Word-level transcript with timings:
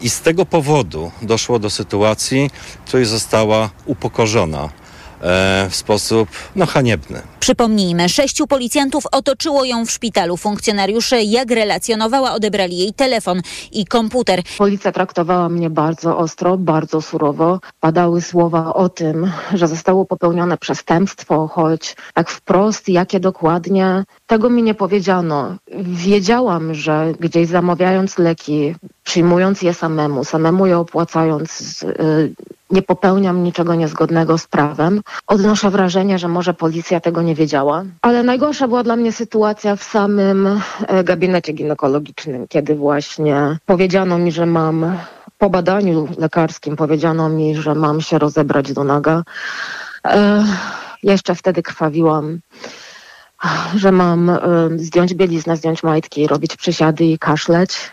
i 0.00 0.10
z 0.10 0.20
tego 0.20 0.46
powodu 0.46 1.10
doszło 1.22 1.58
do 1.58 1.70
sytuacji, 1.70 2.50
w 2.84 2.88
której 2.88 3.06
została 3.06 3.70
upokorzona 3.86 4.62
e, 4.64 5.68
w 5.70 5.74
sposób 5.76 6.28
no, 6.56 6.66
haniebny. 6.66 7.22
Przypomnijmy, 7.40 8.08
sześciu 8.08 8.46
policjantów 8.46 9.04
otoczyło 9.12 9.64
ją 9.64 9.86
w 9.86 9.90
szpitalu. 9.90 10.36
Funkcjonariusze, 10.36 11.22
jak 11.22 11.50
relacjonowała, 11.50 12.32
odebrali 12.32 12.78
jej 12.78 12.92
telefon 12.92 13.40
i 13.72 13.86
komputer. 13.86 14.42
Policja 14.58 14.92
traktowała 14.92 15.48
mnie 15.48 15.70
bardzo 15.70 16.18
ostro, 16.18 16.58
bardzo 16.58 17.02
surowo. 17.02 17.60
Padały 17.80 18.22
słowa 18.22 18.74
o 18.74 18.88
tym, 18.88 19.32
że 19.54 19.68
zostało 19.68 20.04
popełnione 20.04 20.58
przestępstwo, 20.58 21.48
choć 21.48 21.96
tak 22.14 22.30
wprost, 22.30 22.88
jakie 22.88 23.20
dokładnie, 23.20 24.04
tego 24.26 24.50
mi 24.50 24.62
nie 24.62 24.74
powiedziano. 24.74 25.56
Wiedziałam, 25.82 26.74
że 26.74 27.12
gdzieś 27.20 27.48
zamawiając 27.48 28.18
leki, 28.18 28.74
przyjmując 29.10 29.62
je 29.62 29.74
samemu, 29.74 30.24
samemu 30.24 30.66
je 30.66 30.78
opłacając, 30.78 31.82
yy, 31.82 32.34
nie 32.70 32.82
popełniam 32.82 33.42
niczego 33.42 33.74
niezgodnego 33.74 34.38
z 34.38 34.46
prawem. 34.46 35.02
Odnoszę 35.26 35.70
wrażenie, 35.70 36.18
że 36.18 36.28
może 36.28 36.54
policja 36.54 37.00
tego 37.00 37.22
nie 37.22 37.34
wiedziała. 37.34 37.84
Ale 38.02 38.22
najgorsza 38.22 38.68
była 38.68 38.82
dla 38.82 38.96
mnie 38.96 39.12
sytuacja 39.12 39.76
w 39.76 39.82
samym 39.82 40.46
e, 40.46 41.04
gabinecie 41.04 41.52
ginekologicznym, 41.52 42.48
kiedy 42.48 42.74
właśnie 42.74 43.58
powiedziano 43.66 44.18
mi, 44.18 44.32
że 44.32 44.46
mam 44.46 44.96
po 45.38 45.50
badaniu 45.50 46.08
lekarskim 46.18 46.76
powiedziano 46.76 47.28
mi, 47.28 47.56
że 47.56 47.74
mam 47.74 48.00
się 48.00 48.18
rozebrać 48.18 48.72
do 48.72 48.84
naga. 48.84 49.22
E, 50.06 50.44
jeszcze 51.02 51.34
wtedy 51.34 51.62
krwawiłam, 51.62 52.40
że 53.76 53.92
mam 53.92 54.30
e, 54.30 54.38
zdjąć 54.76 55.14
bieliznę, 55.14 55.56
zdjąć 55.56 55.82
majtki, 55.82 56.26
robić 56.26 56.56
przysiady 56.56 57.04
i 57.04 57.18
kaszleć. 57.18 57.92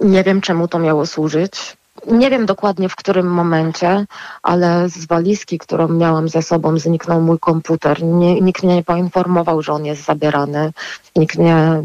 Nie 0.00 0.24
wiem, 0.24 0.40
czemu 0.40 0.68
to 0.68 0.78
miało 0.78 1.06
służyć. 1.06 1.76
Nie 2.06 2.30
wiem 2.30 2.46
dokładnie 2.46 2.88
w 2.88 2.96
którym 2.96 3.26
momencie, 3.26 4.06
ale 4.42 4.88
z 4.88 5.06
walizki, 5.06 5.58
którą 5.58 5.88
miałam 5.88 6.28
ze 6.28 6.42
sobą, 6.42 6.78
zniknął 6.78 7.20
mój 7.20 7.38
komputer. 7.38 8.02
Nie, 8.02 8.40
nikt 8.40 8.62
mnie 8.62 8.74
nie 8.74 8.82
poinformował, 8.82 9.62
że 9.62 9.72
on 9.72 9.84
jest 9.84 10.04
zabierany. 10.04 10.72
Nikt 11.16 11.38
mnie 11.38 11.82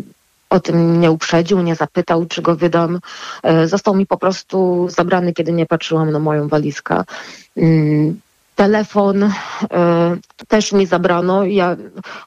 o 0.50 0.60
tym 0.60 1.02
nie 1.02 1.12
uprzedził, 1.12 1.62
nie 1.62 1.76
zapytał, 1.76 2.26
czy 2.26 2.42
go 2.42 2.56
wydam. 2.56 3.00
E, 3.44 3.68
został 3.68 3.96
mi 3.96 4.06
po 4.06 4.18
prostu 4.18 4.88
zabrany, 4.90 5.34
kiedy 5.34 5.52
nie 5.52 5.66
patrzyłam 5.66 6.12
na 6.12 6.20
moją 6.20 6.48
walizkę. 6.48 7.04
Telefon 8.60 9.24
y, 9.24 9.30
też 10.48 10.72
mi 10.72 10.86
zabrano. 10.86 11.44
Ja 11.44 11.76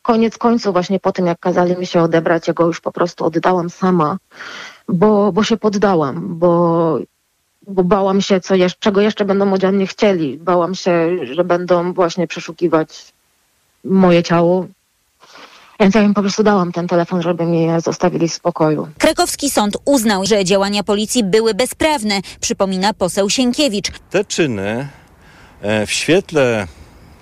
koniec 0.03 0.39
końców, 0.39 0.73
właśnie 0.73 1.01
po 1.01 1.13
tym, 1.13 1.27
jak 1.27 1.39
kazali 1.39 1.77
mi 1.77 1.87
się 1.87 2.03
odebrać, 2.03 2.49
ja 2.49 2.55
go 2.55 2.67
już 2.67 2.81
po 2.81 2.93
prostu 2.93 3.25
oddałam 3.25 3.71
sama, 3.71 4.17
bo, 4.89 5.33
bo 5.33 5.45
się 5.45 5.57
poddałam, 5.57 6.39
bo 6.39 6.99
bo 7.67 7.85
bałam 7.85 8.21
się, 8.21 8.41
co 8.41 8.55
jeszcze, 8.55 8.81
czego 8.81 9.01
jeszcze 9.01 9.25
będą 9.25 9.53
ode 9.53 9.73
mnie 9.73 9.87
chcieli. 9.87 10.39
Bałam 10.39 10.75
się, 10.75 11.19
że 11.33 11.45
będą 11.45 11.93
właśnie 11.93 12.27
przeszukiwać 12.27 13.13
moje 13.85 14.23
ciało. 14.23 14.67
Więc 15.81 15.95
ja 15.95 16.03
im 16.03 16.15
po 16.15 16.21
prostu 16.21 16.43
dałam 16.43 16.73
ten 16.73 16.89
telefon, 16.89 17.23
żeby 17.23 17.45
mnie 17.45 17.81
zostawili 17.81 18.29
w 18.29 18.33
spokoju. 18.33 18.89
Krakowski 18.99 19.51
sąd 19.51 19.77
uznał, 19.85 20.27
że 20.27 20.45
działania 20.45 20.83
policji 20.83 21.25
były 21.25 21.55
bezprawne, 21.55 22.21
przypomina 22.41 22.95
poseł 22.95 23.31
Sienkiewicz. 23.31 23.91
Te 24.11 24.25
czyny 24.25 24.89
w 25.87 25.91
świetle 25.91 26.67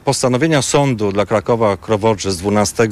postanowienia 0.04 0.62
sądu 0.62 1.12
dla 1.12 1.26
Krakowa 1.26 1.76
Krowodrze 1.76 2.32
z 2.32 2.36
12 2.36 2.82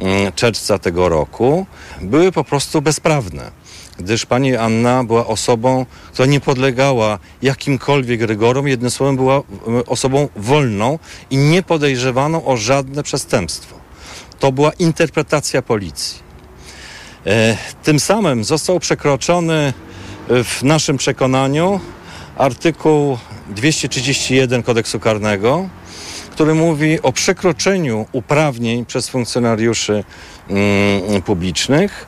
mm, 0.00 0.32
czerwca 0.34 0.78
tego 0.78 1.08
roku 1.08 1.66
były 2.00 2.32
po 2.32 2.44
prostu 2.44 2.82
bezprawne 2.82 3.62
gdyż 3.98 4.26
pani 4.26 4.56
Anna 4.56 5.04
była 5.04 5.26
osobą, 5.26 5.86
która 6.12 6.26
nie 6.26 6.40
podlegała 6.40 7.18
jakimkolwiek 7.42 8.22
rygorom, 8.22 8.68
jednym 8.68 8.90
słowem 8.90 9.16
była 9.16 9.36
e, 9.36 9.42
osobą 9.86 10.28
wolną 10.36 10.98
i 11.30 11.36
nie 11.36 11.62
podejrzewaną 11.62 12.44
o 12.44 12.56
żadne 12.56 13.02
przestępstwo. 13.02 13.76
To 14.38 14.52
była 14.52 14.72
interpretacja 14.72 15.62
policji. 15.62 16.18
E, 17.26 17.56
tym 17.82 18.00
samym 18.00 18.44
został 18.44 18.80
przekroczony 18.80 19.72
e, 20.28 20.44
w 20.44 20.62
naszym 20.62 20.96
przekonaniu 20.96 21.80
artykuł 22.36 23.18
231 23.48 24.62
kodeksu 24.62 25.00
karnego, 25.00 25.68
który 26.30 26.54
mówi 26.54 27.02
o 27.02 27.12
przekroczeniu 27.12 28.06
uprawnień 28.12 28.86
przez 28.86 29.08
funkcjonariuszy 29.08 30.04
mm, 30.48 31.22
publicznych 31.22 32.06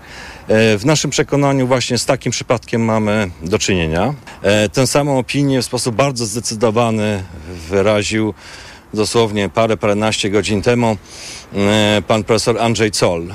E, 0.49 0.79
w 0.79 0.85
naszym 0.87 1.11
przekonaniu 1.11 1.67
właśnie 1.67 1.99
z 1.99 2.07
takim 2.07 2.33
przypadkiem 2.33 2.85
mamy 2.85 3.31
do 3.43 3.59
czynienia. 3.59 4.15
E, 4.43 4.69
tę 4.69 4.87
samą 4.87 5.19
opinię 5.19 5.63
w 5.63 5.65
sposób 5.65 5.95
bardzo 5.95 6.27
zdecydowany 6.27 7.25
wyraził 7.69 8.35
dosłownie 8.95 9.49
parę, 9.49 9.77
paręnaście 9.77 10.31
godzin 10.31 10.63
temu 10.63 10.97
e, 11.55 12.03
pan 12.07 12.25
profesor 12.25 12.59
Andrzej 12.59 12.91
Zoll, 12.95 13.35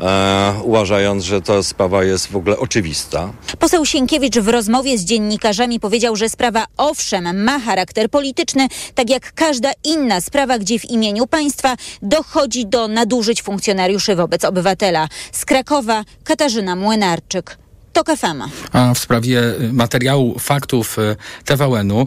e, 0.00 0.54
uważając, 0.62 1.24
że 1.24 1.42
ta 1.42 1.62
sprawa 1.62 2.04
jest 2.04 2.26
w 2.26 2.36
ogóle 2.36 2.58
oczywista. 2.58 3.32
Poseł 3.58 3.86
Sienkiewicz 3.86 4.38
w 4.38 4.48
rozmowie 4.48 4.98
z 4.98 5.04
dziennikarzami 5.04 5.80
powiedział, 5.80 6.16
że 6.16 6.28
sprawa 6.28 6.66
owszem 6.76 7.44
ma 7.44 7.58
charakter 7.58 8.10
polityczny, 8.10 8.68
tak 8.94 9.10
jak 9.10 9.32
każda 9.32 9.70
inna 9.84 10.20
sprawa, 10.20 10.58
gdzie 10.58 10.78
w 10.78 10.84
imieniu 10.84 11.26
państwa 11.26 11.76
dochodzi 12.02 12.66
do 12.66 12.88
nadużyć 12.88 13.42
funkcjonariuszy 13.42 14.16
wobec 14.16 14.44
obywatela. 14.44 15.08
Z 15.32 15.44
Krakowa 15.44 16.04
Katarzyna 16.24 16.76
Młynarczyk. 16.76 17.61
TOK 17.92 18.06
FM. 18.16 18.42
A 18.72 18.94
w 18.94 18.98
sprawie 18.98 19.60
y, 19.60 19.72
materiału 19.72 20.38
faktów 20.38 20.98
y, 20.98 21.16
TVN-u, 21.44 22.06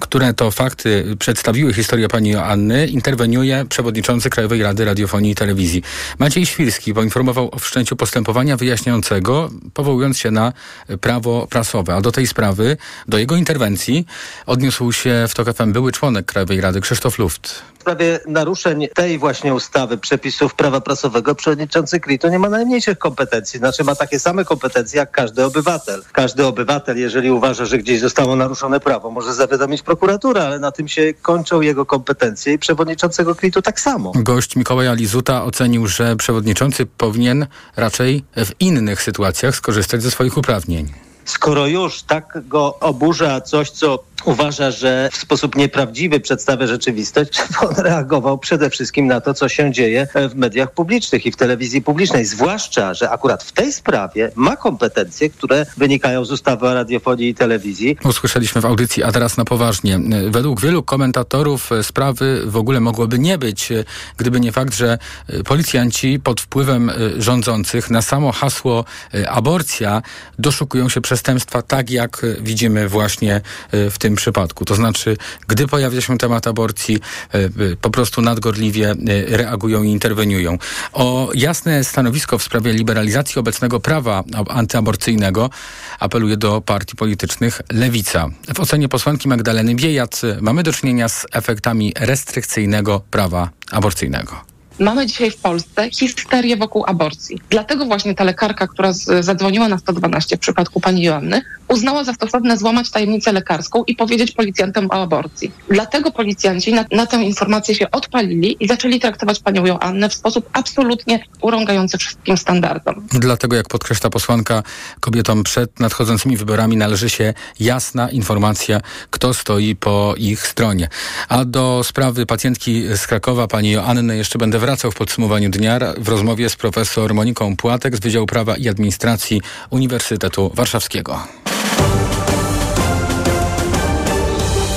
które 0.00 0.34
to 0.34 0.50
fakty 0.50 1.16
przedstawiły 1.18 1.74
historię 1.74 2.08
pani 2.08 2.30
Joanny, 2.30 2.86
interweniuje 2.86 3.64
przewodniczący 3.68 4.30
Krajowej 4.30 4.62
Rady 4.62 4.84
Radiofonii 4.84 5.32
i 5.32 5.34
Telewizji. 5.34 5.82
Maciej 6.18 6.46
Świrski 6.46 6.94
poinformował 6.94 7.48
o 7.52 7.58
wszczęciu 7.58 7.96
postępowania 7.96 8.56
wyjaśniającego, 8.56 9.50
powołując 9.74 10.18
się 10.18 10.30
na 10.30 10.52
prawo 11.00 11.46
prasowe. 11.50 11.94
A 11.94 12.00
do 12.00 12.12
tej 12.12 12.26
sprawy, 12.26 12.76
do 13.08 13.18
jego 13.18 13.36
interwencji 13.36 14.06
odniósł 14.46 14.92
się 14.92 15.26
w 15.28 15.34
TOK 15.34 15.56
FM 15.56 15.72
były 15.72 15.92
członek 15.92 16.26
Krajowej 16.26 16.60
Rady 16.60 16.80
Krzysztof 16.80 17.18
Luft 17.18 17.62
sprawie 17.86 18.20
naruszeń 18.26 18.88
tej 18.94 19.18
właśnie 19.18 19.54
ustawy, 19.54 19.98
przepisów 19.98 20.54
prawa 20.54 20.80
prasowego, 20.80 21.34
przewodniczący 21.34 22.00
KRIT-u 22.00 22.28
nie 22.28 22.38
ma 22.38 22.48
najmniejszych 22.48 22.98
kompetencji. 22.98 23.58
Znaczy 23.58 23.84
ma 23.84 23.94
takie 23.94 24.18
same 24.18 24.44
kompetencje 24.44 24.95
jak 24.96 25.10
każdy 25.10 25.44
obywatel. 25.44 26.02
Każdy 26.12 26.46
obywatel, 26.46 26.98
jeżeli 26.98 27.30
uważa, 27.30 27.64
że 27.64 27.78
gdzieś 27.78 28.00
zostało 28.00 28.36
naruszone 28.36 28.80
prawo, 28.80 29.10
może 29.10 29.34
zawiadomić 29.34 29.82
prokuraturę, 29.82 30.46
ale 30.46 30.58
na 30.58 30.72
tym 30.72 30.88
się 30.88 31.14
kończą 31.22 31.60
jego 31.60 31.86
kompetencje 31.86 32.52
i 32.52 32.58
przewodniczącego 32.58 33.34
KRIT-u 33.34 33.62
tak 33.62 33.80
samo. 33.80 34.12
Gość 34.14 34.56
Mikołaja 34.56 34.94
Lizuta 34.94 35.44
ocenił, 35.44 35.86
że 35.86 36.16
przewodniczący 36.16 36.86
powinien 36.86 37.46
raczej 37.76 38.24
w 38.36 38.50
innych 38.60 39.02
sytuacjach 39.02 39.56
skorzystać 39.56 40.02
ze 40.02 40.10
swoich 40.10 40.36
uprawnień 40.36 41.06
skoro 41.26 41.66
już 41.66 42.02
tak 42.02 42.38
go 42.48 42.78
oburza 42.80 43.40
coś, 43.40 43.70
co 43.70 44.04
uważa, 44.26 44.70
że 44.70 45.08
w 45.12 45.16
sposób 45.16 45.56
nieprawdziwy 45.56 46.20
przedstawia 46.20 46.66
rzeczywistość, 46.66 47.42
on 47.68 47.74
reagował 47.76 48.38
przede 48.38 48.70
wszystkim 48.70 49.06
na 49.06 49.20
to, 49.20 49.34
co 49.34 49.48
się 49.48 49.72
dzieje 49.72 50.08
w 50.30 50.34
mediach 50.34 50.72
publicznych 50.72 51.26
i 51.26 51.32
w 51.32 51.36
telewizji 51.36 51.82
publicznej. 51.82 52.24
Zwłaszcza, 52.24 52.94
że 52.94 53.10
akurat 53.10 53.44
w 53.44 53.52
tej 53.52 53.72
sprawie 53.72 54.32
ma 54.34 54.56
kompetencje, 54.56 55.30
które 55.30 55.66
wynikają 55.76 56.24
z 56.24 56.32
ustawy 56.32 56.66
o 56.66 56.74
radiofonii 56.74 57.28
i 57.28 57.34
telewizji. 57.34 57.96
Usłyszeliśmy 58.04 58.60
w 58.60 58.64
audycji, 58.64 59.02
a 59.02 59.12
teraz 59.12 59.36
na 59.36 59.44
poważnie. 59.44 60.00
Według 60.30 60.60
wielu 60.60 60.82
komentatorów 60.82 61.70
sprawy 61.82 62.42
w 62.46 62.56
ogóle 62.56 62.80
mogłoby 62.80 63.18
nie 63.18 63.38
być, 63.38 63.68
gdyby 64.16 64.40
nie 64.40 64.52
fakt, 64.52 64.74
że 64.74 64.98
policjanci 65.44 66.20
pod 66.24 66.40
wpływem 66.40 66.90
rządzących 67.18 67.90
na 67.90 68.02
samo 68.02 68.32
hasło 68.32 68.84
aborcja 69.28 70.02
doszukują 70.38 70.88
się 70.88 71.00
przestępstwa 71.00 71.62
tak, 71.62 71.90
jak 71.90 72.26
widzimy 72.40 72.88
właśnie 72.88 73.40
w 73.72 73.98
tym 73.98 74.15
przypadku. 74.16 74.64
To 74.64 74.74
znaczy, 74.74 75.16
gdy 75.48 75.66
pojawia 75.66 76.00
się 76.00 76.18
temat 76.18 76.46
aborcji, 76.46 76.98
e, 77.34 77.38
e, 77.38 77.50
po 77.80 77.90
prostu 77.90 78.22
nadgorliwie 78.22 78.90
e, 78.90 79.36
reagują 79.36 79.82
i 79.82 79.90
interweniują. 79.90 80.58
O 80.92 81.30
jasne 81.34 81.84
stanowisko 81.84 82.38
w 82.38 82.42
sprawie 82.42 82.72
liberalizacji 82.72 83.38
obecnego 83.38 83.80
prawa 83.80 84.24
antyaborcyjnego 84.48 85.50
apeluje 85.98 86.36
do 86.36 86.60
partii 86.60 86.96
politycznych 86.96 87.60
Lewica. 87.72 88.28
W 88.54 88.60
ocenie 88.60 88.88
posłanki 88.88 89.28
Magdaleny 89.28 89.74
Biejat 89.74 90.22
mamy 90.40 90.62
do 90.62 90.72
czynienia 90.72 91.08
z 91.08 91.26
efektami 91.32 91.92
restrykcyjnego 92.00 93.00
prawa 93.10 93.50
aborcyjnego. 93.70 94.55
Mamy 94.78 95.06
dzisiaj 95.06 95.30
w 95.30 95.36
Polsce 95.36 95.90
histerię 95.90 96.56
wokół 96.56 96.84
aborcji. 96.86 97.38
Dlatego 97.50 97.86
właśnie 97.86 98.14
ta 98.14 98.24
lekarka, 98.24 98.66
która 98.66 98.92
zadzwoniła 99.20 99.68
na 99.68 99.78
112 99.78 100.36
w 100.36 100.40
przypadku 100.40 100.80
pani 100.80 101.02
Joanny, 101.02 101.42
uznała 101.68 102.04
za 102.04 102.12
stosowne 102.12 102.56
złamać 102.56 102.90
tajemnicę 102.90 103.32
lekarską 103.32 103.84
i 103.86 103.96
powiedzieć 103.96 104.32
policjantom 104.32 104.86
o 104.90 105.02
aborcji. 105.02 105.52
Dlatego 105.70 106.10
policjanci 106.10 106.72
na, 106.72 106.84
na 106.92 107.06
tę 107.06 107.22
informację 107.22 107.74
się 107.74 107.90
odpalili 107.90 108.56
i 108.60 108.68
zaczęli 108.68 109.00
traktować 109.00 109.40
panią 109.40 109.66
Joannę 109.66 110.08
w 110.08 110.14
sposób 110.14 110.50
absolutnie 110.52 111.24
urągający 111.40 111.98
wszystkim 111.98 112.38
standardom. 112.38 113.06
Dlatego, 113.10 113.56
jak 113.56 113.68
podkreśla 113.68 114.10
posłanka, 114.10 114.62
kobietom 115.00 115.42
przed 115.42 115.80
nadchodzącymi 115.80 116.36
wyborami 116.36 116.76
należy 116.76 117.10
się 117.10 117.34
jasna 117.60 118.10
informacja, 118.10 118.80
kto 119.10 119.34
stoi 119.34 119.76
po 119.76 120.14
ich 120.18 120.46
stronie. 120.46 120.88
A 121.28 121.44
do 121.44 121.84
sprawy 121.84 122.26
pacjentki 122.26 122.82
z 122.96 123.06
Krakowa, 123.06 123.46
pani 123.46 123.70
Joanny, 123.70 124.16
jeszcze 124.16 124.38
będę 124.38 124.58
wracał 124.66 124.90
w 124.90 124.94
podsumowaniu 124.94 125.50
dnia 125.50 125.78
w 125.98 126.08
rozmowie 126.08 126.50
z 126.50 126.56
profesor 126.56 127.14
Moniką 127.14 127.56
Płatek 127.56 127.96
z 127.96 128.00
Wydziału 128.00 128.26
Prawa 128.26 128.56
i 128.56 128.68
Administracji 128.68 129.42
Uniwersytetu 129.70 130.50
Warszawskiego. 130.54 131.20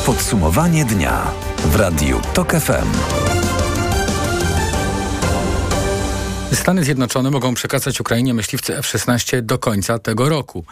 Podsumowanie 0.05 0.85
dnia 0.85 1.31
w 1.65 1.75
Radiu 1.75 2.21
TOK 2.33 2.51
FM. 2.51 3.38
Stany 6.53 6.83
Zjednoczone 6.83 7.31
mogą 7.31 7.53
przekazać 7.53 8.01
Ukrainie 8.01 8.33
myśliwce 8.33 8.77
F-16 8.77 9.41
do 9.41 9.57
końca 9.57 9.99
tego 9.99 10.29
roku. 10.29 10.65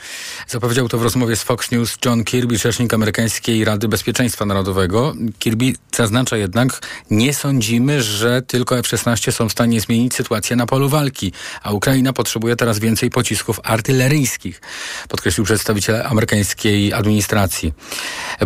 Zapowiedział 0.47 0.89
to 0.89 0.97
w 0.97 1.03
rozmowie 1.03 1.35
z 1.35 1.43
Fox 1.43 1.71
News 1.71 1.97
John 2.05 2.23
Kirby, 2.23 2.57
rzecznik 2.57 2.93
amerykańskiej 2.93 3.65
Rady 3.65 3.87
Bezpieczeństwa 3.87 4.45
Narodowego. 4.45 5.13
Kirby 5.39 5.73
zaznacza 5.95 6.37
jednak, 6.37 6.79
nie 7.11 7.33
sądzimy, 7.33 8.03
że 8.03 8.41
tylko 8.41 8.77
F-16 8.77 9.31
są 9.31 9.49
w 9.49 9.51
stanie 9.51 9.81
zmienić 9.81 10.15
sytuację 10.15 10.55
na 10.55 10.65
polu 10.65 10.89
walki, 10.89 11.31
a 11.63 11.71
Ukraina 11.71 12.13
potrzebuje 12.13 12.55
teraz 12.55 12.79
więcej 12.79 13.09
pocisków 13.09 13.59
artyleryjskich, 13.63 14.61
podkreślił 15.09 15.45
przedstawiciel 15.45 16.01
amerykańskiej 16.01 16.93
administracji. 16.93 17.73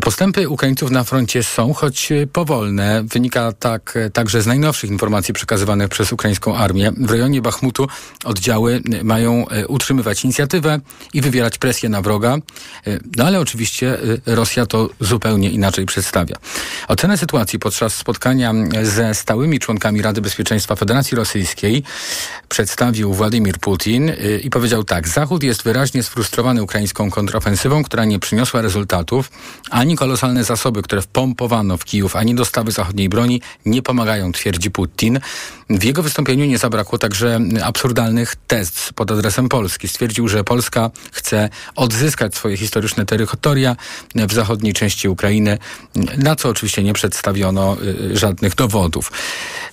Postępy 0.02 0.50
Ukraińców 0.50 0.92
na 0.92 1.04
froncie 1.04 1.44
są, 1.44 1.74
choć 1.74 2.10
powolne. 2.34 3.04
Wynika 3.04 3.52
tak 3.52 3.98
także 4.14 4.42
z 4.42 4.48
najnowszych 4.48 4.90
informacji 4.90 5.34
przekazywanych 5.34 5.90
przez 5.90 6.14
ukraińską 6.14 6.56
armię. 6.58 6.92
W 6.98 7.21
rejonie 7.22 7.42
Bachmutu 7.42 7.88
oddziały 8.24 8.82
mają 9.04 9.48
e, 9.50 9.68
utrzymywać 9.68 10.24
inicjatywę 10.24 10.80
i 11.14 11.22
wywierać 11.22 11.58
presję 11.58 11.90
na 11.90 12.02
wroga. 12.02 12.36
E, 12.36 12.40
no 13.18 13.26
ale 13.26 13.40
oczywiście 13.40 13.98
Rosja 14.26 14.66
to 14.66 14.90
zupełnie 15.00 15.50
inaczej 15.50 15.86
przedstawia. 15.86 16.36
Ocenę 16.88 17.18
sytuacji 17.18 17.60
podczas 17.60 17.96
spotkania 17.96 18.54
ze 18.84 19.14
stałymi 19.14 19.60
członkami 19.60 20.02
Rady 20.02 20.22
Bezpieczeństwa 20.22 20.76
Federacji 20.76 21.18
Rosyjskiej 21.18 21.84
przedstawił 22.50 23.14
Władimir 23.14 23.58
Putin 23.58 24.12
i 24.44 24.50
powiedział 24.50 24.84
tak: 24.84 25.08
Zachód 25.08 25.44
jest 25.44 25.64
wyraźnie 25.64 26.04
sfrustrowany 26.04 26.64
ukraińską 26.64 27.12
kontrofensywą, 27.12 27.84
która 27.84 28.06
nie 28.06 28.20
przyniosła 28.20 28.62
rezultatów, 28.62 29.32
ani 29.70 29.96
kolosalne 29.96 30.44
zasoby, 30.44 30.82
które 30.82 31.02
wpompowano 31.02 31.78
w 31.78 31.86
Kijów, 31.86 32.16
ani 32.16 32.36
dostawy 32.36 32.72
zachodniej 32.72 33.10
broni 33.10 33.42
nie 33.66 33.82
pomagają, 33.82 34.32
twierdzi 34.32 34.72
Putin. 34.72 35.20
W 35.70 35.84
jego 35.84 36.04
wystąpieniu 36.04 36.46
nie 36.46 36.58
zabrakło 36.58 36.98
także 37.12 37.40
absurdalnych 37.64 38.36
test 38.48 38.94
pod 38.96 39.12
adresem 39.12 39.50
Polski. 39.50 39.88
Stwierdził, 39.88 40.28
że 40.28 40.44
Polska 40.44 40.92
chce 41.12 41.50
odzyskać 41.76 42.36
swoje 42.36 42.58
historyczne 42.58 43.06
terytoria 43.06 43.76
w 44.16 44.34
zachodniej 44.34 44.74
części 44.74 45.10
Ukrainy, 45.10 45.58
na 46.18 46.36
co 46.36 46.50
oczywiście 46.50 46.84
nie 46.84 46.94
przedstawiono 46.94 47.78
y, 47.82 48.18
żadnych 48.18 48.56
dowodów. 48.56 49.12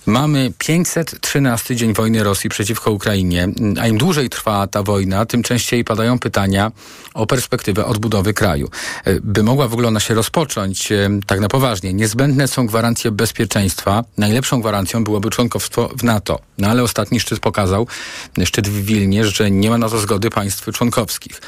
Mamy 0.05 0.51
513 0.57 1.75
dzień 1.75 1.93
wojny 1.93 2.23
Rosji 2.23 2.49
przeciwko 2.49 2.91
Ukrainie, 2.91 3.47
a 3.81 3.87
im 3.87 3.97
dłużej 3.97 4.29
trwa 4.29 4.67
ta 4.67 4.83
wojna, 4.83 5.25
tym 5.25 5.43
częściej 5.43 5.83
padają 5.83 6.19
pytania 6.19 6.71
o 7.13 7.27
perspektywę 7.27 7.85
odbudowy 7.85 8.33
kraju. 8.33 8.69
Y, 9.07 9.21
by 9.23 9.43
mogła 9.43 9.67
w 9.67 9.73
ogóle 9.73 9.87
ona 9.87 9.99
się 9.99 10.13
rozpocząć 10.13 10.91
y, 10.91 11.09
tak 11.27 11.39
na 11.39 11.47
poważnie, 11.47 11.93
niezbędne 11.93 12.47
są 12.47 12.67
gwarancje 12.67 13.11
bezpieczeństwa. 13.11 14.03
Najlepszą 14.17 14.61
gwarancją 14.61 15.03
byłoby 15.03 15.29
członkostwo 15.29 15.89
w 15.97 16.03
NATO. 16.03 16.39
No 16.57 16.67
ale 16.67 16.83
ostatni 16.83 17.19
szczyt 17.19 17.28
pokazał, 17.37 17.87
szczyt 18.45 18.67
w 18.67 18.85
Wilnie, 18.85 19.25
że 19.25 19.51
nie 19.51 19.69
ma 19.69 19.77
na 19.77 19.89
to 19.89 19.99
zgody 19.99 20.29
państw 20.29 20.65
członkowskich. 20.73 21.41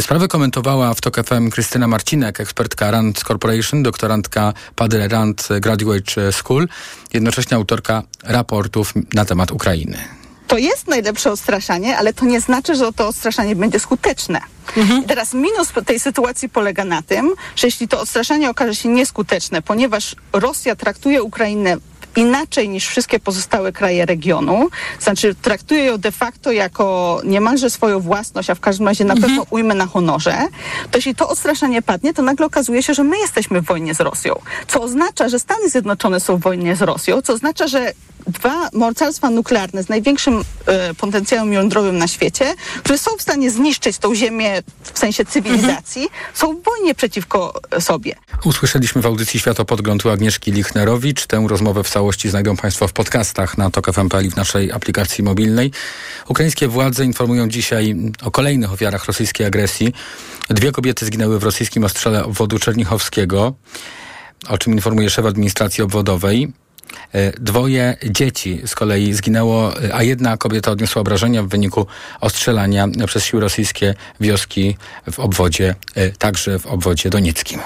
Sprawę 0.00 0.28
komentowała 0.28 0.94
w 0.94 1.00
TOK 1.00 1.16
FM 1.26 1.50
Krystyna 1.50 1.88
Marcinek, 1.88 2.40
ekspertka 2.40 2.90
Rand 2.90 3.22
Corporation, 3.22 3.82
doktorantka 3.82 4.52
Padre 4.76 5.08
Rand 5.08 5.48
Graduate 5.60 6.32
School, 6.32 6.68
jednocześnie 7.12 7.56
autorka 7.56 8.02
raportów 8.24 8.92
na 9.14 9.24
temat 9.24 9.50
Ukrainy 9.52 9.98
to 10.46 10.58
jest 10.58 10.88
najlepsze 10.88 11.32
odstraszanie, 11.32 11.98
ale 11.98 12.12
to 12.12 12.24
nie 12.24 12.40
znaczy, 12.40 12.74
że 12.74 12.92
to 12.92 13.08
odstraszanie 13.08 13.56
będzie 13.56 13.80
skuteczne. 13.80 14.40
Mhm. 14.76 15.04
Teraz 15.04 15.34
minus 15.34 15.72
tej 15.86 16.00
sytuacji 16.00 16.48
polega 16.48 16.84
na 16.84 17.02
tym, 17.02 17.34
że 17.56 17.66
jeśli 17.66 17.88
to 17.88 18.00
odstraszanie 18.00 18.50
okaże 18.50 18.74
się 18.74 18.88
nieskuteczne, 18.88 19.62
ponieważ 19.62 20.16
Rosja 20.32 20.76
traktuje 20.76 21.22
Ukrainę 21.22 21.76
inaczej 22.16 22.68
niż 22.68 22.86
wszystkie 22.86 23.20
pozostałe 23.20 23.72
kraje 23.72 24.06
regionu. 24.06 24.68
Znaczy 25.00 25.34
traktuje 25.34 25.84
ją 25.84 25.98
de 25.98 26.12
facto 26.12 26.52
jako 26.52 27.20
niemalże 27.24 27.70
swoją 27.70 28.00
własność, 28.00 28.50
a 28.50 28.54
w 28.54 28.60
każdym 28.60 28.88
razie 28.88 29.04
na 29.04 29.14
mhm. 29.14 29.30
pewno 29.30 29.46
ujmę 29.50 29.74
na 29.74 29.86
honorze. 29.86 30.36
To 30.90 30.98
jeśli 30.98 31.14
to 31.14 31.28
odstraszanie 31.28 31.82
padnie, 31.82 32.14
to 32.14 32.22
nagle 32.22 32.46
okazuje 32.46 32.82
się, 32.82 32.94
że 32.94 33.04
my 33.04 33.18
jesteśmy 33.18 33.60
w 33.60 33.64
wojnie 33.64 33.94
z 33.94 34.00
Rosją. 34.00 34.40
Co 34.68 34.82
oznacza, 34.82 35.28
że 35.28 35.38
Stany 35.38 35.68
Zjednoczone 35.70 36.20
są 36.20 36.36
w 36.36 36.40
wojnie 36.40 36.76
z 36.76 36.82
Rosją, 36.82 37.22
co 37.22 37.32
oznacza, 37.32 37.68
że 37.68 37.92
dwa 38.26 38.68
mocarstwa 38.72 39.30
nuklearne 39.30 39.82
z 39.82 39.88
największym 39.88 40.44
e, 40.66 40.94
potencjałem 40.94 41.52
jądrowym 41.52 41.98
na 41.98 42.08
świecie, 42.08 42.54
które 42.78 42.98
są 42.98 43.10
w 43.18 43.22
stanie 43.22 43.50
zniszczyć 43.50 43.98
tą 43.98 44.14
ziemię 44.14 44.62
w 44.92 44.98
sensie 44.98 45.24
cywilizacji, 45.24 46.02
mhm. 46.02 46.20
są 46.34 46.56
w 46.56 46.62
wojnie 46.64 46.94
przeciwko 46.94 47.60
sobie. 47.80 48.14
Usłyszeliśmy 48.44 49.02
w 49.02 49.06
audycji 49.06 49.40
Światopodgląd 49.40 50.06
u 50.06 50.10
Agnieszki 50.10 50.52
Lichnerowicz. 50.52 51.26
Tę 51.26 51.46
rozmowę 51.48 51.84
w 51.84 51.90
całości 51.90 52.30
znajdą 52.30 52.56
Państwo 52.56 52.88
w 52.88 52.92
podcastach 52.92 53.58
na 53.58 53.70
TOK 53.70 53.92
FM 53.92 54.08
w 54.30 54.36
naszej 54.36 54.72
aplikacji 54.72 55.24
mobilnej. 55.24 55.70
Ukraińskie 56.28 56.68
władze 56.68 57.04
informują 57.04 57.48
dzisiaj 57.48 57.96
o 58.22 58.30
kolejnych 58.30 58.72
ofiarach 58.72 59.04
rosyjskiej 59.04 59.46
agresji. 59.46 59.92
Dwie 60.50 60.72
kobiety 60.72 61.06
zginęły 61.06 61.38
w 61.38 61.42
rosyjskim 61.42 61.84
ostrzale 61.84 62.24
obwodu 62.24 62.58
czernichowskiego, 62.58 63.54
o 64.48 64.58
czym 64.58 64.72
informuje 64.72 65.10
szef 65.10 65.26
administracji 65.26 65.84
obwodowej. 65.84 66.52
E, 67.14 67.32
dwoje 67.40 67.96
dzieci 68.10 68.62
z 68.66 68.74
kolei 68.74 69.12
zginęło, 69.12 69.72
a 69.92 70.02
jedna 70.02 70.36
kobieta 70.36 70.70
odniosła 70.70 71.00
obrażenia 71.02 71.42
w 71.42 71.48
wyniku 71.48 71.86
ostrzelania 72.20 72.88
przez 73.06 73.24
siły 73.24 73.42
rosyjskie 73.42 73.94
wioski 74.20 74.76
w 75.12 75.18
obwodzie, 75.18 75.74
e, 75.94 76.10
także 76.10 76.58
w 76.58 76.66
obwodzie 76.66 77.10
donieckim. 77.10 77.60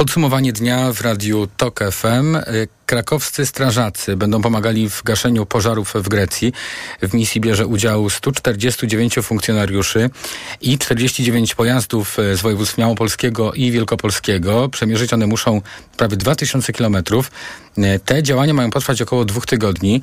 Podsumowanie 0.00 0.52
dnia 0.52 0.92
w 0.92 1.00
radiu 1.00 1.48
TOK 1.56 1.80
FM. 1.92 2.36
E, 2.90 3.00
krakowscy 3.00 3.46
strażacy 3.46 4.16
będą 4.16 4.42
pomagali 4.42 4.90
w 4.90 5.02
gaszeniu 5.02 5.46
pożarów 5.46 5.94
w 5.94 6.08
Grecji. 6.08 6.52
W 7.02 7.14
misji 7.14 7.40
bierze 7.40 7.66
udział 7.66 8.10
149 8.10 9.14
funkcjonariuszy 9.22 10.10
i 10.60 10.78
49 10.78 11.54
pojazdów 11.54 12.16
z 12.34 12.40
województw 12.40 12.78
małopolskiego 12.78 13.52
i 13.52 13.70
wielkopolskiego. 13.70 14.68
Przemierzyć 14.68 15.12
one 15.12 15.26
muszą 15.26 15.62
prawie 15.96 16.16
2000 16.16 16.72
kilometrów. 16.72 17.30
Te 18.04 18.22
działania 18.22 18.54
mają 18.54 18.70
potrwać 18.70 19.02
około 19.02 19.24
dwóch 19.24 19.46
tygodni, 19.46 20.00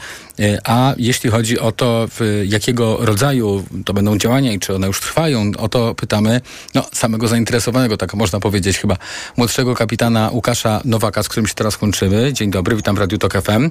a 0.65 0.93
jeśli 0.97 1.29
chodzi 1.29 1.59
o 1.59 1.71
to, 1.71 2.07
jakiego 2.45 2.97
rodzaju 2.99 3.65
to 3.85 3.93
będą 3.93 4.17
działania 4.17 4.53
i 4.53 4.59
czy 4.59 4.75
one 4.75 4.87
już 4.87 4.99
trwają, 4.99 5.51
o 5.57 5.69
to 5.69 5.95
pytamy 5.95 6.41
no, 6.75 6.85
samego 6.93 7.27
zainteresowanego, 7.27 7.97
tak 7.97 8.13
można 8.13 8.39
powiedzieć, 8.39 8.77
chyba 8.77 8.97
młodszego 9.37 9.75
kapitana 9.75 10.29
Łukasza 10.33 10.81
Nowaka, 10.85 11.23
z 11.23 11.29
którym 11.29 11.47
się 11.47 11.53
teraz 11.53 11.77
kończymy. 11.77 12.33
Dzień 12.33 12.51
dobry 12.51 12.76
witam 12.77 12.95
w 12.95 12.99
Radiu 12.99 13.17
Tok 13.17 13.33
FM. 13.33 13.69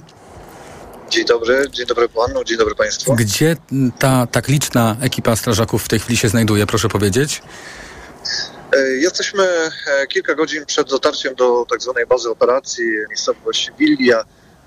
Dzień 1.11 1.25
dobry, 1.25 1.71
dzień 1.71 1.87
dobry 1.87 2.09
panu, 2.09 2.45
dzień 2.45 2.59
dobry 2.59 2.75
państwu. 2.75 3.15
Gdzie 3.15 3.57
ta 3.99 4.27
tak 4.27 4.49
liczna 4.49 4.97
ekipa 5.01 5.37
strażaków 5.37 5.85
w 5.85 5.89
tej 5.89 5.99
chwili 6.01 6.17
się 6.17 6.29
znajduje, 6.29 6.67
proszę 6.67 6.89
powiedzieć? 6.89 7.43
E, 8.73 8.81
jesteśmy 8.81 9.43
e, 9.43 10.07
kilka 10.07 10.35
godzin 10.35 10.67
przed 10.67 10.89
dotarciem 10.89 11.35
do 11.35 11.67
tak 11.71 11.83
zwanej 11.83 12.07
bazy 12.07 12.31
operacji, 12.31 12.85
miejscowość 13.09 13.73
Willia. 13.79 14.25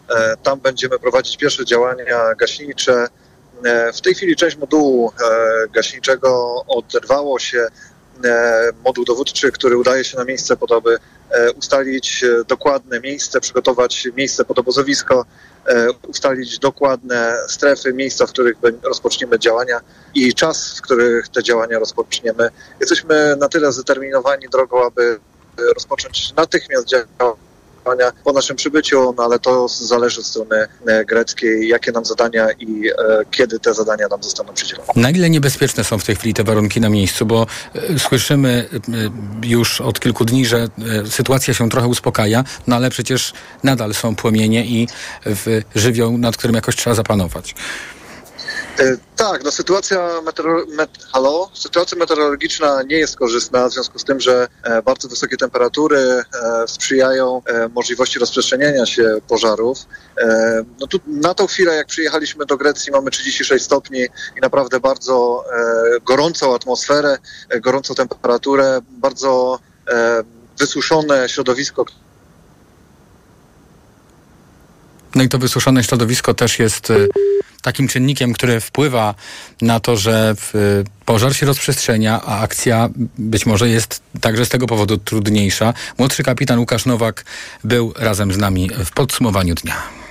E, 0.10 0.38
tam 0.44 0.60
będziemy 0.60 1.00
prowadzić 1.00 1.38
pierwsze 1.38 1.66
działania 1.66 2.36
gaśnicze. 2.40 3.08
W 3.94 4.02
tej 4.02 4.16
chwili 4.16 4.36
część 4.36 4.58
modułu 4.58 5.12
gaśniczego 5.72 6.64
oderwało 6.68 7.40
się. 7.40 7.68
Moduł 8.86 9.06
dowódczy, 9.06 9.52
który 9.52 9.78
udaje 9.78 10.04
się 10.04 10.18
na 10.18 10.26
miejsce 10.26 10.58
po 10.58 10.68
to, 10.68 10.78
aby 10.78 11.00
E, 11.32 11.52
ustalić 11.52 12.24
e, 12.24 12.44
dokładne 12.44 13.00
miejsce, 13.00 13.42
przygotować 13.42 14.08
miejsce 14.18 14.46
pod 14.46 14.60
obozowisko, 14.60 15.26
e, 15.66 15.88
ustalić 16.08 16.60
dokładne 16.60 17.38
strefy, 17.48 17.94
miejsca, 17.94 18.28
w 18.28 18.30
których 18.30 18.58
rozpoczniemy 18.84 19.40
działania 19.40 19.82
i 20.16 20.34
czas, 20.34 20.78
w 20.78 20.82
których 20.82 21.30
te 21.30 21.44
działania 21.44 21.80
rozpoczniemy. 21.80 22.50
Jesteśmy 22.80 23.36
na 23.36 23.50
tyle 23.50 23.72
zdeterminowani 23.72 24.50
drogą, 24.52 24.86
aby 24.86 25.20
rozpocząć 25.76 26.34
natychmiast 26.36 26.88
działania 26.88 27.49
po 28.24 28.34
naszym 28.34 28.56
przybyciu, 28.56 29.14
no 29.18 29.24
ale 29.24 29.40
to 29.40 29.68
zależy 29.68 30.20
od 30.20 30.26
strony 30.26 30.68
e, 30.88 31.06
greckiej, 31.06 31.68
jakie 31.68 31.92
nam 31.92 32.06
zadania 32.06 32.48
i 32.60 32.90
e, 32.90 32.94
kiedy 33.32 33.60
te 33.60 33.74
zadania 33.74 34.08
nam 34.08 34.24
zostaną 34.24 34.54
przydzielone. 34.54 34.88
Na 34.96 35.10
ile 35.10 35.30
niebezpieczne 35.30 35.84
są 35.84 36.00
w 36.00 36.04
tej 36.04 36.16
chwili 36.16 36.34
te 36.34 36.44
warunki 36.44 36.82
na 36.82 36.90
miejscu? 36.90 37.26
Bo 37.26 37.48
e, 37.76 38.00
słyszymy 38.00 38.70
już 39.44 39.82
od 39.82 40.00
kilku 40.00 40.26
dni, 40.26 40.46
że 40.46 40.68
sytuacja 41.10 41.54
się 41.54 41.70
trochę 41.70 41.88
uspokaja, 41.88 42.44
no 42.68 42.76
ale 42.76 42.90
przecież 42.90 43.34
nadal 43.64 43.94
są 43.94 44.16
płomienie 44.16 44.66
i 44.66 44.88
żywioł, 45.76 46.18
nad 46.18 46.38
którym 46.38 46.56
jakoś 46.56 46.76
trzeba 46.76 46.96
zapanować. 46.96 47.56
E, 48.78 48.98
Tak, 49.16 49.44
no 49.44 49.52
sytuacja, 49.52 50.22
meteoro, 50.22 50.66
met, 50.66 50.90
halo? 51.14 51.50
sytuacja 51.54 51.98
meteorologiczna 51.98 52.84
nie 52.84 52.98
jest 52.98 53.16
korzystna 53.18 53.70
w 53.70 53.74
związku 53.74 54.00
z 54.00 54.04
tym, 54.04 54.20
że 54.20 54.48
e, 54.64 54.82
bardzo 54.82 55.08
wysokie 55.08 55.38
temperatury 55.38 55.98
e, 55.98 56.24
sprzyjają 56.68 57.42
możliwości 57.76 58.20
rozprzestrzeniania 58.20 58.86
się 58.86 59.18
pożarów. 59.28 59.78
No 60.80 60.88
tu, 60.88 61.00
na 61.08 61.34
tą 61.34 61.48
chwilę, 61.48 61.76
jak 61.76 61.88
przyjechaliśmy 61.88 62.46
do 62.46 62.58
Grecji, 62.58 62.92
mamy 62.92 63.12
36 63.12 63.66
stopni 63.66 64.00
i 64.38 64.42
naprawdę 64.42 64.80
bardzo 64.80 65.44
gorącą 66.06 66.56
atmosferę, 66.56 67.18
gorącą 67.62 67.96
temperaturę, 67.96 68.80
bardzo 68.90 69.60
wysuszone 70.60 71.30
środowisko, 71.30 71.86
No 75.16 75.24
i 75.24 75.30
to 75.30 75.38
wysuszone 75.38 75.84
środowisko 75.84 76.34
też 76.34 76.60
jest 76.60 76.94
takim 77.62 77.88
czynnikiem, 77.88 78.34
który 78.34 78.62
wpływa 78.62 79.16
na 79.62 79.80
to, 79.80 79.98
że 79.98 80.36
w, 80.38 80.84
pożar 81.06 81.36
się 81.36 81.46
rozprzestrzenia, 81.46 82.22
a 82.26 82.40
akcja 82.40 82.90
być 83.18 83.46
może 83.46 83.70
jest 83.70 84.02
także 84.22 84.46
z 84.46 84.50
tego 84.50 84.68
powodu 84.68 84.98
trudniejsza. 84.98 85.74
Młodszy 85.98 86.24
kapitan 86.24 86.60
Łukasz 86.60 86.86
Nowak 86.86 87.26
był 87.64 87.94
razem 87.98 88.34
z 88.34 88.38
nami 88.38 88.70
w 88.86 88.92
podsumowaniu 88.92 89.56
dnia. 89.56 90.09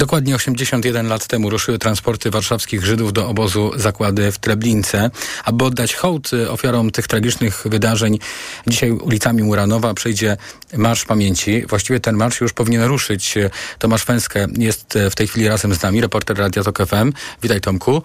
Dokładnie 0.00 0.36
81 0.36 1.08
lat 1.08 1.26
temu 1.26 1.50
ruszyły 1.50 1.78
transporty 1.78 2.30
warszawskich 2.30 2.84
Żydów 2.84 3.12
do 3.12 3.28
obozu 3.28 3.72
zakłady 3.76 4.32
w 4.32 4.38
Treblince. 4.38 5.10
Aby 5.44 5.64
oddać 5.64 5.94
hołd 5.94 6.32
y, 6.32 6.50
ofiarom 6.50 6.90
tych 6.90 7.06
tragicznych 7.06 7.62
wydarzeń, 7.64 8.18
dzisiaj 8.66 8.90
ulicami 8.90 9.42
Muranowa 9.42 9.94
przejdzie 9.94 10.36
Marsz 10.76 11.04
Pamięci. 11.04 11.66
Właściwie 11.66 12.00
ten 12.00 12.16
marsz 12.16 12.40
już 12.40 12.52
powinien 12.52 12.82
ruszyć. 12.82 13.34
Tomasz 13.78 14.04
Węskę 14.04 14.46
jest 14.58 14.96
y, 14.96 15.10
w 15.10 15.14
tej 15.14 15.28
chwili 15.28 15.48
razem 15.48 15.74
z 15.74 15.82
nami, 15.82 16.00
reporter 16.00 16.36
Radia 16.38 16.62
Tok 16.64 16.78
FM. 16.86 17.12
Witaj 17.42 17.60
Tomku. 17.60 18.02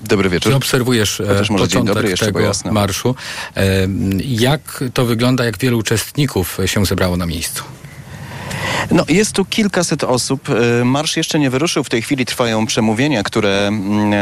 Dobry 0.00 0.28
Ty 0.28 0.34
wieczór. 0.34 0.54
obserwujesz 0.54 1.20
e, 1.20 1.26
Chociaż 1.26 1.50
może 1.50 1.64
początek 1.64 1.94
dobry 1.94 2.10
jeszcze, 2.10 2.26
tego 2.26 2.52
marszu. 2.72 3.14
E, 3.56 3.88
Jak 4.18 4.84
to 4.94 5.04
wygląda, 5.04 5.44
jak 5.44 5.58
wielu 5.58 5.78
uczestników 5.78 6.58
się 6.66 6.86
zebrało 6.86 7.16
na 7.16 7.26
miejscu? 7.26 7.64
No, 8.90 9.04
jest 9.08 9.32
tu 9.32 9.44
kilkaset 9.44 10.04
osób. 10.04 10.48
E, 10.80 10.84
Marsz 10.84 11.16
jeszcze 11.16 11.38
nie 11.38 11.50
wyruszył. 11.50 11.84
W 11.84 11.88
tej 11.88 12.02
chwili 12.02 12.26
trwają 12.26 12.66
przemówienia, 12.66 13.22
które 13.22 13.66
mm, 13.66 14.12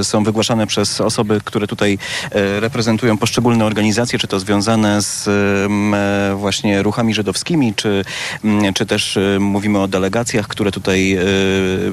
e, 0.00 0.04
są 0.04 0.24
wygłaszane 0.24 0.66
przez 0.66 1.00
osoby, 1.00 1.40
które 1.44 1.66
tutaj 1.66 1.98
e, 2.30 2.60
reprezentują 2.60 3.18
poszczególne 3.18 3.64
organizacje, 3.64 4.18
czy 4.18 4.26
to 4.26 4.40
związane 4.40 5.02
z 5.02 5.28
em, 5.28 5.94
e, 5.94 6.34
właśnie 6.36 6.82
ruchami 6.82 7.14
żydowskimi, 7.14 7.74
czy, 7.74 8.04
mm, 8.44 8.74
czy 8.74 8.86
też 8.86 9.16
e, 9.16 9.38
mówimy 9.40 9.78
o 9.78 9.88
delegacjach, 9.88 10.46
które 10.46 10.72
tutaj 10.72 11.12
e, 11.12 11.20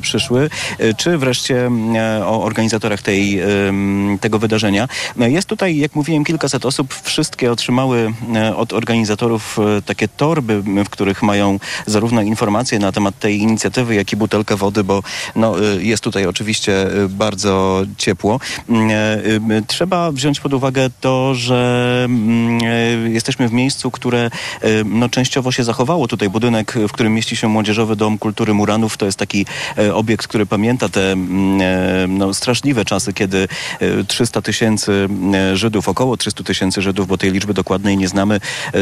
przyszły, 0.01 0.49
czy 0.97 1.17
wreszcie 1.17 1.65
mm, 1.65 1.95
e, 1.95 2.25
o 2.25 2.43
organizatorach 2.43 3.01
tej, 3.01 3.41
tego 4.21 4.39
wydarzenia. 4.39 4.87
Jest 5.17 5.47
tutaj, 5.47 5.77
jak 5.77 5.95
mówiłem, 5.95 6.23
kilkaset 6.23 6.65
osób. 6.65 6.93
Wszystkie 7.03 7.51
otrzymały 7.51 8.13
od 8.55 8.73
organizatorów 8.73 9.59
takie 9.85 10.07
torby, 10.07 10.61
w 10.61 10.89
których 10.89 11.23
mają 11.31 11.59
zarówno 11.85 12.21
informacje 12.21 12.79
na 12.79 12.91
temat 12.91 13.19
tej 13.19 13.39
inicjatywy, 13.39 13.95
jak 13.95 14.13
i 14.13 14.15
butelkę 14.15 14.55
wody, 14.55 14.83
bo 14.83 15.03
no, 15.35 15.63
y, 15.63 15.83
jest 15.83 16.03
tutaj 16.03 16.25
oczywiście 16.25 16.73
y, 17.03 17.09
bardzo 17.09 17.83
ciepło. 17.97 18.39
Mm, 18.69 18.89
y, 19.51 19.63
Trzeba 19.67 20.11
wziąć 20.11 20.39
pod 20.39 20.53
uwagę 20.53 20.89
to, 21.01 21.35
że 21.35 22.01
mm, 22.05 23.11
jesteśmy 23.13 23.49
w 23.49 23.53
miejscu, 23.53 23.91
które 23.91 24.29
no, 24.85 25.09
częściowo 25.09 25.51
się 25.51 25.63
zachowało. 25.63 26.07
Tutaj 26.07 26.29
budynek, 26.29 26.73
w 26.89 26.91
którym 26.91 27.13
mieści 27.13 27.35
się 27.35 27.47
Młodzieżowy 27.47 27.95
Dom 27.95 28.17
Kultury 28.17 28.53
Muranów, 28.53 28.97
to 28.97 29.05
jest 29.05 29.17
taki 29.17 29.45
e, 29.77 29.95
obiekt, 29.95 30.27
który 30.27 30.45
pamięta 30.45 30.89
te 30.89 31.11
mm, 31.11 31.61
e, 31.61 32.07
no, 32.07 32.33
straszliwe 32.33 32.85
czasy, 32.85 33.13
kiedy 33.13 33.47
e, 33.79 34.03
300 34.03 34.41
tysięcy 34.41 35.09
e, 35.33 35.57
Żydów, 35.57 35.89
około 35.89 36.17
300 36.17 36.43
tysięcy 36.43 36.81
Żydów, 36.81 37.07
bo 37.07 37.17
tej 37.17 37.31
liczby 37.31 37.53
dokładnej 37.53 37.97
nie 37.97 38.07
znamy, 38.07 38.39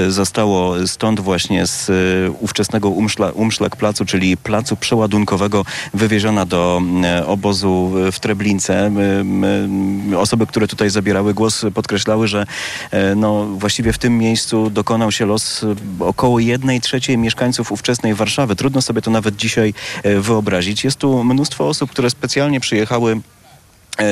zostało 0.09 0.87
stąd 0.87 1.19
właśnie 1.19 1.67
z 1.67 1.91
ówczesnego 2.39 2.89
Umszla, 2.89 3.31
Umszlak 3.31 3.75
Placu, 3.75 4.05
czyli 4.05 4.37
placu 4.37 4.75
przeładunkowego, 4.75 5.65
wywieziona 5.93 6.45
do 6.45 6.81
e, 7.03 7.27
obozu 7.27 7.91
w 8.11 8.19
Treblince. 8.19 8.85
M, 8.85 8.97
m, 9.43 10.15
Osoby, 10.17 10.47
które 10.47 10.67
tutaj 10.67 10.89
zabierały 10.89 11.33
głos, 11.33 11.65
podkreślały, 11.73 12.27
że 12.27 12.45
e, 12.91 13.15
no, 13.15 13.45
właściwie 13.45 13.93
w 13.93 13.97
tym 13.97 14.17
miejscu 14.17 14.69
dokonał 14.69 15.11
się 15.11 15.25
los 15.25 15.63
e, 15.63 15.75
około 15.99 16.39
jednej 16.39 16.81
trzeciej 16.81 17.17
mieszkańców 17.17 17.71
ówczesnej 17.71 18.13
Warszawy. 18.13 18.55
Trudno 18.55 18.81
sobie 18.81 19.01
to 19.01 19.11
nawet 19.11 19.35
dzisiaj 19.35 19.73
e, 20.03 20.19
wyobrazić. 20.19 20.83
Jest 20.83 20.97
tu 20.97 21.23
mnóstwo 21.23 21.67
osób, 21.67 21.91
które 21.91 22.09
specjalnie 22.09 22.59
przyjechały 22.59 23.11
e, 23.13 23.38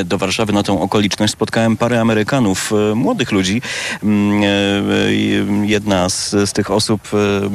do 0.06 0.18
Warszawy 0.18 0.54
na 0.54 0.64
tą 0.64 0.82
okoliczność 0.82 1.34
spotkałem 1.34 1.78
parę 1.78 2.02
Amerykanów, 2.02 2.74
e, 2.92 2.96
młodych 2.96 3.32
ludzi. 3.32 3.62
Mm, 4.04 4.44
e, 4.44 4.48
e, 4.48 5.68
Jedna 5.68 6.10
z, 6.10 6.30
z 6.30 6.54
tych 6.54 6.72
osób, 6.72 7.02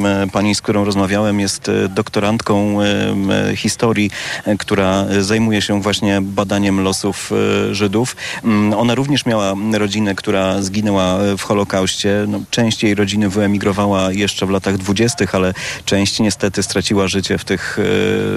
e, 0.04 0.26
pani, 0.32 0.54
z 0.54 0.60
którą 0.62 0.84
rozmawiałem, 0.84 1.40
jest 1.40 1.68
e, 1.68 1.88
doktorantką 1.88 2.78
e, 2.82 3.56
historii, 3.56 4.10
e, 4.44 4.56
która 4.56 5.04
e, 5.04 5.22
zajmuje 5.22 5.62
się 5.62 5.82
właśnie 5.82 6.20
badaniem 6.20 6.80
losów 6.80 7.32
e, 7.70 7.74
Żydów. 7.74 8.16
Mm, 8.44 8.72
Ona 8.78 8.94
również 8.94 9.26
miała 9.26 9.54
rodzinę, 9.72 10.14
która 10.14 10.62
zginęła 10.62 11.18
e, 11.18 11.36
w 11.36 11.42
Holokauście. 11.42 12.24
No, 12.28 12.40
część 12.50 12.82
jej 12.82 12.94
rodziny 12.94 13.28
wyemigrowała 13.28 14.12
jeszcze 14.12 14.46
w 14.46 14.50
latach 14.50 14.76
dwudziestych, 14.78 15.34
ale 15.34 15.54
część 15.84 16.20
niestety 16.20 16.62
straciła 16.62 17.08
życie 17.08 17.38
w 17.38 17.44
tych 17.44 17.78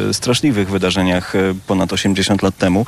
e, 0.10 0.14
straszliwych 0.14 0.70
wydarzeniach 0.70 1.36
e, 1.36 1.40
ponad 1.68 1.94
80 1.94 2.42
lat 2.42 2.58
temu. 2.58 2.86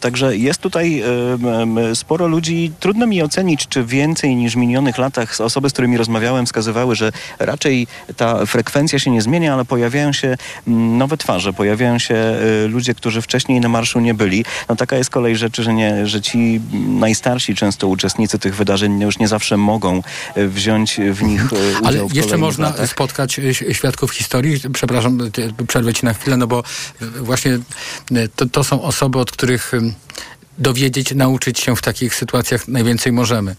Także 0.00 0.36
jest 0.36 0.60
tutaj 0.60 1.02
m, 1.02 1.96
sporo 1.96 2.26
ludzi. 2.26 2.72
Trudno 2.80 3.06
mi 3.06 3.22
ocenić, 3.22 3.68
czy 3.68 3.84
więcej 3.84 4.36
niż 4.36 4.52
w 4.52 4.56
minionych 4.56 4.98
latach 4.98 5.40
osoby, 5.40 5.70
z 5.70 5.72
którymi 5.72 5.96
rozmawiałem, 5.96 6.46
wskazywały, 6.46 6.94
że 6.96 7.12
raczej 7.38 7.86
ta 8.16 8.46
frekwencja 8.46 8.98
się 8.98 9.10
nie 9.10 9.22
zmienia, 9.22 9.54
ale 9.54 9.64
pojawiają 9.64 10.12
się 10.12 10.36
nowe 10.66 11.16
twarze, 11.16 11.52
pojawiają 11.52 11.98
się 11.98 12.14
e, 12.14 12.68
ludzie, 12.68 12.94
którzy 12.94 13.22
wcześniej 13.22 13.60
na 13.60 13.68
marszu 13.68 14.00
nie 14.00 14.14
byli. 14.14 14.44
No 14.68 14.76
taka 14.76 14.96
jest 14.96 15.10
kolej 15.10 15.36
rzeczy, 15.36 15.62
że, 15.62 15.74
nie, 15.74 16.06
że 16.06 16.20
ci 16.22 16.60
najstarsi 16.72 17.54
często 17.54 17.88
uczestnicy 17.88 18.38
tych 18.38 18.56
wydarzeń 18.56 19.00
już 19.00 19.18
nie 19.18 19.28
zawsze 19.28 19.56
mogą 19.56 20.02
e, 20.34 20.46
wziąć 20.46 21.00
w 21.12 21.22
nich 21.22 21.40
e, 21.40 21.46
udział 21.46 21.84
Ale 21.84 21.98
jeszcze 22.12 22.36
można 22.38 22.66
latach. 22.68 22.90
spotkać 22.90 23.40
świadków 23.72 24.10
historii. 24.10 24.60
Przepraszam, 24.72 25.18
przerwę 25.68 25.94
ci 25.94 26.04
na 26.06 26.14
chwilę, 26.14 26.36
no 26.36 26.46
bo 26.46 26.62
właśnie 27.20 27.58
to, 28.36 28.46
to 28.46 28.64
są 28.64 28.82
osoby, 28.82 29.18
od 29.18 29.30
których 29.30 29.69
dowiedzieć, 30.58 31.14
nauczyć 31.14 31.58
się 31.60 31.76
w 31.76 31.82
takich 31.82 32.14
sytuacjach 32.14 32.68
najwięcej 32.68 33.12
możemy. 33.12 33.54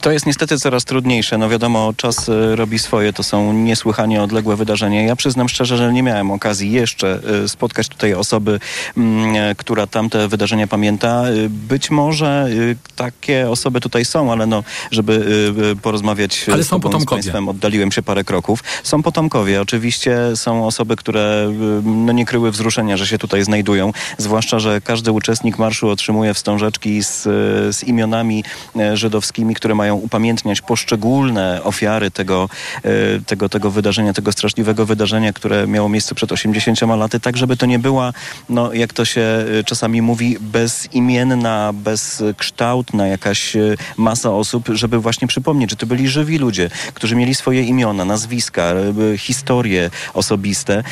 To 0.00 0.10
jest 0.10 0.26
niestety 0.26 0.58
coraz 0.58 0.84
trudniejsze. 0.84 1.38
No 1.38 1.48
wiadomo, 1.48 1.92
czas 1.96 2.28
e, 2.28 2.56
robi 2.56 2.78
swoje. 2.78 3.12
To 3.12 3.22
są 3.22 3.52
niesłychanie 3.52 4.22
odległe 4.22 4.56
wydarzenia. 4.56 5.02
Ja 5.02 5.16
przyznam 5.16 5.48
szczerze, 5.48 5.76
że 5.76 5.92
nie 5.92 6.02
miałem 6.02 6.30
okazji 6.30 6.72
jeszcze 6.72 7.20
e, 7.44 7.48
spotkać 7.48 7.88
tutaj 7.88 8.14
osoby, 8.14 8.60
mm, 8.96 9.36
e, 9.36 9.54
która 9.54 9.86
tamte 9.86 10.28
wydarzenia 10.28 10.66
pamięta. 10.66 11.24
E, 11.28 11.48
Być 11.48 11.90
może 11.90 12.48
takie 12.96 13.50
osoby 13.50 13.80
tutaj 13.80 14.04
są, 14.04 14.32
ale 14.32 14.46
no, 14.46 14.64
żeby 14.90 15.54
porozmawiać 15.82 16.46
Ale 16.52 16.64
z 16.64 16.68
są 16.68 16.80
tobą, 16.80 17.00
z 17.00 17.04
państwem, 17.04 17.48
oddaliłem 17.48 17.92
się 17.92 18.02
parę 18.02 18.24
kroków. 18.24 18.64
Są 18.82 19.02
potomkowie. 19.02 19.60
Oczywiście 19.60 20.18
są 20.34 20.66
osoby, 20.66 20.96
które 20.96 21.50
y, 21.80 21.82
no, 21.84 22.12
nie 22.12 22.26
kryły 22.26 22.50
wzruszenia, 22.50 22.96
że 22.96 23.06
się 23.06 23.18
tutaj 23.18 23.44
znajdują. 23.44 23.92
Zwłaszcza, 24.18 24.58
że 24.58 24.80
każdy 24.80 25.12
uczestnik 25.12 25.58
marszu 25.58 25.88
otrzymuje 25.88 26.34
wstążeczki 26.34 27.04
z, 27.04 27.26
y, 27.26 27.72
z 27.72 27.84
imionami 27.84 28.44
e, 28.76 28.96
żydowskimi, 28.96 29.54
które 29.54 29.74
mają 29.74 29.87
mają 29.88 30.00
upamiętniać 30.00 30.60
poszczególne 30.60 31.60
ofiary 31.64 32.10
tego, 32.10 32.48
e, 32.84 32.90
tego, 33.26 33.48
tego 33.48 33.70
wydarzenia, 33.70 34.12
tego 34.12 34.32
straszliwego 34.32 34.86
wydarzenia, 34.86 35.32
które 35.32 35.66
miało 35.66 35.88
miejsce 35.88 36.14
przed 36.14 36.32
80 36.32 36.80
laty, 36.96 37.20
tak 37.20 37.36
żeby 37.36 37.56
to 37.56 37.66
nie 37.66 37.78
była, 37.78 38.12
no, 38.48 38.72
jak 38.72 38.92
to 38.92 39.04
się 39.04 39.20
e, 39.20 39.64
czasami 39.64 40.02
mówi, 40.02 40.36
bezimienna, 40.40 41.72
bezkształtna 41.72 43.06
jakaś 43.06 43.56
e, 43.56 43.74
masa 43.96 44.30
osób, 44.30 44.68
żeby 44.72 44.98
właśnie 44.98 45.28
przypomnieć, 45.28 45.70
że 45.70 45.76
to 45.76 45.86
byli 45.86 46.08
żywi 46.08 46.38
ludzie, 46.38 46.70
którzy 46.94 47.16
mieli 47.16 47.34
swoje 47.34 47.62
imiona, 47.62 48.04
nazwiska, 48.04 48.74
historie 49.18 49.90
osobiste, 50.14 50.82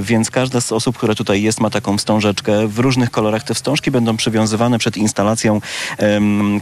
więc 0.00 0.30
każda 0.30 0.60
z 0.60 0.72
osób, 0.72 0.98
która 0.98 1.14
tutaj 1.14 1.42
jest, 1.42 1.60
ma 1.60 1.70
taką 1.70 1.98
wstążeczkę. 1.98 2.68
W 2.68 2.78
różnych 2.78 3.10
kolorach 3.10 3.42
te 3.42 3.54
wstążki 3.54 3.90
będą 3.90 4.16
przywiązywane 4.16 4.78
przed 4.78 4.96
instalacją, 4.96 5.60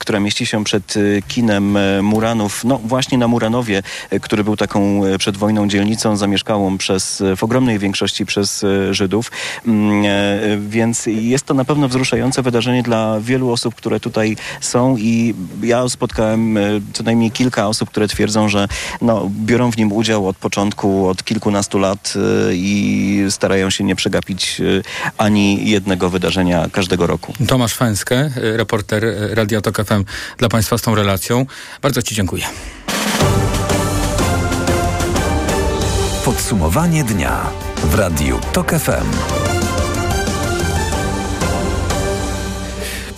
która 0.01 0.21
mieści 0.21 0.47
się 0.47 0.65
przed 0.65 0.95
kinem 1.29 1.74
Muranów, 2.03 2.65
no 2.65 2.79
właśnie 2.85 3.19
na 3.19 3.29
Muranowie, 3.29 3.83
e, 4.11 4.21
który 4.21 4.45
był 4.45 4.57
taką 4.57 5.05
e, 5.05 5.19
przed 5.19 5.37
wojną 5.37 5.69
dzielnicą 5.69 6.17
zamieszkałą 6.17 6.79
przez, 6.79 7.21
e, 7.21 7.37
w 7.37 7.45
ogromnej 7.45 7.79
większości 7.79 8.27
przez 8.27 8.65
e, 8.65 8.95
Żydów. 8.95 9.31
Mm, 9.67 10.05
e, 10.05 10.59
Więc 10.69 11.07
jest 11.07 11.45
to 11.45 11.55
na 11.55 11.65
pewno 11.65 11.89
wzruszające 11.89 12.43
wydarzenie 12.43 12.83
dla 12.83 13.21
wielu 13.21 13.51
osób, 13.51 13.75
które 13.75 14.01
tutaj 14.01 14.37
są 14.61 14.97
i 14.97 15.35
ja 15.63 15.89
spotkałem 15.89 16.57
e, 16.57 16.61
co 16.93 17.03
najmniej 17.03 17.31
kilka 17.31 17.69
osób, 17.69 17.91
które 17.91 18.09
twierdzą, 18.09 18.49
że 18.49 18.69
no, 19.01 19.31
biorą 19.31 19.71
w 19.71 19.77
nim 19.77 19.93
udział 19.93 20.29
od 20.29 20.37
początku, 20.37 21.09
od 21.09 21.25
kilkunastu 21.25 21.79
lat 21.79 22.15
e, 22.17 22.55
i 22.55 23.25
starają 23.31 23.71
się 23.71 23.85
nie 23.85 23.97
przegapić 23.97 24.61
e, 24.61 24.65
ani 25.19 25.71
jednego 25.71 26.11
wydarzenia 26.11 26.67
każdego 26.73 27.07
roku. 27.07 27.33
Tomasz 27.49 27.75
Fęskę, 27.75 28.17
e, 28.17 28.31
reporter 28.57 29.05
e, 29.05 29.35
Radia 29.35 29.61
Tok 29.61 29.85
FM 29.85 30.05
dla 30.39 30.49
Państwa 30.49 30.79
z 30.79 30.83
tą 30.83 30.95
relacją. 30.95 31.47
Bardzo 31.83 32.03
Ci 32.03 32.15
dziękuję. 32.15 32.45
Podsumowanie 36.25 37.05
dnia 37.05 37.41
w 37.85 37.95
Radiu 37.95 38.41
TOK 38.53 38.71
FM. 38.71 39.64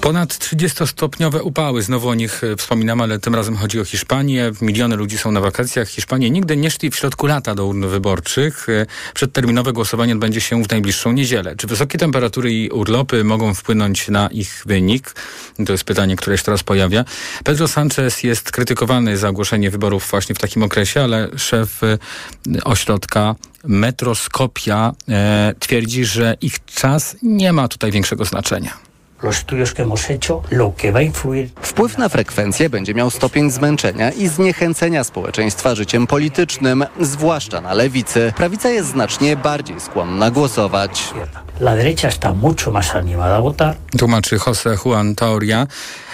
Ponad 0.06 0.34
30-stopniowe 0.34 1.42
upały, 1.42 1.82
znowu 1.82 2.08
o 2.08 2.14
nich 2.14 2.44
e, 2.44 2.56
wspominamy, 2.56 3.02
ale 3.02 3.18
tym 3.18 3.34
razem 3.34 3.56
chodzi 3.56 3.80
o 3.80 3.84
Hiszpanię. 3.84 4.52
Miliony 4.60 4.96
ludzi 4.96 5.18
są 5.18 5.32
na 5.32 5.40
wakacjach. 5.40 5.88
Hiszpanie 5.88 6.30
nigdy 6.30 6.56
nie 6.56 6.70
szli 6.70 6.90
w 6.90 6.96
środku 6.96 7.26
lata 7.26 7.54
do 7.54 7.66
urn 7.66 7.86
wyborczych. 7.86 8.68
E, 8.68 8.86
Przedterminowe 9.14 9.72
głosowanie 9.72 10.12
odbędzie 10.12 10.40
się 10.40 10.62
w 10.62 10.70
najbliższą 10.70 11.12
niedzielę. 11.12 11.56
Czy 11.56 11.66
wysokie 11.66 11.98
temperatury 11.98 12.52
i 12.52 12.70
urlopy 12.70 13.24
mogą 13.24 13.54
wpłynąć 13.54 14.08
na 14.08 14.28
ich 14.28 14.62
wynik? 14.66 15.14
To 15.66 15.72
jest 15.72 15.84
pytanie, 15.84 16.16
które 16.16 16.38
się 16.38 16.44
teraz 16.44 16.62
pojawia. 16.62 17.04
Pedro 17.44 17.68
Sanchez 17.68 18.22
jest 18.22 18.50
krytykowany 18.50 19.16
za 19.16 19.28
ogłoszenie 19.28 19.70
wyborów 19.70 20.08
właśnie 20.10 20.34
w 20.34 20.38
takim 20.38 20.62
okresie, 20.62 21.02
ale 21.02 21.28
szef 21.36 21.82
e, 21.82 21.98
ośrodka 22.64 23.34
Metroskopia 23.64 24.92
e, 25.08 25.54
twierdzi, 25.58 26.04
że 26.04 26.36
ich 26.40 26.64
czas 26.64 27.16
nie 27.22 27.52
ma 27.52 27.68
tutaj 27.68 27.92
większego 27.92 28.24
znaczenia. 28.24 28.85
Los 29.22 29.36
estudios 29.36 29.74
que 29.74 29.82
hemos 29.82 30.10
hecho, 30.10 30.42
lo 30.50 30.74
que 30.76 30.92
va 30.92 30.98
a 30.98 31.02
influir 31.02 31.50
Wpływ 31.60 31.98
na 31.98 32.08
frekwencję 32.08 32.70
będzie 32.70 32.94
miał 32.94 33.10
stopień 33.10 33.50
zmęczenia 33.50 34.10
i 34.10 34.28
zniechęcenia 34.28 35.04
społeczeństwa 35.04 35.74
życiem 35.74 36.06
politycznym, 36.06 36.84
zwłaszcza 37.00 37.60
na 37.60 37.74
lewicy. 37.74 38.32
Prawica 38.36 38.70
jest 38.70 38.88
znacznie 38.88 39.36
bardziej 39.36 39.80
skłonna 39.80 40.30
głosować. 40.30 41.14
La 41.60 41.76
derecha 41.76 42.08
está 42.08 42.34
mucho 42.34 42.70
más 42.70 42.96
animada 42.96 43.36
a 43.36 43.40
votar. 43.40 43.74
Tłumaczy 43.98 44.38
Jose 44.46 44.76
Juan 44.84 45.14
Taoria. 45.14 45.66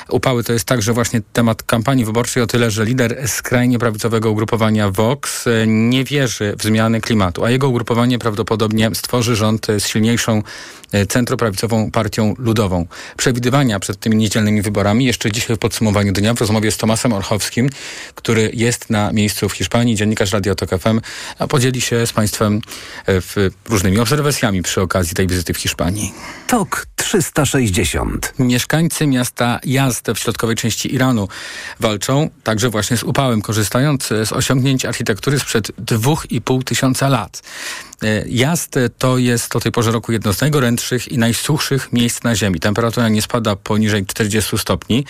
Upały 0.08 0.44
to 0.44 0.52
jest 0.52 0.64
także 0.64 0.92
właśnie 0.92 1.20
temat 1.32 1.62
kampanii 1.62 2.04
wyborczej 2.04 2.42
o 2.42 2.46
tyle, 2.46 2.70
że 2.70 2.84
lider 2.84 3.28
skrajnie 3.28 3.78
prawicowego 3.78 4.30
ugrupowania 4.30 4.90
Vox 4.90 5.46
e, 5.46 5.66
nie 5.66 6.04
wierzy 6.04 6.54
w 6.58 6.62
zmiany 6.62 7.00
klimatu, 7.00 7.44
a 7.44 7.50
jego 7.50 7.68
ugrupowanie 7.68 8.18
prawdopodobnie 8.18 8.90
stworzy 8.94 9.36
rząd 9.36 9.66
z 9.78 9.86
silniejszą 9.86 10.42
centroprawicową 11.08 11.90
partią 11.90 12.34
ludową. 12.38 12.86
Przewidywania 13.16 13.80
przed 13.80 14.00
tymi 14.00 14.16
niedzielnymi 14.16 14.62
wyborami 14.62 15.04
jeszcze 15.04 15.32
dzisiaj 15.32 15.56
w 15.56 15.58
podsumowaniu 15.58 16.12
dnia 16.12 16.34
w 16.34 16.40
rozmowie 16.40 16.70
z 16.70 16.76
Tomasem 16.76 17.12
Orchowskim, 17.12 17.70
który 18.14 18.50
jest 18.54 18.90
na 18.90 19.12
miejscu 19.12 19.48
w 19.48 19.52
Hiszpanii, 19.52 19.96
dziennikarz 19.96 20.32
Radio 20.32 20.54
Tok 20.54 20.70
FM, 20.70 21.00
a 21.38 21.46
podzieli 21.46 21.80
się 21.80 22.06
z 22.06 22.12
Państwem 22.12 22.60
e, 23.08 23.12
różnymi 23.68 23.98
obserwacjami 23.98 24.62
przy 24.62 24.80
okazji 24.80 25.14
tej 25.14 25.26
wizyty 25.26 25.54
w 25.54 25.58
Hiszpanii. 25.58 26.12
TOK 26.46 26.86
360. 26.96 28.34
Mieszkańcy 28.38 29.06
miasta 29.06 29.60
Yazd 29.64 30.10
w 30.14 30.18
środkowej 30.18 30.56
części 30.56 30.94
Iranu 30.94 31.28
walczą 31.80 32.30
także 32.42 32.70
właśnie 32.70 32.96
z 32.96 33.02
upałem, 33.02 33.42
korzystając 33.42 34.06
z 34.06 34.32
osiągnięć 34.32 34.84
architektury 34.84 35.38
sprzed 35.38 35.70
2,5 35.70 36.64
tysiąca 36.64 37.08
lat. 37.08 37.42
E, 38.02 38.24
Yazd 38.28 38.78
to 38.98 39.18
jest 39.18 39.56
o 39.56 39.60
tej 39.60 39.72
porze 39.72 39.92
roku 39.92 40.12
jedno 40.12 40.32
z 40.32 40.40
najgorętszych 40.40 40.81
i 40.90 41.18
najsuchszych 41.18 41.92
miejsc 41.92 42.22
na 42.22 42.34
Ziemi. 42.34 42.60
Temperatura 42.60 43.08
nie 43.08 43.22
spada 43.22 43.56
poniżej 43.56 44.06
40 44.06 44.58
stopni. 44.58 45.04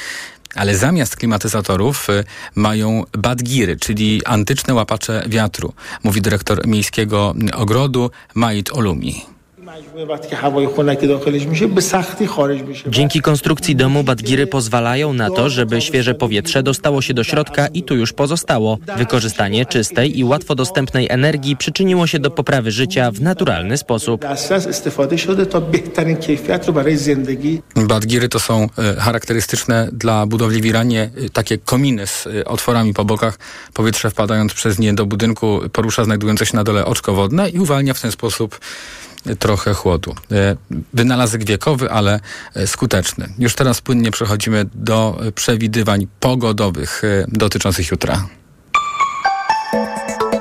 Ale 0.54 0.76
zamiast 0.76 1.16
klimatyzatorów 1.16 2.10
y, 2.10 2.24
mają 2.54 3.04
badgiry, 3.18 3.76
czyli 3.76 4.24
antyczne 4.24 4.74
łapacze 4.74 5.24
wiatru, 5.26 5.72
mówi 6.02 6.20
dyrektor 6.22 6.66
miejskiego 6.66 7.34
ogrodu 7.54 8.10
Mait 8.34 8.72
Olumi. 8.72 9.31
Dzięki 12.88 13.20
konstrukcji 13.20 13.76
domu 13.76 14.04
Badgiry 14.04 14.46
pozwalają 14.46 15.12
na 15.12 15.30
to, 15.30 15.50
żeby 15.50 15.80
świeże 15.80 16.14
powietrze 16.14 16.62
dostało 16.62 17.02
się 17.02 17.14
do 17.14 17.24
środka 17.24 17.66
i 17.66 17.82
tu 17.82 17.96
już 17.96 18.12
pozostało. 18.12 18.78
Wykorzystanie 18.96 19.66
czystej 19.66 20.18
i 20.18 20.24
łatwo 20.24 20.54
dostępnej 20.54 21.06
energii 21.10 21.56
przyczyniło 21.56 22.06
się 22.06 22.18
do 22.18 22.30
poprawy 22.30 22.70
życia 22.70 23.10
w 23.10 23.20
naturalny 23.20 23.78
sposób. 23.78 24.24
Badgiry 27.76 28.28
to 28.28 28.40
są 28.40 28.68
e, 28.78 28.94
charakterystyczne 28.94 29.88
dla 29.92 30.26
budowli 30.26 30.62
w 30.62 30.66
Iranie 30.66 31.10
e, 31.26 31.30
takie 31.30 31.58
kominy 31.58 32.06
z 32.06 32.26
e, 32.26 32.44
otworami 32.44 32.94
po 32.94 33.04
bokach. 33.04 33.38
Powietrze 33.74 34.10
wpadając 34.10 34.54
przez 34.54 34.78
nie 34.78 34.94
do 34.94 35.06
budynku 35.06 35.60
porusza 35.72 36.04
znajdujące 36.04 36.46
się 36.46 36.56
na 36.56 36.64
dole 36.64 36.84
oczko 36.84 37.14
wodne 37.14 37.48
i 37.48 37.58
uwalnia 37.58 37.94
w 37.94 38.00
ten 38.00 38.12
sposób 38.12 38.54
e, 38.54 39.11
trochę 39.38 39.74
chłodu. 39.74 40.14
E, 40.32 40.56
Wynalazek 40.92 41.44
wiekowy, 41.44 41.90
ale 41.90 42.20
e, 42.54 42.66
skuteczny. 42.66 43.28
Już 43.38 43.54
teraz 43.54 43.80
płynnie 43.80 44.10
przechodzimy 44.10 44.64
do 44.74 45.18
e, 45.26 45.32
przewidywań 45.32 46.06
pogodowych 46.20 47.02
dotyczących 47.28 47.90
jutra. 47.90 48.26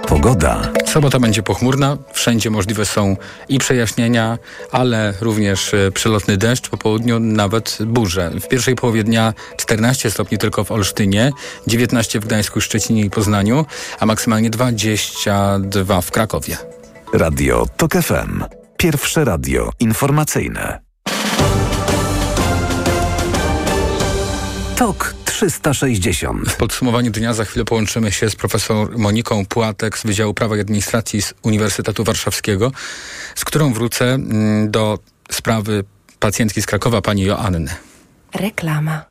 Pogoda. 0.08 0.72
Sobota 0.86 1.20
będzie 1.20 1.44
pochmurna, 1.44 1.98
wszędzie 2.14 2.50
możliwe 2.50 2.86
są 2.86 3.18
i 3.50 3.60
przejaśnienia, 3.60 4.38
ale 4.72 5.14
również 5.22 5.72
przelotny 5.94 6.38
deszcz, 6.38 6.70
po 6.70 6.78
południu 6.78 7.20
nawet 7.20 7.78
burze. 7.86 8.32
W 8.42 8.48
pierwszej 8.48 8.76
połowie 8.76 9.04
dnia 9.04 9.34
14 9.58 10.12
stopni 10.12 10.38
tylko 10.38 10.64
w 10.64 10.72
Olsztynie, 10.72 11.32
19 11.68 12.20
w 12.20 12.26
Gdańsku, 12.26 12.62
Szczecinie 12.62 13.02
i 13.02 13.10
Poznaniu, 13.10 13.66
a 14.00 14.06
maksymalnie 14.06 14.50
22 14.50 16.02
w 16.02 16.12
Krakowie. 16.12 16.58
Radio 17.14 17.66
TOK 17.78 17.94
FM. 17.94 18.61
Pierwsze 18.82 19.26
radio 19.26 19.72
informacyjne. 19.80 20.82
TOK 24.76 25.16
360. 25.26 26.50
W 26.50 26.58
podsumowaniu 26.58 27.12
dnia 27.12 27.34
za 27.34 27.46
chwilę 27.46 27.66
połączymy 27.66 28.12
się 28.12 28.30
z 28.30 28.36
profesor 28.36 28.98
Moniką 28.98 29.46
Płatek 29.46 29.98
z 29.98 30.04
Wydziału 30.04 30.34
Prawa 30.34 30.58
i 30.58 30.60
Administracji 30.60 31.22
z 31.22 31.34
Uniwersytetu 31.44 32.04
Warszawskiego, 32.04 32.72
z 33.36 33.46
którą 33.46 33.74
wrócę 33.74 34.06
mm, 34.06 34.72
do 34.72 35.00
sprawy 35.32 35.84
pacjentki 36.20 36.62
z 36.62 36.66
Krakowa, 36.66 37.02
pani 37.02 37.24
Joanny. 37.24 37.76
Reklama. 38.34 39.11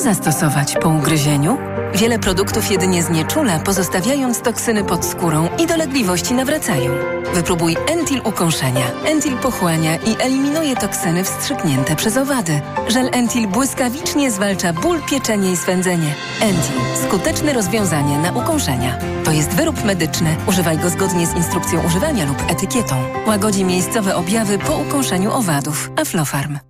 Co 0.00 0.04
zastosować 0.04 0.76
po 0.82 0.88
ugryzieniu? 0.88 1.58
Wiele 1.94 2.18
produktów 2.18 2.70
jedynie 2.70 3.02
znieczula, 3.02 3.58
pozostawiając 3.58 4.40
toksyny 4.40 4.84
pod 4.84 5.04
skórą 5.04 5.48
i 5.58 5.66
dolegliwości 5.66 6.34
nawracają. 6.34 6.92
Wypróbuj 7.34 7.76
Entil 7.86 8.20
ukąszenia. 8.24 8.84
Entil 9.04 9.36
pochłania 9.36 9.96
i 9.96 10.16
eliminuje 10.22 10.76
toksyny 10.76 11.24
wstrzyknięte 11.24 11.96
przez 11.96 12.16
owady. 12.16 12.60
Żel 12.88 13.08
Entil 13.12 13.48
błyskawicznie 13.48 14.30
zwalcza 14.30 14.72
ból, 14.72 15.02
pieczenie 15.10 15.52
i 15.52 15.56
swędzenie. 15.56 16.14
Entil. 16.40 17.06
Skuteczne 17.08 17.52
rozwiązanie 17.52 18.18
na 18.18 18.32
ukąszenia. 18.32 18.98
To 19.24 19.32
jest 19.32 19.50
wyrób 19.50 19.84
medyczny. 19.84 20.36
Używaj 20.46 20.78
go 20.78 20.90
zgodnie 20.90 21.26
z 21.26 21.34
instrukcją 21.34 21.86
używania 21.86 22.24
lub 22.24 22.50
etykietą. 22.50 22.96
Łagodzi 23.26 23.64
miejscowe 23.64 24.16
objawy 24.16 24.58
po 24.58 24.76
ukąszeniu 24.76 25.32
owadów. 25.32 25.90
Aflofarm. 25.96 26.69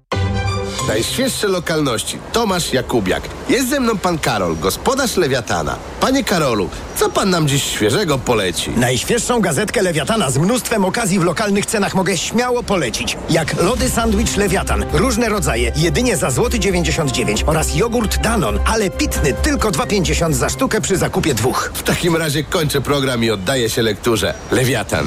Najświeższe 0.91 1.49
lokalności. 1.49 2.19
Tomasz 2.33 2.73
Jakubiak. 2.73 3.23
Jest 3.49 3.69
ze 3.69 3.81
mną 3.81 3.99
pan 3.99 4.19
Karol, 4.19 4.57
gospodarz 4.57 5.17
Lewiatana. 5.17 5.77
Panie 6.01 6.25
Karolu, 6.25 6.69
co 6.97 7.11
pan 7.11 7.31
nam 7.31 7.49
dziś 7.49 7.65
świeżego 7.65 8.19
poleci? 8.19 8.71
Najświeższą 8.71 9.41
gazetkę 9.41 9.83
Lewiatana 9.83 10.31
z 10.31 10.39
mnóstwem 10.39 10.85
okazji 10.85 11.21
w 11.21 11.25
lokalnych 11.25 11.67
cenach 11.67 11.95
mogę 11.95 12.17
śmiało 12.17 12.63
polecić. 12.63 13.17
Jak 13.31 13.63
lody 13.63 13.91
sandwich 13.91 14.37
Lewiatan, 14.37 14.85
różne 14.93 15.29
rodzaje, 15.29 15.73
jedynie 15.77 16.17
za 16.17 16.31
złoty 16.31 16.59
99 16.59 17.45
oraz 17.47 17.75
jogurt 17.75 18.21
Danon, 18.23 18.59
ale 18.67 18.91
pitny 18.91 19.33
tylko 19.33 19.71
2,50 19.71 20.33
za 20.33 20.49
sztukę 20.49 20.81
przy 20.81 20.97
zakupie 20.97 21.35
dwóch. 21.35 21.71
W 21.75 21.83
takim 21.83 22.17
razie 22.17 22.45
kończę 22.45 22.81
program 22.81 23.25
i 23.25 23.31
oddaję 23.31 23.71
się 23.71 23.83
lekturze. 23.83 24.35
Lewiatan. 24.51 25.07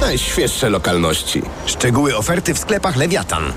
Najświeższe 0.00 0.70
lokalności. 0.70 1.42
Szczegóły 1.66 2.16
oferty 2.16 2.54
w 2.54 2.58
sklepach 2.58 2.96
Lewiatan. 2.96 3.52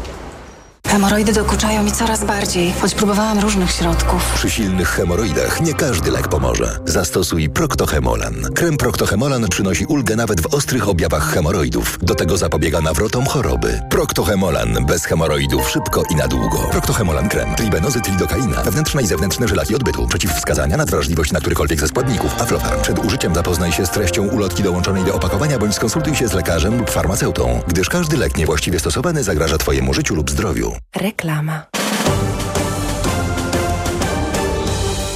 Hemoroidy 0.92 1.34
dokuczają 1.34 1.84
mi 1.84 1.92
coraz 1.92 2.24
bardziej, 2.24 2.74
choć 2.82 2.96
próbowałam 2.96 3.40
różnych 3.40 3.72
środków. 3.72 4.32
Przy 4.36 4.50
silnych 4.50 4.90
hemoroidach 4.90 5.62
nie 5.62 5.74
każdy 5.74 6.12
lek 6.12 6.28
pomoże. 6.28 6.80
Zastosuj 6.86 7.50
Proctohemolan. 7.50 8.36
Krem 8.56 8.78
Proctohemolan 8.78 9.50
przynosi 9.50 9.86
ulgę 9.86 10.16
nawet 10.16 10.42
w 10.42 10.54
ostrych 10.54 10.90
objawach 10.90 11.34
hemoroidów. 11.34 12.00
Do 12.02 12.16
tego 12.16 12.38
zapobiega 12.38 12.82
nawrotom 12.82 13.26
choroby. 13.26 13.82
Proctohemolan. 13.90 14.86
Bez 14.86 15.06
hemoroidów 15.06 15.70
szybko 15.70 16.04
i 16.10 16.16
na 16.16 16.28
długo. 16.28 16.58
Proctohemolan 16.58 17.30
krem. 17.30 17.56
Tribenozy, 17.56 18.02
tridokaina. 18.02 18.64
Wewnętrzne 18.64 19.02
i 19.02 19.08
zewnętrzne 19.08 19.48
żylaki 19.48 19.76
odbytu. 19.76 20.08
Przeciwwskazania 20.08 20.78
na 20.78 20.86
wrażliwość 20.86 21.32
na 21.32 21.40
którykolwiek 21.40 21.80
ze 21.80 21.88
składników. 21.88 22.42
Aflofarm. 22.42 22.82
Przed 22.82 23.06
użyciem 23.06 23.36
zapoznaj 23.36 23.72
się 23.72 23.86
z 23.86 23.90
treścią 23.90 24.28
ulotki 24.28 24.64
dołączonej 24.64 25.04
do 25.04 25.16
opakowania 25.16 25.60
bądź 25.60 25.76
skonsultuj 25.76 26.16
się 26.16 26.28
z 26.28 26.34
lekarzem 26.34 26.78
lub 26.78 26.90
farmaceutą, 26.90 27.62
gdyż 27.68 27.90
każdy 27.90 28.18
lek 28.18 28.38
niewłaściwie 28.38 28.80
stosowany 28.80 29.24
zagraża 29.24 29.58
Twojemu 29.58 29.94
życiu 29.94 30.16
lub 30.16 30.32
zdrowiu. 30.32 30.81
Reklama. 30.96 31.66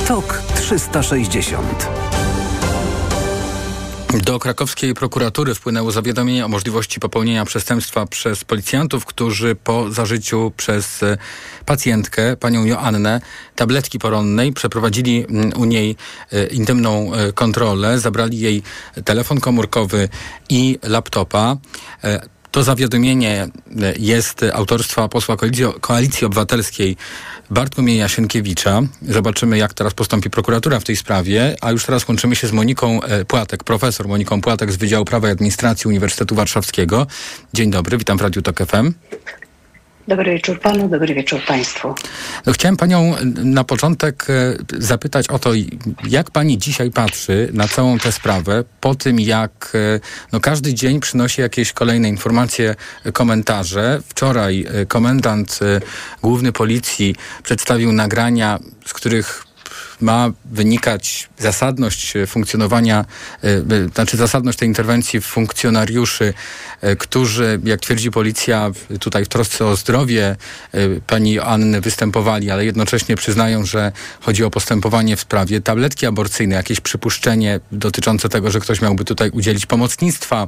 TOK 0.07 0.41
360 0.55 1.89
Do 4.23 4.39
krakowskiej 4.39 4.93
prokuratury 4.93 5.55
wpłynęło 5.55 5.91
zawiadomienie 5.91 6.45
o 6.45 6.47
możliwości 6.47 6.99
popełnienia 6.99 7.45
przestępstwa 7.45 8.05
przez 8.05 8.43
policjantów, 8.43 9.05
którzy 9.05 9.55
po 9.55 9.91
zażyciu 9.91 10.51
przez 10.57 11.03
e, 11.03 11.17
pacjentkę, 11.65 12.37
panią 12.37 12.65
Joannę, 12.65 13.21
tabletki 13.55 13.99
poronnej, 13.99 14.53
przeprowadzili 14.53 15.25
mm, 15.29 15.53
u 15.57 15.65
niej 15.65 15.95
e, 16.31 16.45
intymną 16.47 17.13
e, 17.13 17.33
kontrolę, 17.33 17.99
zabrali 17.99 18.39
jej 18.39 18.63
telefon 19.05 19.39
komórkowy 19.39 20.09
i 20.49 20.79
laptopa. 20.83 21.57
To 22.55 22.63
zawiadomienie 22.63 23.47
jest 23.99 24.45
autorstwa 24.53 25.07
posła 25.07 25.37
Koalicji, 25.81 26.25
Obywatelskiej 26.25 26.97
Bartłomieja 27.49 28.07
Sienkiewicza. 28.07 28.81
Zobaczymy, 29.01 29.57
jak 29.57 29.73
teraz 29.73 29.93
postąpi 29.93 30.29
prokuratura 30.29 30.79
w 30.79 30.83
tej 30.83 30.95
sprawie. 30.95 31.55
A 31.61 31.71
już 31.71 31.85
teraz 31.85 32.07
łączymy 32.07 32.35
się 32.35 32.47
z 32.47 32.51
Moniką 32.51 32.99
Płatek, 33.27 33.63
profesor 33.63 34.07
Moniką 34.07 34.41
Płatek 34.41 34.71
z 34.71 34.75
Wydziału 34.75 35.05
Prawa 35.05 35.27
i 35.27 35.31
Administracji 35.31 35.87
Uniwersytetu 35.87 36.35
Warszawskiego. 36.35 37.07
Dzień 37.53 37.71
dobry, 37.71 37.97
witam 37.97 38.17
w 38.17 38.21
Radiu 38.21 38.41
Tok 38.41 38.59
FM. 38.59 38.93
Dobry 40.07 40.31
wieczór 40.31 40.59
panu, 40.59 40.89
dobry 40.89 41.13
wieczór 41.13 41.41
państwu. 41.47 41.95
Chciałem 42.53 42.77
panią 42.77 43.15
na 43.35 43.63
początek 43.63 44.27
zapytać 44.77 45.29
o 45.29 45.39
to, 45.39 45.51
jak 46.07 46.31
pani 46.31 46.57
dzisiaj 46.57 46.91
patrzy 46.91 47.49
na 47.53 47.67
całą 47.67 47.99
tę 47.99 48.11
sprawę, 48.11 48.63
po 48.81 48.95
tym 48.95 49.19
jak 49.19 49.77
no, 50.31 50.39
każdy 50.39 50.73
dzień 50.73 50.99
przynosi 50.99 51.41
jakieś 51.41 51.73
kolejne 51.73 52.09
informacje, 52.09 52.75
komentarze. 53.13 54.01
Wczoraj 54.07 54.65
komendant 54.87 55.59
główny 56.21 56.51
policji 56.51 57.15
przedstawił 57.43 57.91
nagrania, 57.91 58.59
z 58.85 58.93
których 58.93 59.44
ma 60.01 60.31
wynikać 60.45 61.29
zasadność 61.37 62.13
funkcjonowania, 62.27 63.05
znaczy 63.93 64.17
zasadność 64.17 64.57
tej 64.57 64.67
interwencji 64.67 65.21
funkcjonariuszy, 65.21 66.33
którzy, 66.97 67.59
jak 67.63 67.79
twierdzi 67.79 68.11
policja, 68.11 68.71
tutaj 68.99 69.25
w 69.25 69.27
trosce 69.27 69.65
o 69.65 69.75
zdrowie 69.75 70.35
pani 71.07 71.39
Anny 71.39 71.81
występowali, 71.81 72.51
ale 72.51 72.65
jednocześnie 72.65 73.15
przyznają, 73.15 73.65
że 73.65 73.91
chodzi 74.21 74.43
o 74.43 74.49
postępowanie 74.49 75.15
w 75.15 75.21
sprawie 75.21 75.61
tabletki 75.61 76.05
aborcyjne, 76.05 76.55
jakieś 76.55 76.79
przypuszczenie 76.79 77.59
dotyczące 77.71 78.29
tego, 78.29 78.51
że 78.51 78.59
ktoś 78.59 78.81
miałby 78.81 79.05
tutaj 79.05 79.29
udzielić 79.29 79.65
pomocnictwa 79.65 80.47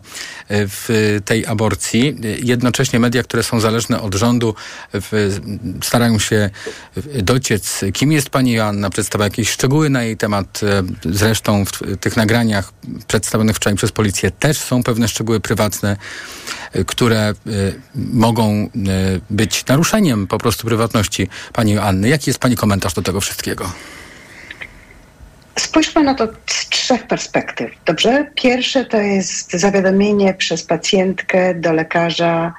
w 0.49 1.19
tej 1.25 1.45
aborcji. 1.45 2.15
Jednocześnie 2.43 2.99
media, 2.99 3.23
które 3.23 3.43
są 3.43 3.59
zależne 3.59 4.01
od 4.01 4.15
rządu, 4.15 4.55
starają 5.83 6.19
się 6.19 6.49
dociec, 7.15 7.81
kim 7.93 8.11
jest 8.11 8.29
pani 8.29 8.51
Joanna, 8.51 8.89
przedstawia 8.89 9.29
jakieś 9.37 9.49
szczegóły 9.49 9.89
na 9.89 10.03
jej 10.03 10.17
temat. 10.17 10.61
Zresztą 11.05 11.65
w 11.65 11.97
tych 11.99 12.17
nagraniach 12.17 12.73
przedstawionych 13.07 13.55
wczoraj 13.55 13.77
przez 13.77 13.91
policję 13.91 14.31
też 14.31 14.57
są 14.57 14.83
pewne 14.83 15.07
szczegóły 15.07 15.39
prywatne, 15.39 15.97
które 16.87 17.33
mogą 17.95 18.69
być 19.29 19.65
naruszeniem 19.65 20.27
po 20.27 20.37
prostu 20.37 20.67
prywatności 20.67 21.27
pani 21.53 21.71
Joanny. 21.71 22.09
Jaki 22.09 22.29
jest 22.29 22.39
pani 22.39 22.55
komentarz 22.55 22.93
do 22.93 23.01
tego 23.01 23.21
wszystkiego? 23.21 23.71
Spójrzmy 25.59 26.03
na 26.03 26.15
to 26.15 26.27
z 26.49 26.69
trzech 26.69 27.07
perspektyw. 27.07 27.71
Dobrze? 27.85 28.31
Pierwsze 28.35 28.85
to 28.85 28.97
jest 28.97 29.51
zawiadomienie 29.51 30.33
przez 30.33 30.63
pacjentkę 30.63 31.55
do 31.55 31.73
lekarza, 31.73 32.53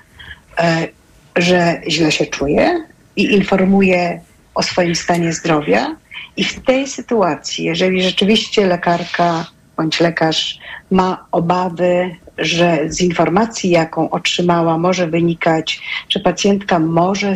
że 1.36 1.80
źle 1.88 2.12
się 2.12 2.26
czuje 2.26 2.84
i 3.16 3.34
informuje 3.34 4.20
o 4.54 4.62
swoim 4.62 4.94
stanie 4.94 5.32
zdrowia. 5.32 5.96
I 6.38 6.44
w 6.44 6.60
tej 6.60 6.86
sytuacji, 6.86 7.64
jeżeli 7.64 8.02
rzeczywiście 8.02 8.66
lekarka 8.66 9.46
bądź 9.76 10.00
lekarz 10.00 10.58
ma 10.90 11.24
obawy, 11.32 12.16
że 12.38 12.78
z 12.86 13.00
informacji, 13.00 13.70
jaką 13.70 14.10
otrzymała, 14.10 14.78
może 14.78 15.06
wynikać, 15.06 15.80
że 16.08 16.20
pacjentka 16.20 16.78
może 16.78 17.34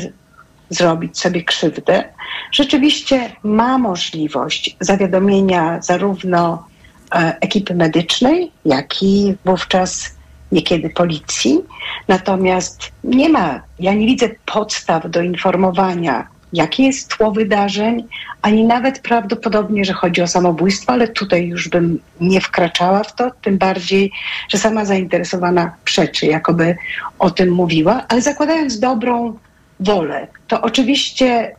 zrobić 0.71 1.19
sobie 1.19 1.45
krzywdę, 1.45 2.05
rzeczywiście 2.53 3.33
ma 3.43 3.79
możliwość 3.79 4.77
zawiadomienia 4.81 5.83
zarówno 5.83 6.67
e, 7.15 7.37
ekipy 7.41 7.75
medycznej, 7.75 8.53
jak 8.65 9.03
i 9.03 9.35
wówczas 9.45 10.15
niekiedy 10.53 10.91
policji. 10.91 11.61
Natomiast 12.09 12.93
nie 13.05 13.29
ma, 13.29 13.63
ja 13.79 13.95
nie 13.95 14.07
widzę 14.07 14.29
podstaw 14.47 15.11
do 15.11 15.23
informowania 15.23 16.27
jakie 16.53 16.83
jest 16.83 17.09
tło 17.09 17.33
wydarzeń, 17.33 18.09
ani 18.43 18.65
nawet 18.65 18.99
prawdopodobnie, 18.99 19.85
że 19.85 19.93
chodzi 19.93 20.23
o 20.23 20.27
samobójstwo, 20.27 20.93
ale 20.93 21.09
tutaj 21.09 21.47
już 21.47 21.69
bym 21.69 22.01
nie 22.21 22.41
wkraczała 22.41 23.05
w 23.05 23.15
to, 23.15 23.31
tym 23.43 23.59
bardziej, 23.59 24.13
że 24.49 24.59
sama 24.59 24.85
zainteresowana 24.85 25.75
przeczy, 25.85 26.27
jakoby 26.27 26.77
o 27.19 27.31
tym 27.31 27.51
mówiła, 27.51 28.05
ale 28.09 28.23
zakładając 28.23 28.79
dobrą 28.79 29.39
wolę, 29.81 30.27
to 30.49 30.63
oczywiście 30.63 31.55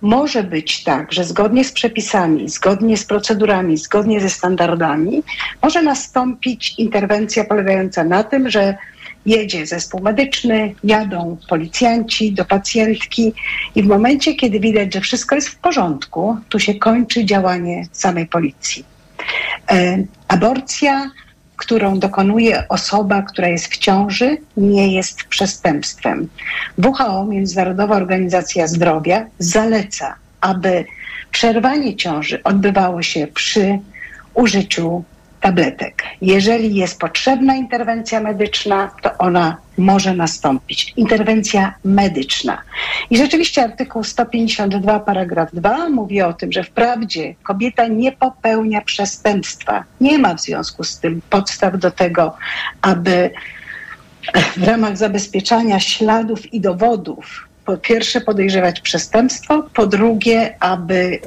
może 0.00 0.42
być 0.42 0.84
tak, 0.84 1.12
że 1.12 1.24
zgodnie 1.24 1.64
z 1.64 1.72
przepisami, 1.72 2.48
zgodnie 2.48 2.96
z 2.96 3.04
procedurami, 3.04 3.76
zgodnie 3.76 4.20
ze 4.20 4.30
standardami, 4.30 5.22
może 5.62 5.82
nastąpić 5.82 6.74
interwencja 6.78 7.44
polegająca 7.44 8.04
na 8.04 8.24
tym, 8.24 8.50
że 8.50 8.76
jedzie 9.26 9.66
zespół 9.66 10.00
medyczny, 10.00 10.74
jadą 10.84 11.36
policjanci 11.48 12.32
do 12.32 12.44
pacjentki 12.44 13.32
i 13.74 13.82
w 13.82 13.86
momencie, 13.86 14.34
kiedy 14.34 14.60
widać, 14.60 14.94
że 14.94 15.00
wszystko 15.00 15.34
jest 15.34 15.48
w 15.48 15.56
porządku, 15.56 16.36
tu 16.48 16.58
się 16.58 16.74
kończy 16.74 17.24
działanie 17.24 17.86
samej 17.92 18.26
policji. 18.26 18.84
E, 19.70 19.98
aborcja 20.28 21.10
którą 21.60 21.98
dokonuje 21.98 22.68
osoba, 22.68 23.22
która 23.22 23.48
jest 23.48 23.66
w 23.66 23.78
ciąży, 23.78 24.38
nie 24.56 24.94
jest 24.94 25.24
przestępstwem. 25.24 26.28
WHO, 26.78 27.24
Międzynarodowa 27.24 27.96
Organizacja 27.96 28.66
Zdrowia, 28.66 29.26
zaleca, 29.38 30.14
aby 30.40 30.84
przerwanie 31.30 31.96
ciąży 31.96 32.42
odbywało 32.42 33.02
się 33.02 33.26
przy 33.26 33.78
użyciu 34.34 35.04
tabletek. 35.40 36.02
Jeżeli 36.22 36.74
jest 36.74 36.98
potrzebna 36.98 37.54
interwencja 37.54 38.20
medyczna, 38.20 38.90
to 39.02 39.18
ona 39.18 39.56
może 39.78 40.14
nastąpić. 40.14 40.92
Interwencja 40.96 41.74
medyczna. 41.84 42.62
I 43.10 43.16
rzeczywiście 43.16 43.64
artykuł 43.64 44.04
152 44.04 45.00
paragraf 45.00 45.48
2 45.52 45.88
mówi 45.88 46.22
o 46.22 46.32
tym, 46.32 46.52
że 46.52 46.64
wprawdzie 46.64 47.34
kobieta 47.42 47.86
nie 47.86 48.12
popełnia 48.12 48.80
przestępstwa. 48.80 49.84
Nie 50.00 50.18
ma 50.18 50.34
w 50.34 50.40
związku 50.40 50.84
z 50.84 50.98
tym 50.98 51.22
podstaw 51.30 51.78
do 51.78 51.90
tego, 51.90 52.36
aby 52.82 53.30
w 54.56 54.62
ramach 54.62 54.96
zabezpieczania 54.96 55.80
śladów 55.80 56.54
i 56.54 56.60
dowodów 56.60 57.49
po 57.64 57.76
pierwsze 57.76 58.20
podejrzewać 58.20 58.80
przestępstwo, 58.80 59.62
po 59.74 59.86
drugie, 59.86 60.56
aby 60.60 61.20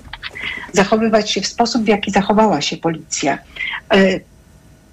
zachowywać 0.73 1.31
się 1.31 1.41
w 1.41 1.47
sposób, 1.47 1.83
w 1.83 1.87
jaki 1.87 2.11
zachowała 2.11 2.61
się 2.61 2.77
policja. 2.77 3.37
E, 3.93 4.19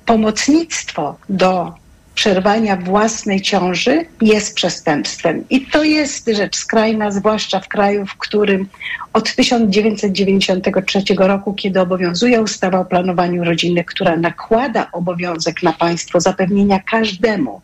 pomocnictwo 0.06 1.16
do 1.28 1.74
przerwania 2.14 2.76
własnej 2.76 3.40
ciąży 3.40 4.06
jest 4.20 4.54
przestępstwem. 4.54 5.44
I 5.50 5.66
to 5.66 5.84
jest 5.84 6.28
rzecz 6.28 6.56
skrajna, 6.56 7.10
zwłaszcza 7.10 7.60
w 7.60 7.68
kraju, 7.68 8.06
w 8.06 8.16
którym 8.16 8.68
od 9.12 9.34
1993 9.34 11.02
roku, 11.18 11.54
kiedy 11.54 11.80
obowiązuje 11.80 12.42
ustawa 12.42 12.80
o 12.80 12.84
planowaniu 12.84 13.44
rodziny, 13.44 13.84
która 13.84 14.16
nakłada 14.16 14.88
obowiązek 14.92 15.62
na 15.62 15.72
państwo 15.72 16.20
zapewnienia 16.20 16.80
każdemu 16.90 17.60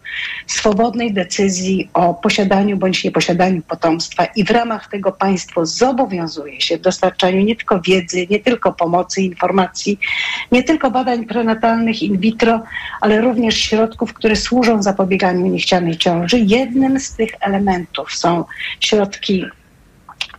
swobodnej 0.46 1.12
decyzji 1.12 1.90
o 1.94 2.14
posiadaniu 2.14 2.76
bądź 2.76 3.04
nieposiadaniu 3.04 3.62
potomstwa 3.62 4.24
i 4.24 4.44
w 4.44 4.50
ramach 4.50 4.90
tego 4.90 5.12
państwo 5.12 5.66
zobowiązuje 5.66 6.60
się 6.60 6.78
w 6.78 6.80
dostarczaniu 6.80 7.40
nie 7.40 7.56
tylko 7.56 7.80
wiedzy, 7.80 8.26
nie 8.30 8.40
tylko 8.40 8.72
pomocy, 8.72 9.22
informacji, 9.22 9.98
nie 10.52 10.62
tylko 10.62 10.90
badań 10.90 11.26
prenatalnych 11.26 12.02
in 12.02 12.18
vitro, 12.18 12.62
ale 13.00 13.20
również 13.20 13.56
środków, 13.56 14.12
które 14.12 14.36
służą 14.36 14.82
zapobieganiu 14.82 15.46
niechcianej 15.46 15.96
ciąży. 15.96 16.38
Jednym 16.38 17.00
z 17.00 17.12
tych 17.12 17.30
elementów 17.40 18.12
są 18.12 18.44
środki 18.80 19.44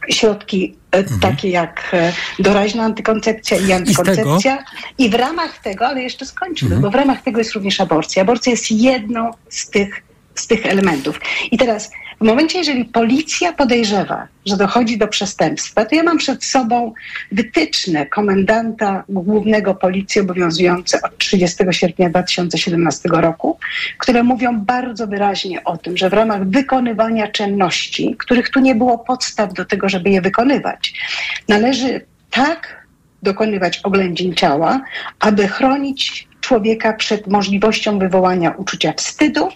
środki 0.09 0.75
e, 0.91 0.97
Mhm. 0.97 1.19
takie 1.19 1.49
jak 1.49 1.89
e, 1.93 2.13
doraźna 2.39 2.83
antykoncepcja 2.83 3.57
i 3.57 3.71
antykoncepcja. 3.71 4.63
I, 4.97 5.09
w 5.09 5.13
ramach 5.13 5.57
tego, 5.57 5.87
ale 5.87 6.01
jeszcze 6.01 6.25
skończymy, 6.25 6.75
Mhm. 6.75 6.81
bo 6.81 6.91
w 6.91 6.95
ramach 6.95 7.21
tego 7.21 7.37
jest 7.39 7.53
również 7.53 7.81
aborcja. 7.81 8.21
Aborcja 8.21 8.51
jest 8.51 8.71
jedną 8.71 9.31
z 9.49 9.69
tych, 9.69 10.03
z 10.39 10.47
tych 10.47 10.65
elementów. 10.65 11.19
I 11.51 11.57
teraz 11.57 11.91
w 12.21 12.25
momencie, 12.25 12.57
jeżeli 12.57 12.85
policja 12.85 13.53
podejrzewa, 13.53 14.27
że 14.45 14.57
dochodzi 14.57 14.97
do 14.97 15.07
przestępstwa, 15.07 15.85
to 15.85 15.95
ja 15.95 16.03
mam 16.03 16.17
przed 16.17 16.43
sobą 16.43 16.93
wytyczne 17.31 18.05
komendanta 18.05 19.03
głównego 19.09 19.75
policji 19.75 20.21
obowiązujące 20.21 21.01
od 21.01 21.17
30 21.17 21.63
sierpnia 21.71 22.09
2017 22.09 23.09
roku, 23.09 23.59
które 23.97 24.23
mówią 24.23 24.59
bardzo 24.59 25.07
wyraźnie 25.07 25.63
o 25.63 25.77
tym, 25.77 25.97
że 25.97 26.09
w 26.09 26.13
ramach 26.13 26.49
wykonywania 26.49 27.27
czynności, 27.27 28.15
których 28.19 28.49
tu 28.49 28.59
nie 28.59 28.75
było 28.75 28.97
podstaw 28.97 29.53
do 29.53 29.65
tego, 29.65 29.89
żeby 29.89 30.09
je 30.09 30.21
wykonywać, 30.21 30.93
należy 31.47 32.05
tak 32.31 32.87
dokonywać 33.23 33.79
oględzin 33.83 34.35
ciała, 34.35 34.81
aby 35.19 35.47
chronić 35.47 36.27
człowieka 36.41 36.93
przed 36.93 37.27
możliwością 37.27 37.99
wywołania 37.99 38.51
uczucia 38.51 38.93
wstydu, 38.97 39.49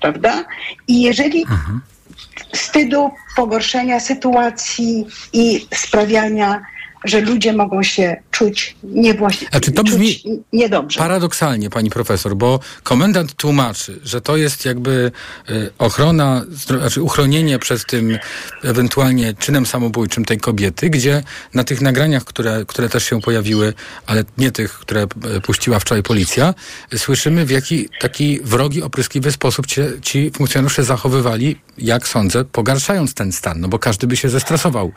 prawda? 0.00 0.44
I 0.88 1.02
jeżeli 1.02 1.46
wstydu, 2.52 3.10
pogorszenia 3.36 4.00
sytuacji 4.00 5.06
i 5.32 5.66
sprawiania, 5.74 6.62
że 7.04 7.20
ludzie 7.20 7.52
mogą 7.52 7.82
się 7.82 8.16
czuć 8.38 8.76
niewłaściwie, 8.82 9.50
A 9.54 9.60
czy 9.60 9.72
to 9.72 9.84
brzmi 9.84 10.22
niedobrze. 10.52 10.98
paradoksalnie, 10.98 11.70
pani 11.70 11.90
profesor, 11.90 12.36
bo 12.36 12.60
komendant 12.82 13.34
tłumaczy, 13.34 14.00
że 14.04 14.20
to 14.20 14.36
jest 14.36 14.64
jakby 14.64 15.12
y, 15.50 15.70
ochrona, 15.78 16.44
znaczy 16.66 17.02
uchronienie 17.02 17.58
przed 17.58 17.86
tym 17.86 18.18
ewentualnie 18.64 19.34
czynem 19.34 19.66
samobójczym 19.66 20.24
tej 20.24 20.38
kobiety, 20.38 20.90
gdzie 20.90 21.22
na 21.54 21.64
tych 21.64 21.80
nagraniach, 21.80 22.24
które, 22.24 22.64
które 22.66 22.88
też 22.88 23.04
się 23.04 23.20
pojawiły, 23.20 23.74
ale 24.06 24.24
nie 24.38 24.52
tych, 24.52 24.72
które 24.72 25.02
e, 25.02 25.40
puściła 25.40 25.78
wczoraj 25.78 26.02
policja, 26.02 26.54
słyszymy 26.96 27.46
w 27.46 27.50
jaki 27.50 27.88
taki 28.00 28.40
wrogi, 28.44 28.82
opryskliwy 28.82 29.32
sposób 29.32 29.66
ci, 29.66 29.80
ci 30.02 30.30
funkcjonariusze 30.30 30.84
zachowywali, 30.84 31.56
jak 31.78 32.08
sądzę, 32.08 32.44
pogarszając 32.44 33.14
ten 33.14 33.32
stan, 33.32 33.60
no 33.60 33.68
bo 33.68 33.78
każdy 33.78 34.06
by 34.06 34.16
się 34.16 34.28
zestresował 34.28 34.92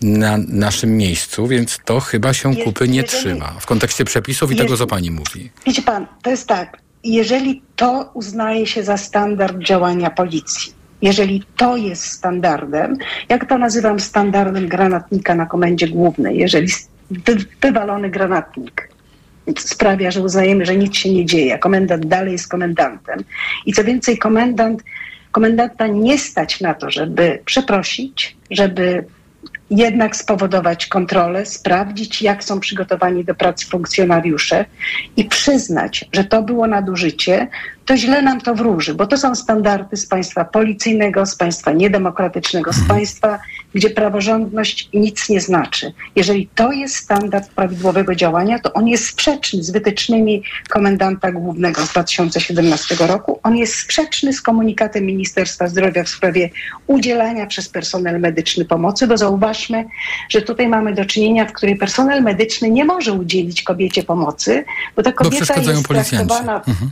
na 0.00 0.38
naszym 0.48 0.96
miejscu, 0.96 1.46
więc 1.46 1.78
to 1.84 2.00
chyba 2.00 2.32
się 2.34 2.55
Kupy 2.64 2.88
nie 2.88 3.00
jeżeli- 3.00 3.18
trzyma 3.18 3.52
w 3.60 3.66
kontekście 3.66 4.04
przepisów 4.04 4.52
i 4.52 4.56
Je- 4.56 4.62
tego, 4.62 4.76
co 4.76 4.86
pani 4.86 5.10
mówi. 5.10 5.50
Wiecie 5.66 5.82
pan, 5.82 6.06
to 6.22 6.30
jest 6.30 6.46
tak, 6.48 6.78
jeżeli 7.04 7.62
to 7.76 8.10
uznaje 8.14 8.66
się 8.66 8.82
za 8.82 8.96
standard 8.96 9.58
działania 9.58 10.10
policji, 10.10 10.72
jeżeli 11.02 11.42
to 11.56 11.76
jest 11.76 12.04
standardem, 12.04 12.96
jak 13.28 13.48
to 13.48 13.58
nazywam 13.58 14.00
standardem 14.00 14.68
granatnika 14.68 15.34
na 15.34 15.46
komendzie 15.46 15.88
głównej, 15.88 16.38
jeżeli 16.38 16.68
wywalony 17.62 18.10
granatnik 18.10 18.88
sprawia, 19.58 20.10
że 20.10 20.20
uznajemy, 20.22 20.66
że 20.66 20.76
nic 20.76 20.96
się 20.96 21.12
nie 21.12 21.26
dzieje, 21.26 21.54
a 21.54 21.58
komendant 21.58 22.06
dalej 22.06 22.32
jest 22.32 22.48
komendantem 22.48 23.24
i 23.66 23.72
co 23.72 23.84
więcej, 23.84 24.18
komendant, 24.18 24.82
komendanta 25.32 25.86
nie 25.86 26.18
stać 26.18 26.60
na 26.60 26.74
to, 26.74 26.90
żeby 26.90 27.38
przeprosić, 27.44 28.36
żeby 28.50 29.04
jednak 29.70 30.16
spowodować 30.16 30.86
kontrolę, 30.86 31.46
sprawdzić, 31.46 32.22
jak 32.22 32.44
są 32.44 32.60
przygotowani 32.60 33.24
do 33.24 33.34
pracy 33.34 33.66
funkcjonariusze 33.66 34.64
i 35.16 35.24
przyznać, 35.24 36.04
że 36.12 36.24
to 36.24 36.42
było 36.42 36.66
nadużycie, 36.66 37.48
to 37.86 37.96
źle 37.96 38.22
nam 38.22 38.40
to 38.40 38.54
wróży, 38.54 38.94
bo 38.94 39.06
to 39.06 39.16
są 39.16 39.34
standardy 39.34 39.96
z 39.96 40.06
państwa 40.06 40.44
policyjnego, 40.44 41.26
z 41.26 41.36
państwa 41.36 41.72
niedemokratycznego, 41.72 42.72
z 42.72 42.88
państwa, 42.88 43.38
gdzie 43.74 43.90
praworządność 43.90 44.88
nic 44.94 45.28
nie 45.28 45.40
znaczy. 45.40 45.92
Jeżeli 46.16 46.48
to 46.54 46.72
jest 46.72 46.96
standard 46.96 47.48
prawidłowego 47.50 48.14
działania, 48.14 48.58
to 48.58 48.72
on 48.72 48.88
jest 48.88 49.06
sprzeczny 49.06 49.62
z 49.62 49.70
wytycznymi 49.70 50.42
komendanta 50.68 51.32
głównego 51.32 51.86
z 51.86 51.90
2017 51.90 52.94
roku. 53.06 53.40
On 53.42 53.56
jest 53.56 53.74
sprzeczny 53.74 54.32
z 54.32 54.42
komunikatem 54.42 55.04
Ministerstwa 55.04 55.68
Zdrowia 55.68 56.04
w 56.04 56.08
sprawie 56.08 56.50
udzielania 56.86 57.46
przez 57.46 57.68
personel 57.68 58.20
medyczny 58.20 58.64
pomocy, 58.64 59.06
bo 59.06 59.16
zauważmy, 59.16 59.84
że 60.28 60.42
tutaj 60.42 60.68
mamy 60.68 60.94
do 60.94 61.04
czynienia, 61.04 61.44
w 61.44 61.52
której 61.52 61.76
personel 61.76 62.22
medyczny 62.22 62.70
nie 62.70 62.84
może 62.84 63.12
udzielić 63.12 63.62
kobiecie 63.62 64.02
pomocy, 64.02 64.64
bo 64.96 65.02
ta 65.02 65.10
Bo 65.10 65.16
kobieta 65.16 65.36
przeszkadzają 65.36 65.76
jest 65.76 65.88
policjanci. 65.88 66.16
traktowana 66.16 66.56
Mhm. 66.56 66.90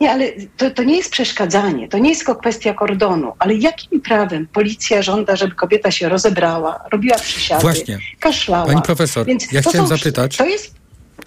Nie, 0.00 0.10
ale 0.12 0.32
to, 0.56 0.70
to 0.70 0.82
nie 0.82 0.96
jest 0.96 1.10
przeszkadzanie, 1.10 1.88
to 1.88 1.98
nie 1.98 2.08
jest 2.08 2.20
tylko 2.26 2.40
kwestia 2.40 2.74
kordonu, 2.74 3.32
ale 3.38 3.54
jakim 3.54 4.00
prawem 4.00 4.46
policja 4.52 5.02
żąda, 5.02 5.36
żeby 5.36 5.54
kobieta 5.54 5.90
się 5.90 6.08
rozebrała, 6.08 6.84
robiła 6.92 7.18
przysiady, 7.18 7.62
Właśnie. 7.62 7.98
kaszlała. 8.20 8.66
Pani 8.66 8.82
profesor, 8.82 9.26
Więc 9.26 9.52
ja 9.52 9.60
chciałem 9.60 9.88
są- 9.88 9.96
zapytać- 9.96 10.36
To 10.36 10.46
jest 10.46 10.74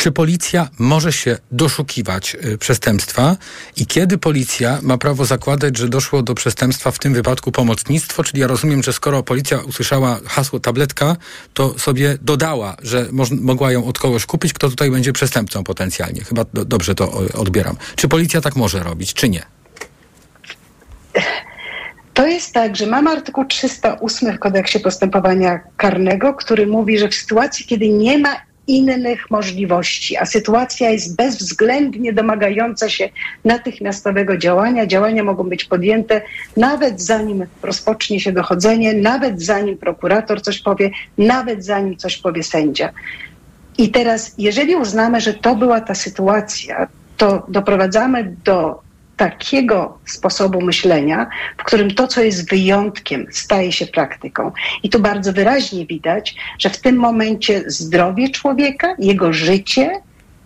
Czy 0.03 0.11
policja 0.11 0.69
może 0.79 1.13
się 1.13 1.37
doszukiwać 1.51 2.35
y, 2.45 2.57
przestępstwa 2.57 3.37
i 3.75 3.85
kiedy 3.85 4.17
policja 4.17 4.79
ma 4.81 4.97
prawo 4.97 5.25
zakładać, 5.25 5.77
że 5.77 5.89
doszło 5.89 6.21
do 6.21 6.35
przestępstwa, 6.35 6.91
w 6.91 6.99
tym 6.99 7.13
wypadku 7.13 7.51
pomocnictwo? 7.51 8.23
Czyli 8.23 8.41
ja 8.41 8.47
rozumiem, 8.47 8.83
że 8.83 8.93
skoro 8.93 9.23
policja 9.23 9.57
usłyszała 9.57 10.19
hasło 10.25 10.59
tabletka, 10.59 11.15
to 11.53 11.79
sobie 11.79 12.17
dodała, 12.21 12.77
że 12.81 13.07
mogła 13.41 13.71
ją 13.71 13.85
od 13.85 13.99
kogoś 13.99 14.25
kupić, 14.25 14.53
kto 14.53 14.69
tutaj 14.69 14.91
będzie 14.91 15.13
przestępcą 15.13 15.63
potencjalnie. 15.63 16.23
Chyba 16.23 16.45
do, 16.53 16.65
dobrze 16.65 16.95
to 16.95 17.11
odbieram. 17.33 17.75
Czy 17.95 18.07
policja 18.07 18.41
tak 18.41 18.55
może 18.55 18.79
robić, 18.79 19.13
czy 19.13 19.29
nie? 19.29 19.43
To 22.13 22.27
jest 22.27 22.53
tak, 22.53 22.75
że 22.75 22.87
mamy 22.87 23.09
artykuł 23.09 23.45
308 23.45 24.35
w 24.35 24.39
kodeksie 24.39 24.79
postępowania 24.79 25.59
karnego, 25.77 26.33
który 26.33 26.67
mówi, 26.67 26.99
że 26.99 27.09
w 27.09 27.15
sytuacji, 27.15 27.65
kiedy 27.65 27.89
nie 27.89 28.17
ma 28.17 28.52
innych 28.67 29.31
możliwości, 29.31 30.17
a 30.17 30.25
sytuacja 30.25 30.89
jest 30.89 31.15
bezwzględnie 31.15 32.13
domagająca 32.13 32.89
się 32.89 33.09
natychmiastowego 33.45 34.37
działania, 34.37 34.85
działania 34.87 35.23
mogą 35.23 35.43
być 35.43 35.65
podjęte 35.65 36.21
nawet 36.57 37.01
zanim 37.01 37.45
rozpocznie 37.63 38.19
się 38.19 38.31
dochodzenie, 38.31 38.93
nawet 38.93 39.41
zanim 39.41 39.77
prokurator 39.77 40.41
coś 40.41 40.59
powie, 40.59 40.91
nawet 41.17 41.65
zanim 41.65 41.97
coś 41.97 42.17
powie 42.17 42.43
sędzia. 42.43 42.89
I 43.77 43.91
teraz, 43.91 44.35
jeżeli 44.37 44.75
uznamy, 44.75 45.21
że 45.21 45.33
to 45.33 45.55
była 45.55 45.81
ta 45.81 45.95
sytuacja, 45.95 46.87
to 47.17 47.45
doprowadzamy 47.47 48.35
do 48.45 48.81
takiego 49.23 49.97
sposobu 50.05 50.61
myślenia, 50.61 51.27
w 51.57 51.63
którym 51.63 51.93
to, 51.93 52.07
co 52.07 52.21
jest 52.21 52.49
wyjątkiem, 52.49 53.27
staje 53.31 53.71
się 53.71 53.87
praktyką. 53.87 54.51
I 54.83 54.89
tu 54.89 54.99
bardzo 54.99 55.33
wyraźnie 55.33 55.85
widać, 55.85 56.35
że 56.59 56.69
w 56.69 56.81
tym 56.81 56.95
momencie 56.95 57.63
zdrowie 57.67 58.29
człowieka, 58.29 58.95
jego 58.99 59.33
życie 59.33 60.01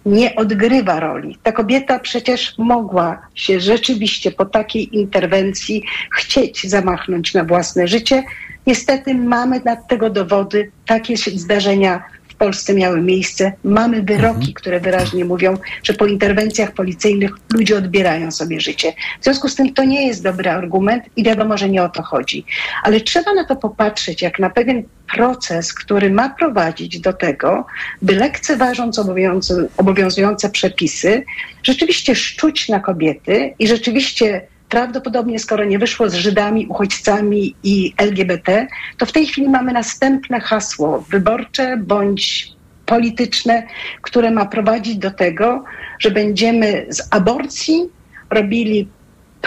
nie 0.06 0.36
odgrywa 0.36 1.00
roli. 1.00 1.38
Ta 1.44 1.52
kobieta 1.52 2.00
przecież 2.00 2.58
mogła 2.58 3.22
się 3.36 3.60
rzeczywiście 3.60 4.32
po 4.32 4.46
takiej 4.46 4.98
interwencji 4.98 5.84
chcieć 6.18 6.70
zamachnąć 6.70 7.34
na 7.34 7.44
własne 7.44 7.88
życie. 7.88 8.24
Niestety 8.68 9.16
mamy 9.16 9.62
na 9.66 9.76
tego 9.76 10.10
dowody. 10.10 10.72
Takie 10.86 11.18
zdarzenia 11.18 12.04
Polsce 12.38 12.74
miały 12.74 13.02
miejsce. 13.02 13.54
Mamy 13.64 14.02
wyroki, 14.02 14.54
które 14.54 14.80
wyraźnie 14.80 15.26
mówią, 15.26 15.58
że 15.84 15.94
po 15.94 16.06
interwencjach 16.06 16.72
policyjnych 16.72 17.32
ludzie 17.54 17.78
odbierają 17.78 18.32
sobie 18.32 18.60
życie. 18.60 18.94
W 19.22 19.24
związku 19.24 19.50
z 19.50 19.56
tym 19.56 19.74
to 19.74 19.84
nie 19.84 20.08
jest 20.08 20.24
dobry 20.24 20.50
argument 20.50 21.04
i 21.16 21.24
wiadomo, 21.24 21.58
że 21.58 21.70
nie 21.70 21.84
o 21.84 21.90
to 21.90 22.04
chodzi. 22.04 22.46
Ale 22.84 23.02
trzeba 23.02 23.34
na 23.34 23.44
to 23.44 23.56
popatrzeć 23.56 24.22
jak 24.22 24.40
na 24.40 24.50
pewien 24.50 24.84
proces, 25.16 25.74
który 25.74 26.10
ma 26.10 26.30
prowadzić 26.30 27.00
do 27.00 27.14
tego, 27.14 27.66
by 28.02 28.16
lekceważąc 28.16 29.00
obowiązu- 29.00 29.68
obowiązujące 29.78 30.50
przepisy, 30.50 31.24
rzeczywiście 31.64 32.16
szczuć 32.16 32.70
na 32.70 32.80
kobiety 32.80 33.54
i 33.60 33.68
rzeczywiście 33.68 34.48
prawdopodobnie, 34.70 35.40
skoro 35.40 35.66
nie 35.66 35.80
wyszło 35.80 36.10
z 36.10 36.14
Żydami, 36.14 36.68
uchodźcami 36.68 37.56
i 37.64 37.94
LGBT, 37.98 38.68
to 38.98 39.06
w 39.06 39.12
tej 39.12 39.28
chwili 39.28 39.50
mamy 39.50 39.74
następne 39.74 40.40
hasło 40.40 41.06
wyborcze 41.10 41.78
bądź 41.78 42.52
polityczne, 42.86 43.64
które 44.02 44.32
ma 44.32 44.46
prowadzić 44.46 44.98
do 44.98 45.12
tego, 45.12 45.64
że 46.00 46.12
będziemy 46.12 46.86
z 46.90 47.08
aborcji 47.12 47.90
robili 48.30 48.88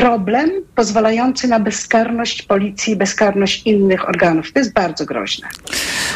problem 0.01 0.51
pozwalający 0.75 1.49
na 1.49 1.61
bezkarność 1.61 2.43
policji, 2.43 2.97
bezkarność 2.97 3.63
innych 3.67 4.09
organów. 4.09 4.53
To 4.53 4.59
jest 4.59 4.73
bardzo 4.73 5.05
groźne. 5.05 5.49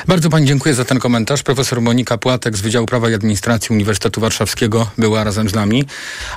Bardzo 0.09 0.31
Pani 0.31 0.47
dziękuję 0.47 0.75
za 0.75 0.85
ten 0.85 0.99
komentarz. 0.99 1.42
Profesor 1.42 1.81
Monika 1.81 2.18
Płatek 2.18 2.57
z 2.57 2.61
Wydziału 2.61 2.87
Prawa 2.87 3.11
i 3.11 3.14
Administracji 3.14 3.75
Uniwersytetu 3.75 4.20
Warszawskiego 4.20 4.90
była 4.99 5.25
razem 5.25 5.49
z 5.49 5.55
nami. 5.55 5.85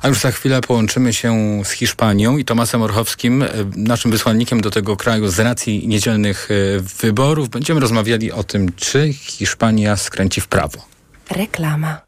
A 0.01 0.07
już 0.07 0.19
za 0.19 0.31
chwilę 0.31 0.61
połączymy 0.61 1.13
się 1.13 1.61
z 1.63 1.71
Hiszpanią 1.71 2.37
i 2.37 2.45
Tomasem 2.45 2.81
Orchowskim, 2.81 3.43
e, 3.43 3.47
naszym 3.75 4.11
wysłannikiem 4.11 4.61
do 4.61 4.71
tego 4.71 4.97
kraju 4.97 5.27
z 5.27 5.39
racji 5.39 5.87
niedzielnych 5.87 6.49
e, 6.51 6.79
wyborów. 7.01 7.49
Będziemy 7.49 7.79
rozmawiali 7.79 8.31
o 8.31 8.43
tym, 8.43 8.71
czy 8.75 9.13
Hiszpania 9.13 9.97
skręci 9.97 10.41
w 10.41 10.47
prawo. 10.47 10.85
Reklama. 11.31 12.01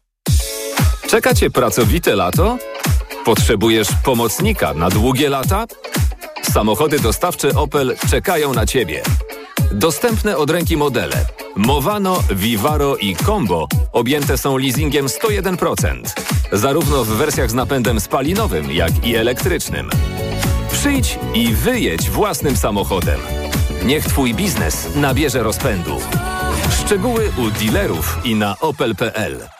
Czeka 1.08 1.34
Cię 1.34 1.50
pracowite 1.50 2.16
lato? 2.16 2.58
Potrzebujesz 3.24 3.88
pomocnika 4.04 4.74
na 4.74 4.90
długie 4.90 5.28
lata? 5.28 5.66
Samochody 6.42 7.00
dostawcze 7.00 7.54
Opel 7.54 7.96
czekają 8.10 8.54
na 8.54 8.66
Ciebie. 8.66 9.02
Dostępne 9.72 10.36
od 10.36 10.50
ręki 10.50 10.76
modele 10.76 11.26
Movano, 11.56 12.22
Vivaro 12.30 12.96
i 12.96 13.16
Combo 13.16 13.68
objęte 13.92 14.38
są 14.38 14.56
leasingiem 14.56 15.06
101%, 15.06 16.02
zarówno 16.52 17.04
w 17.04 17.08
wersjach 17.08 17.50
z 17.50 17.54
napędem 17.54 18.00
spalinowym, 18.00 18.72
jak 18.72 19.06
i 19.06 19.16
elektrycznym. 19.16 19.90
Przyjdź 20.72 21.18
i 21.34 21.54
wyjedź 21.54 22.10
własnym 22.10 22.56
samochodem. 22.56 23.20
Niech 23.84 24.04
Twój 24.04 24.34
biznes 24.34 24.88
nabierze 24.96 25.42
rozpędu. 25.42 26.00
Szczegóły 26.84 27.32
u 27.38 27.50
dealerów 27.50 28.18
i 28.24 28.34
na 28.34 28.56
opel.pl. 28.60 29.59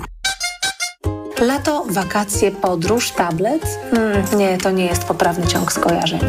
Lato, 1.41 1.85
wakacje, 1.89 2.51
podróż, 2.51 3.11
tablet? 3.11 3.79
Mm, 3.93 4.39
nie, 4.39 4.57
to 4.57 4.71
nie 4.71 4.85
jest 4.85 5.03
poprawny 5.03 5.47
ciąg 5.47 5.73
skojarzeń. 5.73 6.19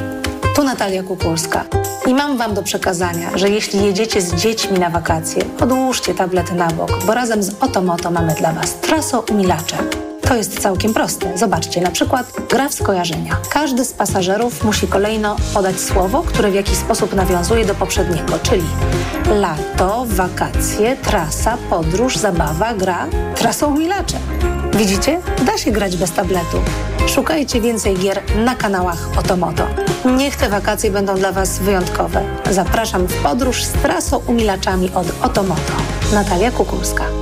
Tu 0.57 0.64
Natalia 0.64 1.03
Kukulska. 1.03 1.64
I 2.07 2.14
mam 2.14 2.37
Wam 2.37 2.55
do 2.55 2.62
przekazania, 2.62 3.31
że 3.35 3.51
jeśli 3.51 3.85
jedziecie 3.85 4.20
z 4.20 4.35
dziećmi 4.35 4.79
na 4.79 4.90
wakacje, 4.90 5.44
odłóżcie 5.61 6.14
tablety 6.14 6.55
na 6.55 6.68
bok, 6.68 7.05
bo 7.07 7.14
razem 7.14 7.42
z 7.42 7.55
Otomoto 7.61 8.11
mamy 8.11 8.35
dla 8.35 8.53
Was 8.53 8.75
traso 8.75 9.25
umilacze. 9.31 9.77
To 10.29 10.37
jest 10.37 10.61
całkiem 10.61 10.94
proste. 10.94 11.38
Zobaczcie, 11.38 11.81
na 11.81 11.90
przykład 11.90 12.33
gra 12.51 12.68
w 12.68 12.75
skojarzenia. 12.75 13.37
Każdy 13.51 13.85
z 13.85 13.92
pasażerów 13.92 14.64
musi 14.64 14.87
kolejno 14.87 15.37
podać 15.55 15.81
słowo, 15.81 16.22
które 16.22 16.51
w 16.51 16.55
jakiś 16.55 16.77
sposób 16.77 17.14
nawiązuje 17.14 17.64
do 17.64 17.75
poprzedniego, 17.75 18.38
czyli 18.42 18.66
lato, 19.31 20.05
wakacje, 20.09 20.96
trasa, 20.96 21.59
podróż, 21.70 22.16
zabawa, 22.16 22.75
gra, 22.75 23.07
trasa 23.35 23.66
umilacze. 23.66 24.18
Widzicie? 24.74 25.20
Da 25.46 25.58
się 25.58 25.70
grać 25.70 25.96
bez 25.96 26.12
tabletu. 26.12 26.62
Szukajcie 27.06 27.61
więcej 27.61 27.96
gier 27.96 28.22
na 28.44 28.54
kanałach 28.54 29.18
Otomoto. 29.18 29.66
Niech 30.16 30.37
te 30.37 30.48
wakacje 30.48 30.90
będą 30.90 31.14
dla 31.14 31.32
Was 31.32 31.58
wyjątkowe. 31.58 32.22
Zapraszam 32.50 33.06
w 33.06 33.22
podróż 33.22 33.64
z 33.64 33.72
trasą 33.72 34.18
umilaczami 34.26 34.90
od 34.94 35.06
Otomoto. 35.22 35.72
Natalia 36.12 36.50
Kukulska. 36.50 37.21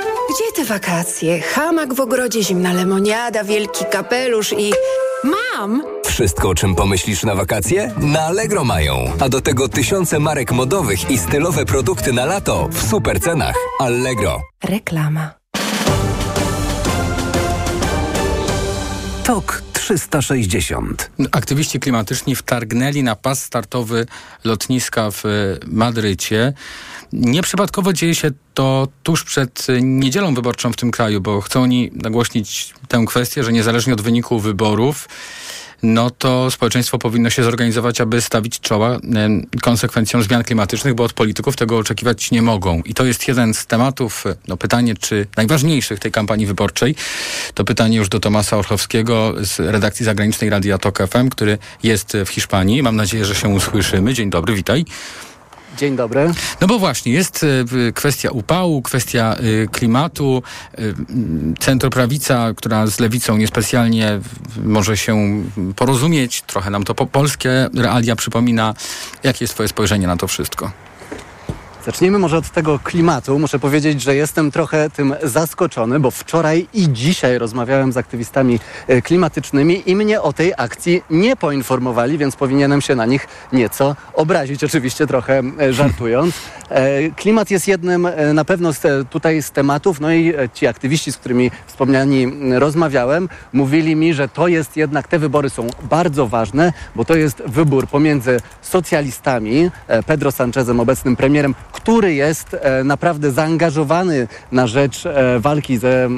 Gdzie 0.35 0.51
te 0.55 0.65
wakacje? 0.65 1.41
Hamak 1.41 1.93
w 1.93 1.99
ogrodzie, 1.99 2.43
zimna 2.43 2.73
lemoniada, 2.73 3.43
wielki 3.43 3.85
kapelusz 3.91 4.53
i... 4.57 4.73
Mam! 5.23 5.83
Wszystko, 6.05 6.49
o 6.49 6.55
czym 6.55 6.75
pomyślisz 6.75 7.23
na 7.23 7.35
wakacje? 7.35 7.93
Na 7.97 8.19
Allegro 8.21 8.63
mają. 8.63 9.11
A 9.19 9.29
do 9.29 9.41
tego 9.41 9.69
tysiące 9.69 10.19
marek 10.19 10.51
modowych 10.51 11.11
i 11.11 11.17
stylowe 11.17 11.65
produkty 11.65 12.13
na 12.13 12.25
lato 12.25 12.67
w 12.71 12.89
super 12.89 13.19
cenach. 13.21 13.55
Allegro. 13.79 14.41
Reklama. 14.63 15.31
TOK 19.23 19.63
360. 19.73 21.11
Aktywiści 21.31 21.79
klimatyczni 21.79 22.35
wtargnęli 22.35 23.03
na 23.03 23.15
pas 23.15 23.43
startowy 23.43 24.05
lotniska 24.43 25.11
w 25.11 25.23
Madrycie. 25.67 26.53
Nieprzypadkowo 27.13 27.93
dzieje 27.93 28.15
się 28.15 28.31
to 28.53 28.87
tuż 29.03 29.23
przed 29.23 29.67
niedzielą 29.81 30.33
wyborczą 30.33 30.73
w 30.73 30.75
tym 30.75 30.91
kraju, 30.91 31.21
bo 31.21 31.41
chcą 31.41 31.63
oni 31.63 31.91
nagłośnić 31.93 32.73
tę 32.87 33.03
kwestię, 33.07 33.43
że 33.43 33.53
niezależnie 33.53 33.93
od 33.93 34.01
wyniku 34.01 34.39
wyborów, 34.39 35.07
no 35.83 36.09
to 36.09 36.51
społeczeństwo 36.51 36.97
powinno 36.97 37.29
się 37.29 37.43
zorganizować, 37.43 38.01
aby 38.01 38.21
stawić 38.21 38.59
czoła 38.59 38.99
konsekwencjom 39.61 40.23
zmian 40.23 40.43
klimatycznych, 40.43 40.93
bo 40.93 41.03
od 41.03 41.13
polityków 41.13 41.55
tego 41.55 41.77
oczekiwać 41.77 42.31
nie 42.31 42.41
mogą. 42.41 42.81
I 42.85 42.93
to 42.93 43.05
jest 43.05 43.27
jeden 43.27 43.53
z 43.53 43.65
tematów, 43.65 44.23
no 44.47 44.57
pytanie, 44.57 44.95
czy 44.95 45.27
najważniejszych 45.37 45.99
tej 45.99 46.11
kampanii 46.11 46.45
wyborczej. 46.45 46.95
To 47.53 47.63
pytanie 47.63 47.97
już 47.97 48.09
do 48.09 48.19
Tomasa 48.19 48.57
Orchowskiego 48.57 49.33
z 49.41 49.59
redakcji 49.59 50.05
zagranicznej 50.05 50.49
Radia 50.49 50.77
Tok 50.77 51.07
FM, 51.07 51.29
który 51.29 51.57
jest 51.83 52.17
w 52.25 52.29
Hiszpanii. 52.29 52.83
Mam 52.83 52.95
nadzieję, 52.95 53.25
że 53.25 53.35
się 53.35 53.47
usłyszymy. 53.49 54.13
Dzień 54.13 54.29
dobry, 54.29 54.55
witaj. 54.55 54.85
Dzień 55.77 55.95
dobry. 55.95 56.31
No 56.61 56.67
bo 56.67 56.79
właśnie, 56.79 57.11
jest 57.11 57.43
y, 57.43 57.93
kwestia 57.93 58.29
upału, 58.31 58.81
kwestia 58.81 59.35
y, 59.43 59.67
klimatu. 59.71 60.43
Y, 60.79 60.93
centroprawica, 61.59 62.53
która 62.55 62.87
z 62.87 62.99
lewicą 62.99 63.37
niespecjalnie 63.37 64.19
może 64.63 64.97
się 64.97 65.43
porozumieć, 65.75 66.41
trochę 66.41 66.69
nam 66.69 66.83
to 66.83 66.95
po 66.95 67.05
polskie 67.05 67.69
realia 67.77 68.15
przypomina. 68.15 68.73
Jakie 69.23 69.43
jest 69.43 69.53
twoje 69.53 69.69
spojrzenie 69.69 70.07
na 70.07 70.17
to 70.17 70.27
wszystko? 70.27 70.71
Zacznijmy 71.85 72.19
może 72.19 72.37
od 72.37 72.49
tego 72.49 72.79
klimatu. 72.79 73.39
Muszę 73.39 73.59
powiedzieć, 73.59 74.01
że 74.01 74.15
jestem 74.15 74.51
trochę 74.51 74.89
tym 74.89 75.15
zaskoczony, 75.23 75.99
bo 75.99 76.11
wczoraj 76.11 76.67
i 76.73 76.93
dzisiaj 76.93 77.37
rozmawiałem 77.37 77.91
z 77.91 77.97
aktywistami 77.97 78.59
e, 78.87 79.01
klimatycznymi 79.01 79.83
i 79.85 79.95
mnie 79.95 80.21
o 80.21 80.33
tej 80.33 80.53
akcji 80.57 81.03
nie 81.09 81.35
poinformowali, 81.35 82.17
więc 82.17 82.35
powinienem 82.35 82.81
się 82.81 82.95
na 82.95 83.05
nich 83.05 83.27
nieco 83.53 83.95
obrazić, 84.13 84.63
oczywiście 84.63 85.07
trochę 85.07 85.41
e, 85.59 85.73
żartując. 85.73 86.35
E, 86.69 87.11
klimat 87.11 87.51
jest 87.51 87.67
jednym 87.67 88.07
na 88.33 88.45
pewno 88.45 88.73
z, 88.73 89.09
tutaj 89.09 89.41
z 89.41 89.51
tematów, 89.51 89.99
no 89.99 90.13
i 90.13 90.33
ci 90.53 90.67
aktywiści, 90.67 91.11
z 91.11 91.17
którymi 91.17 91.51
wspomniani 91.67 92.31
rozmawiałem, 92.59 93.29
mówili 93.53 93.95
mi, 93.95 94.13
że 94.13 94.27
to 94.27 94.47
jest 94.47 94.77
jednak, 94.77 95.07
te 95.07 95.19
wybory 95.19 95.49
są 95.49 95.67
bardzo 95.83 96.27
ważne, 96.27 96.73
bo 96.95 97.05
to 97.05 97.15
jest 97.15 97.43
wybór 97.45 97.87
pomiędzy 97.87 98.39
socjalistami, 98.61 99.71
Pedro 100.05 100.31
Sanchezem, 100.31 100.79
obecnym 100.79 101.15
premierem, 101.15 101.55
który 101.71 102.13
jest 102.13 102.53
e, 102.53 102.83
naprawdę 102.83 103.31
zaangażowany 103.31 104.27
na 104.51 104.67
rzecz 104.67 105.05
e, 105.05 105.39
walki 105.39 105.77
ze, 105.77 106.09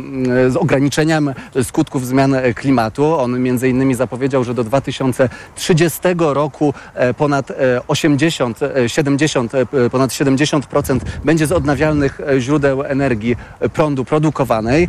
z 0.49 0.55
ograniczeniem 0.55 1.33
skutków 1.63 2.07
zmian 2.07 2.35
klimatu. 2.55 3.19
On 3.19 3.39
między 3.39 3.69
innymi 3.69 3.95
zapowiedział, 3.95 4.43
że 4.43 4.53
do 4.53 4.63
2030 4.63 5.99
roku 6.17 6.73
e, 6.93 7.13
ponad 7.13 7.51
80, 7.87 8.59
70, 8.87 9.51
ponad 9.91 10.11
70% 10.11 10.99
będzie 11.25 11.47
z 11.47 11.51
odnawialnych 11.51 12.21
źródeł 12.39 12.83
energii 12.83 13.35
prądu 13.73 14.05
produkowanej, 14.05 14.87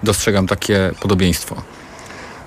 dostrzegam 0.02 0.46
takie 0.46 0.90
podobieństwo? 1.00 1.62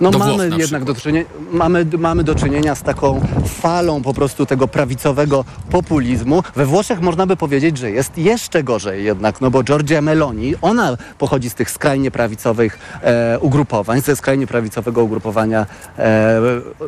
No 0.02 0.12
mamy 0.12 0.50
Włoch, 0.50 0.60
jednak 0.60 0.84
do 0.84 0.96
czynienia, 0.96 1.26
mamy, 1.52 1.86
mamy 1.98 2.24
do 2.24 2.36
czynienia 2.36 2.76
z 2.76 2.82
taką 2.82 3.22
falą 3.46 4.02
po 4.02 4.14
prostu 4.14 4.46
tego 4.46 4.68
prawicowego 4.68 5.46
populizmu. 5.72 6.44
We 6.56 6.66
Włoszech 6.66 7.02
można 7.02 7.26
by 7.28 7.36
powiedzieć, 7.36 7.78
że 7.78 7.92
jest 7.92 8.18
jeszcze 8.18 8.64
gorzej 8.64 9.04
jednak, 9.04 9.42
no 9.42 9.52
bo 9.52 9.64
Giorgia 9.64 10.02
Meloni, 10.02 10.56
ona 10.62 10.98
pochodzi 11.18 11.50
z 11.50 11.54
tych 11.54 11.72
skrajnie 11.72 12.12
prawicowych 12.12 12.80
e, 13.02 13.40
ugrupowań, 13.40 14.02
ze 14.02 14.16
skrajnie 14.16 14.48
prawicowego 14.48 15.04
ugrupowania 15.04 15.66
e, 16.00 16.42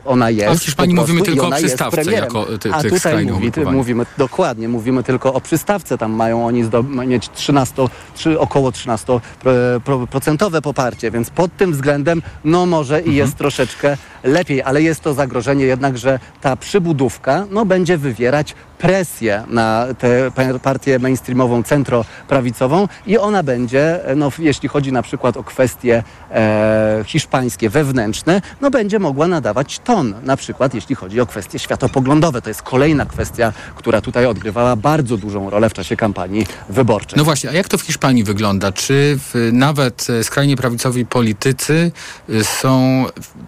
ona 0.05 0.29
jest. 0.29 0.51
A 0.51 0.55
w 0.55 0.63
Hiszpanii 0.63 0.95
mówimy 0.95 1.21
tylko 1.21 1.47
o 1.47 1.51
przystawce 1.51 2.11
jako 2.11 2.45
ty, 2.59 2.73
A 2.73 2.83
tutaj 2.83 3.25
mówi, 3.25 3.51
ty, 3.51 3.65
mówimy, 3.65 4.05
dokładnie, 4.17 4.67
mówimy 4.69 5.03
tylko 5.03 5.33
o 5.33 5.41
przystawce. 5.41 5.97
Tam 5.97 6.11
mają 6.11 6.45
oni 6.45 6.63
mieć 7.07 7.29
13, 7.29 7.87
3, 8.13 8.39
około 8.39 8.69
13% 8.69 10.61
poparcie, 10.61 11.11
więc 11.11 11.29
pod 11.29 11.57
tym 11.57 11.71
względem 11.71 12.21
no 12.45 12.65
może 12.65 12.94
i 13.01 13.15
jest 13.15 13.35
troszeczkę 13.35 13.97
lepiej, 14.23 14.61
ale 14.61 14.81
jest 14.81 15.01
to 15.01 15.13
zagrożenie 15.13 15.65
jednak, 15.65 15.97
że 15.97 16.19
ta 16.41 16.55
przybudówka 16.55 17.45
no, 17.51 17.65
będzie 17.65 17.97
wywierać 17.97 18.55
presję 18.77 19.43
na 19.47 19.87
tę 19.99 20.31
partię 20.63 20.99
mainstreamową, 20.99 21.63
centroprawicową 21.63 22.87
i 23.07 23.17
ona 23.17 23.43
będzie, 23.43 23.99
no, 24.15 24.31
jeśli 24.39 24.69
chodzi 24.69 24.91
na 24.91 25.01
przykład 25.01 25.37
o 25.37 25.43
kwestie 25.43 26.03
e, 26.31 27.03
hiszpańskie, 27.05 27.69
wewnętrzne, 27.69 28.41
no, 28.61 28.71
będzie 28.71 28.99
mogła 28.99 29.27
nadawać 29.27 29.79
ton. 29.79 30.13
Na 30.23 30.37
przykład 30.37 30.73
jeśli 30.73 30.95
chodzi 30.95 31.21
o 31.21 31.25
kwestie 31.25 31.59
światopoglądowe. 31.59 32.41
To 32.41 32.49
jest 32.49 32.61
kolejna 32.61 33.05
kwestia, 33.05 33.53
która 33.75 34.01
tutaj 34.01 34.25
odgrywała 34.25 34.75
bardzo 34.75 35.17
dużą 35.17 35.49
rolę 35.49 35.69
w 35.69 35.73
czasie 35.73 35.95
kampanii 35.95 36.47
wyborczej. 36.69 37.17
No 37.17 37.23
właśnie, 37.23 37.49
a 37.49 37.53
jak 37.53 37.67
to 37.67 37.77
w 37.77 37.81
Hiszpanii 37.81 38.23
wygląda? 38.23 38.71
Czy 38.71 39.19
w, 39.19 39.49
nawet 39.53 40.07
e, 40.09 40.23
skrajnie 40.23 40.57
prawicowi 40.57 41.05
politycy 41.05 41.91
e, 42.29 42.43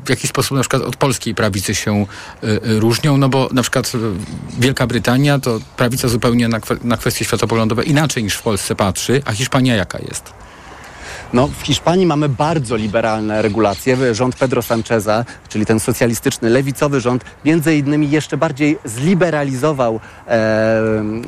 w 0.06 0.10
jakiś 0.10 0.30
sposób 0.30 0.58
na 0.58 0.62
przykład 0.62 0.82
od 0.82 0.96
polskiej 0.96 1.36
prawicy 1.36 1.76
się 1.76 2.06
y, 2.44 2.60
różnią? 2.80 3.18
No 3.18 3.30
bo 3.30 3.50
na 3.52 3.62
przykład 3.62 3.92
Wielka 4.60 4.88
Brytania 4.88 5.40
to 5.40 5.60
prawica 5.78 6.08
zupełnie 6.08 6.48
na, 6.48 6.60
na 6.84 6.98
kwestie 6.98 7.26
światopoglądowe 7.26 7.84
inaczej 7.84 8.24
niż 8.24 8.36
w 8.36 8.42
Polsce 8.42 8.76
patrzy, 8.76 9.22
a 9.26 9.32
Hiszpania 9.32 9.76
jaka 9.76 10.00
jest? 10.00 10.34
No, 11.34 11.48
w 11.48 11.62
Hiszpanii 11.62 12.06
mamy 12.06 12.30
bardzo 12.30 12.76
liberalne 12.76 13.42
regulacje. 13.42 14.16
Rząd 14.16 14.36
Pedro 14.36 14.62
Sancheza, 14.62 15.26
czyli 15.50 15.66
ten 15.66 15.80
socjalistyczny, 15.80 16.50
lewicowy 16.50 17.02
rząd, 17.02 17.26
między 17.46 17.76
innymi 17.76 18.10
jeszcze 18.10 18.38
bardziej 18.38 18.78
zliberalizował 18.86 20.00
e, 20.28 20.82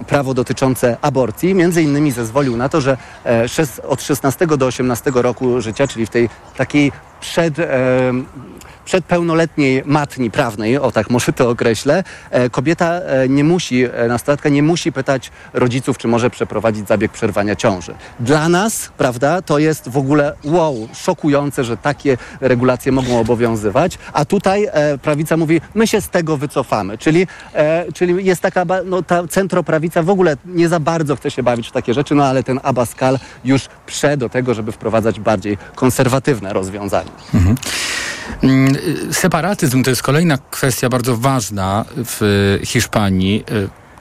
prawo 0.08 0.34
dotyczące 0.34 0.97
aborcji. 1.02 1.56
Między 1.56 1.84
innymi 1.84 2.12
zezwolił 2.12 2.58
na 2.58 2.70
to, 2.70 2.82
że 2.82 2.97
e, 3.26 3.45
od 3.88 4.02
16 4.02 4.47
do 4.47 4.66
18 4.66 5.12
roku 5.16 5.62
życia, 5.62 5.88
czyli 5.88 6.06
w 6.06 6.10
tej 6.10 6.30
takiej 6.58 6.91
przed... 7.22 7.60
E, 7.60 8.14
przedpełnoletniej 8.90 9.84
matni 9.86 10.32
prawnej, 10.32 10.78
o 10.78 10.92
tak 10.92 11.10
może 11.10 11.34
to 11.34 11.50
określę, 11.50 12.04
e, 12.32 12.50
kobieta 12.50 12.94
e, 12.94 13.30
nie 13.30 13.44
musi, 13.44 13.84
e, 13.84 14.08
nastolatka 14.08 14.50
nie 14.50 14.64
musi 14.64 14.92
pytać 14.92 15.32
rodziców, 15.54 15.98
czy 15.98 16.08
może 16.08 16.30
przeprowadzić 16.30 16.88
zabieg 16.88 17.12
przerwania 17.12 17.56
ciąży. 17.56 17.94
Dla 18.20 18.50
nas, 18.50 18.92
prawda, 18.98 19.42
to 19.42 19.60
jest 19.60 19.90
w 19.90 19.98
ogóle 19.98 20.34
wow, 20.44 20.88
szokujące, 20.94 21.64
że 21.64 21.78
takie 21.78 22.18
regulacje 22.42 22.92
mogą 22.92 23.20
obowiązywać, 23.20 23.98
a 24.14 24.26
tutaj 24.26 24.68
prawica 25.02 25.38
mówi, 25.38 25.62
my 25.76 25.88
się 25.88 26.02
z 26.02 26.10
tego 26.10 26.38
wycofamy, 26.38 26.98
czyli, 26.98 27.28
czyli 27.94 28.26
jest 28.26 28.42
taka, 28.42 28.66
no 28.86 29.04
ta 29.04 29.28
centroprawica 29.28 30.04
w 30.04 30.10
ogóle 30.10 30.38
nie 30.46 30.70
za 30.70 30.80
bardzo 30.80 31.16
chce 31.16 31.32
się 31.32 31.44
bawić 31.44 31.68
w 31.68 31.72
takie 31.72 31.94
rzeczy, 31.94 32.16
no 32.16 32.26
ale 32.26 32.44
ten 32.44 32.60
Abascal 32.64 33.20
już 33.46 33.68
prze 33.86 34.18
do 34.18 34.30
tego, 34.30 34.54
żeby 34.54 34.72
wprowadzać 34.72 35.20
bardziej 35.20 35.58
konserwatywne 35.76 36.54
rozwiązania. 36.54 37.12
Mhm. 37.34 37.56
Mm, 38.44 38.76
separatyzm 39.12 39.84
to 39.84 39.90
jest 39.90 40.04
kolejna 40.04 40.38
kwestia 40.52 40.90
bardzo 40.90 41.18
ważna 41.18 41.86
w 41.96 42.60
Hiszpanii. 42.64 43.44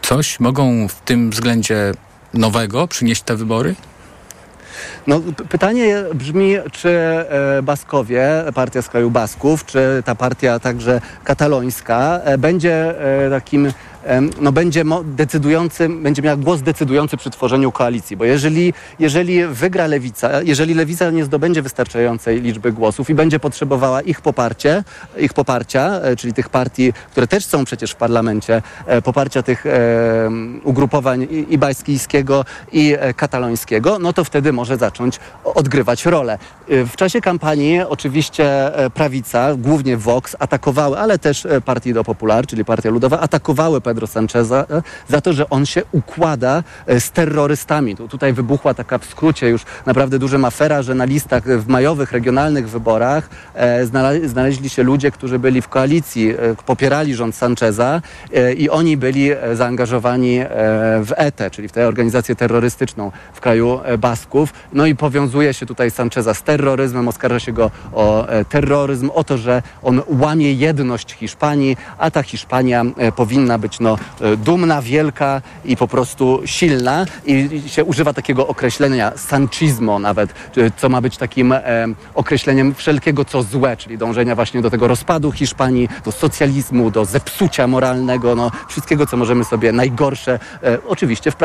Coś 0.03 0.41
mogą 0.41 0.89
w 0.89 1.01
tym 1.01 1.30
względzie 1.30 1.93
nowego 2.34 2.89
przynieść 2.89 3.22
te 3.22 3.36
wybory? 3.36 3.74
No, 5.07 5.20
pytanie 5.49 5.97
brzmi, 6.14 6.55
czy 6.72 6.89
e, 6.89 7.62
Baskowie, 7.62 8.45
partia 8.55 8.82
z 8.82 8.89
kraju 8.89 9.11
Basków, 9.11 9.66
czy 9.66 10.03
ta 10.05 10.14
partia 10.14 10.59
także 10.59 11.01
katalońska 11.24 12.20
e, 12.24 12.39
będzie 12.39 13.01
e, 13.26 13.30
takim 13.30 13.72
no, 14.40 14.52
będzie 14.52 14.84
decydujący, 15.04 15.88
będzie 15.88 16.22
miała 16.22 16.36
głos 16.36 16.62
decydujący 16.62 17.16
przy 17.16 17.30
tworzeniu 17.30 17.72
koalicji, 17.72 18.16
bo 18.16 18.24
jeżeli, 18.24 18.74
jeżeli 18.98 19.46
wygra 19.46 19.86
lewica, 19.86 20.42
jeżeli 20.42 20.74
lewica 20.74 21.11
nie 21.11 21.24
zdobędzie 21.24 21.62
wystarczającej 21.62 22.40
liczby 22.40 22.72
głosów 22.72 23.11
i 23.11 23.14
będzie 23.14 23.40
potrzebowała 23.40 24.02
ich 24.02 24.20
poparcie, 24.20 24.84
ich 25.18 25.32
poparcia, 25.32 26.00
e, 26.00 26.16
czyli 26.16 26.34
tych 26.34 26.48
partii, 26.48 26.92
które 27.11 27.26
też 27.26 27.46
są 27.46 27.64
przecież 27.64 27.90
w 27.90 27.96
parlamencie, 27.96 28.62
e, 28.86 29.02
poparcia 29.02 29.42
tych 29.42 29.66
e, 29.66 30.30
ugrupowań 30.64 31.26
i, 31.48 31.59
baskijskiego 31.59 32.44
i 32.72 32.96
katalońskiego, 33.16 33.98
no 33.98 34.12
to 34.12 34.24
wtedy 34.24 34.52
może 34.52 34.76
zacząć 34.76 35.20
odgrywać 35.44 36.06
rolę. 36.06 36.38
W 36.68 36.96
czasie 36.96 37.20
kampanii 37.20 37.80
oczywiście 37.80 38.72
prawica, 38.94 39.54
głównie 39.54 39.96
Vox, 39.96 40.36
atakowały, 40.38 40.98
ale 40.98 41.18
też 41.18 41.46
e, 41.46 41.61
Partido 41.61 42.04
Popular, 42.04 42.46
czyli 42.46 42.64
Partia 42.64 42.90
Ludowa, 42.90 43.20
atakowały 43.20 43.80
Pedro 43.80 43.97
Sancheza 44.07 44.66
e, 44.70 44.82
za 45.09 45.20
to, 45.20 45.32
że 45.32 45.51
on 45.51 45.66
się 45.66 45.82
układa 45.92 46.62
e, 46.86 47.01
z 47.01 47.11
terrorystami. 47.11 47.96
Tu, 47.96 48.09
tutaj 48.09 48.32
wybuchła 48.32 48.74
taka 48.74 48.99
w 48.99 49.05
skrócie 49.05 49.49
już 49.49 49.62
naprawdę 49.86 50.18
duża 50.18 50.38
afera, 50.38 50.82
że 50.82 50.94
na 50.94 51.05
listach 51.05 51.49
e, 51.49 51.59
w 51.59 51.68
majowych, 51.68 52.12
regionalnych 52.12 52.68
wyborach 52.70 53.28
znale- 53.84 54.28
znaleźli 54.28 54.68
się 54.68 54.82
ludzie, 54.82 55.11
którzy 55.11 55.38
byli 55.38 55.62
w 55.62 55.68
koalicji, 55.68 56.34
popierali 56.66 57.14
rząd 57.14 57.34
Sancheza 57.34 58.03
i 58.57 58.70
oni 58.70 58.96
byli 58.96 59.30
zaangażowani 59.55 60.40
w 61.01 61.12
ETE, 61.16 61.51
czyli 61.51 61.68
w 61.68 61.72
tę 61.72 61.88
organizację 61.88 62.36
terrorystyczną 62.36 63.12
w 63.32 63.40
kraju 63.40 63.80
Basków. 63.99 64.53
No 64.72 64.86
i 64.86 64.96
powiązuje 64.96 65.55
się 65.55 65.66
tutaj 65.66 65.90
Sancheza 65.90 66.34
z 66.34 66.42
terroryzmem, 66.42 67.09
oskarża 67.09 67.40
się 67.40 67.53
go 67.53 67.70
o 67.92 68.26
terroryzm, 68.49 69.11
o 69.14 69.24
to, 69.24 69.38
że 69.38 69.62
on 69.82 70.03
łamie 70.09 70.53
jedność 70.53 71.12
Hiszpanii, 71.12 71.76
a 71.99 72.11
ta 72.11 72.22
Hiszpania 72.22 72.84
powinna 73.16 73.59
być 73.59 73.78
no, 73.81 73.99
dumna, 74.37 74.83
wielka 74.83 75.43
i 75.64 75.76
po 75.76 75.89
prostu 75.89 76.43
silna 76.45 77.07
i 77.26 77.62
się 77.66 77.85
używa 77.85 78.12
takiego 78.12 78.47
określenia 78.47 79.12
sanchismo 79.16 79.99
nawet, 79.99 80.35
co 80.76 80.89
ma 80.89 81.01
być 81.01 81.16
takim 81.16 81.53
e, 81.53 81.87
określeniem 82.14 82.74
wszelkiego 82.74 83.24
co 83.24 83.43
złe, 83.43 83.76
czyli 83.76 83.99
dążenia 83.99 84.35
właśnie 84.35 84.62
do 84.62 84.70
tego 84.70 84.89
rozpadu 84.89 85.33
Hiszpanii, 85.33 85.89
do 86.05 86.12
socjalizmu, 86.12 86.91
do 86.91 87.05
zepsucia 87.05 87.66
moralnego, 87.66 88.35
no, 88.35 88.51
wszystkiego 88.68 89.07
co 89.07 89.16
możemy 89.16 89.45
sobie 89.45 89.72
najgorsze 89.72 90.39
e, 90.62 90.79
oczywiście 90.89 91.31
w 91.31 91.37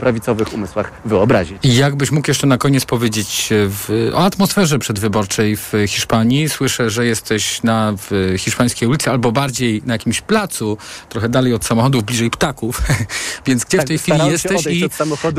prawicowych 0.00 0.54
umysłach 0.54 0.92
wyobrazić. 1.04 1.58
Jakbyś 1.64 2.10
mógł 2.10 2.30
jeszcze 2.30 2.46
na 2.46 2.58
koniec 2.58 2.84
powiedzieć 2.84 3.48
w, 3.50 4.10
o 4.14 4.24
atmosferze 4.24 4.78
przedwyborczej 4.78 5.56
w 5.56 5.72
Hiszpanii. 5.86 6.48
Słyszę, 6.48 6.90
że 6.90 7.06
jesteś 7.06 7.62
na 7.62 7.94
hiszpańskiej 8.38 8.88
ulicy 8.88 9.10
albo 9.10 9.32
bardziej 9.32 9.82
na 9.86 9.94
jakimś 9.94 10.20
placu, 10.20 10.78
trochę 11.08 11.28
dalej 11.28 11.54
od 11.54 11.64
samochodów, 11.78 12.04
bliżej 12.04 12.30
ptaków. 12.30 12.82
Więc 13.46 13.64
gdzie 13.64 13.78
Tak, 13.78 13.86
w 13.86 13.88
tej 13.88 13.98
chwili 13.98 14.26
jesteś 14.26 14.66
i 14.66 14.84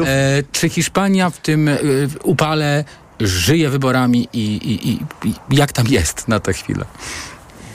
e, 0.05 0.43
czy 0.51 0.69
Hiszpania 0.69 1.29
w 1.29 1.37
tym 1.37 1.67
e, 1.67 1.77
upale 2.23 2.83
żyje 3.19 3.69
wyborami 3.69 4.27
i, 4.33 4.39
i, 4.39 4.93
i 4.93 4.99
jak 5.51 5.71
tam 5.71 5.87
jest 5.87 6.27
na 6.27 6.39
tę 6.39 6.53
chwilę? 6.53 6.85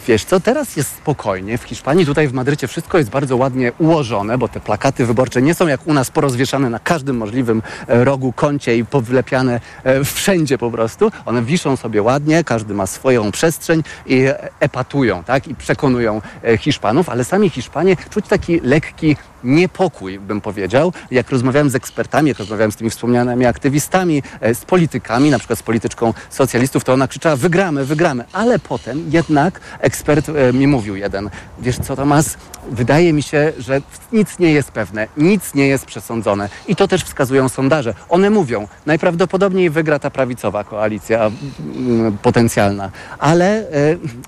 Wiesz 0.09 0.24
co, 0.24 0.40
teraz 0.40 0.76
jest 0.76 0.90
spokojnie. 0.90 1.59
W 1.59 1.62
Hiszpanii, 1.62 2.07
tutaj 2.07 2.28
w 2.28 2.32
Madrycie 2.32 2.68
wszystko 2.68 2.98
jest 2.98 3.11
bardzo 3.11 3.36
ładnie 3.36 3.72
ułożone, 3.78 4.38
bo 4.38 4.48
te 4.48 4.61
plakaty 4.61 5.07
wyborcze 5.07 5.42
nie 5.42 5.55
są 5.55 5.66
jak 5.66 5.86
u 5.86 5.94
nas 5.94 6.11
porozwieszane 6.11 6.70
na 6.70 6.78
każdym 6.78 7.16
możliwym 7.16 7.62
e, 7.88 8.05
rogu, 8.05 8.32
kącie 8.32 8.76
i 8.76 8.84
powlepiane 8.84 9.61
e, 9.84 10.05
wszędzie 10.05 10.59
po 10.59 10.70
prostu. 10.70 11.11
One 11.26 11.42
wiszą 11.42 11.76
sobie 11.76 12.02
ładnie, 12.02 12.44
każdy 12.44 12.74
ma 12.74 12.86
swoją 12.86 13.32
przestrzeń 13.32 13.82
i 14.07 14.20
e, 14.20 14.48
epatują, 14.61 15.24
tak? 15.24 15.48
I 15.48 15.55
przekonują 15.55 16.20
Hiszpanów, 16.59 17.09
ale 17.09 17.24
sami 17.24 17.50
Hiszpanie 17.50 17.96
czuć 18.11 18.28
taki 18.28 18.61
lekki 18.61 19.16
niepokój, 19.45 20.18
bym 20.18 20.40
powiedział. 20.40 20.92
Jak 21.11 21.30
rozmawiałem 21.30 21.70
z 21.70 21.74
ekspertami, 21.74 22.28
jak 22.28 22.38
rozmawiałem 22.38 22.72
z 22.72 22.76
tymi 22.76 22.90
wspomnianymi 22.90 23.47
aktywistami, 23.47 24.22
e, 24.40 24.55
z 24.55 24.64
politykami, 24.64 25.30
na 25.30 25.38
przykład 25.38 25.59
z 25.59 25.62
polityczką 25.62 26.14
socjalistów, 26.30 26.84
to 26.84 26.92
ona 26.92 27.09
krzyczała 27.09 27.36
wygramy, 27.36 27.84
wygramy. 27.84 28.24
Ale 28.32 28.59
potem 28.59 29.05
jednak 29.11 29.61
ekspert 29.80 30.28
e, 30.28 30.53
mi 30.53 30.66
mówił 30.66 30.97
jeden, 30.97 31.30
wiesz 31.59 31.78
co 31.78 31.97
Tomas, 31.97 32.36
wydaje 32.70 33.12
mi 33.12 33.22
się, 33.22 33.53
że 33.59 33.80
nic 34.12 34.38
nie 34.38 34.53
jest 34.53 34.70
pewne, 34.70 35.09
nic 35.16 35.55
nie 35.55 35.66
jest 35.66 35.86
przesądzone. 35.86 36.49
I 36.68 36.76
to 36.76 36.88
też 36.88 37.05
wskazują 37.05 37.49
sondaże. 37.49 37.95
One 38.09 38.30
mówią, 38.30 38.68
najprawdopodobniej 38.86 39.70
wygra 39.70 39.99
ta 39.99 40.11
prawicowa 40.11 40.64
koalicja 40.64 41.30
potencjalna. 42.22 42.90
Ale 43.18 43.59
e, 43.59 43.64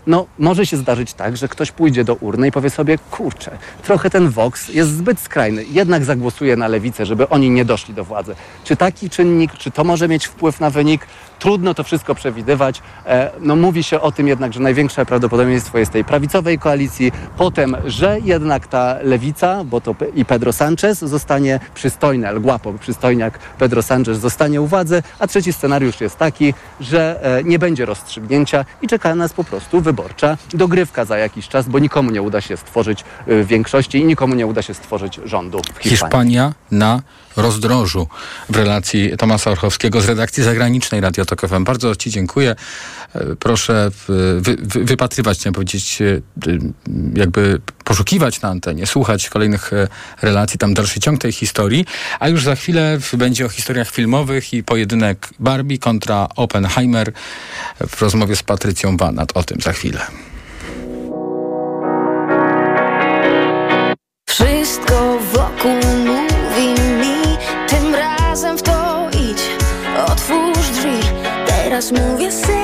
no, 0.07 0.27
może 0.39 0.67
się 0.67 0.77
zdarzyć 0.77 1.15
tak, 1.15 1.37
że 1.37 1.49
ktoś 1.49 1.73
pójdzie 1.73 2.05
do 2.05 2.15
urny 2.15 2.49
i 2.49 2.53
powie 2.53 2.71
sobie, 2.71 2.99
kurczę, 3.11 3.59
trochę 3.83 4.11
ten 4.11 4.31
Vox 4.31 4.69
jest 4.69 4.91
zbyt 5.07 5.21
skrajny, 5.21 5.65
jednak 5.71 6.05
zagłosuje 6.05 6.57
na 6.57 6.69
lewicę, 6.69 7.07
żeby 7.07 7.29
oni 7.29 7.51
nie 7.51 7.65
doszli 7.65 7.95
do 7.95 8.05
władzy. 8.05 8.35
Czy 8.65 8.77
taki 8.77 9.11
czynnik, 9.11 9.53
czy 9.53 9.71
to 9.71 9.85
może 9.85 10.09
mieć 10.09 10.27
wpływ 10.27 10.61
na 10.61 10.71
wynik? 10.71 11.07
Trudno 11.39 11.75
to 11.75 11.85
wszystko 11.85 12.15
przewidywać. 12.15 12.83
E, 13.07 13.31
no, 13.41 13.57
mówi 13.57 13.83
się 13.83 14.01
o 14.01 14.13
tym 14.13 14.29
jednak, 14.29 14.53
że 14.53 14.61
największe 14.61 15.07
prawdopodobieństwo 15.07 15.79
jest 15.79 15.93
tej 15.93 16.05
prawicowej 16.05 16.59
koalicji, 16.59 17.13
potem, 17.37 17.77
że 17.85 18.19
jednak 18.21 18.67
ta 18.67 18.97
lewica, 19.03 19.65
bo 19.65 19.81
to 19.81 19.95
i 20.15 20.25
Pedro 20.25 20.53
Sanchez 20.53 20.99
zostanie 20.99 21.61
przystojny, 21.75 22.29
El 22.29 22.41
Guapo, 22.41 22.73
przystojniak 22.73 23.39
Pedro 23.59 23.83
Sanchez 23.83 24.19
zostanie 24.19 24.61
u 24.61 24.67
władzy, 24.67 25.03
a 25.19 25.27
trzeci 25.27 25.53
scenariusz 25.53 26.01
jest 26.01 26.17
taki, 26.17 26.55
że 26.81 27.21
e, 27.39 27.45
nie 27.45 27.59
będzie 27.59 27.87
rozstrzygnięcia 27.87 28.65
i 28.83 28.89
czeka 28.89 29.15
nas 29.15 29.33
po 29.33 29.45
prostu 29.45 29.81
wyborcza 29.81 30.37
dogrywka 30.55 31.05
za 31.05 31.19
jakiś 31.19 31.49
czas, 31.49 31.69
bo 31.69 31.79
nikomu 31.79 32.11
nie 32.11 32.23
uda 32.23 32.41
się 32.41 32.57
stworzyć 32.57 33.05
e, 33.27 33.45
większości 33.45 33.99
i 33.99 34.05
nikomu 34.05 34.35
nie 34.35 34.47
uda 34.47 34.63
się 34.63 34.75
stworzyć 34.75 35.21
rządu 35.25 35.59
w 35.75 35.79
Hiszpanii. 35.79 35.91
Hiszpania 35.91 36.53
na 36.71 37.03
rozdrożu 37.37 38.09
w 38.49 38.57
relacji 38.57 39.17
Tomasa 39.19 39.51
Orchowskiego 39.51 40.01
z 40.01 40.09
redakcji 40.09 40.43
zagranicznej 40.43 41.01
Radio 41.01 41.25
Tok 41.25 41.41
FM. 41.41 41.65
Bardzo 41.65 41.97
Ci 41.97 42.11
dziękuję. 42.11 42.57
E, 43.15 43.37
Proszę 43.37 43.91
wy, 44.41 44.57
wy, 44.57 44.85
wypatrywać, 44.85 45.39
chciałem 45.39 45.55
powiedzieć, 45.55 46.03
e, 46.03 46.21
jakby 47.15 47.61
poszukiwać 47.85 48.41
na 48.41 48.49
antenie, 48.49 48.87
słuchać 48.87 49.29
kolejnych 49.29 49.73
e, 49.73 49.89
relacji, 50.23 50.59
tam 50.59 50.75
dalszy 50.75 51.01
ciąg 51.01 51.21
tej 51.21 51.33
historii, 51.33 51.85
a 52.21 52.29
już 52.29 52.43
za 52.43 52.57
chwilę 52.57 52.99
będzie 53.13 53.47
o 53.47 53.49
historiach 53.49 53.91
filmowych 53.91 54.53
i 54.53 54.65
pojedynek 54.65 55.29
Barbie 55.39 55.79
kontra 55.79 56.29
Oppenheimer 56.37 57.13
w 57.89 58.03
rozmowie 58.03 58.37
z 58.37 58.43
Patrycją 58.43 58.97
Banat. 58.97 59.33
O 59.35 59.43
tym 59.43 59.61
za 59.61 59.73
chwilę. 59.73 60.07
Wszystko 64.29 65.19
wokół 65.33 66.16
mi 66.65 67.39
Tym 67.69 67.95
razem 67.95 68.59
w 68.59 68.63
to 68.63 69.07
idź. 69.13 69.51
Otwórz 70.07 70.69
drzwi. 70.69 71.01
Teraz 71.47 71.93
mówię 71.93 72.33
serio 72.33 72.56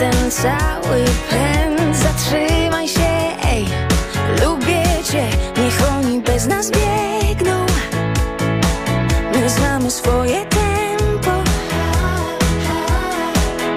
nas 0.00 0.12
ten 0.12 0.30
cały 0.30 1.04
pęd. 1.30 1.96
Zatrzymaj 1.96 2.88
się, 2.88 3.36
ej. 3.44 3.66
Lubię 4.42 4.84
cię, 5.12 5.24
niech 5.62 5.80
oni 5.98 6.20
bez 6.20 6.46
nas 6.46 6.70
biegną. 6.70 7.66
My 9.34 9.50
znamy 9.50 9.90
swoje 9.90 10.46
tempo. 10.46 11.30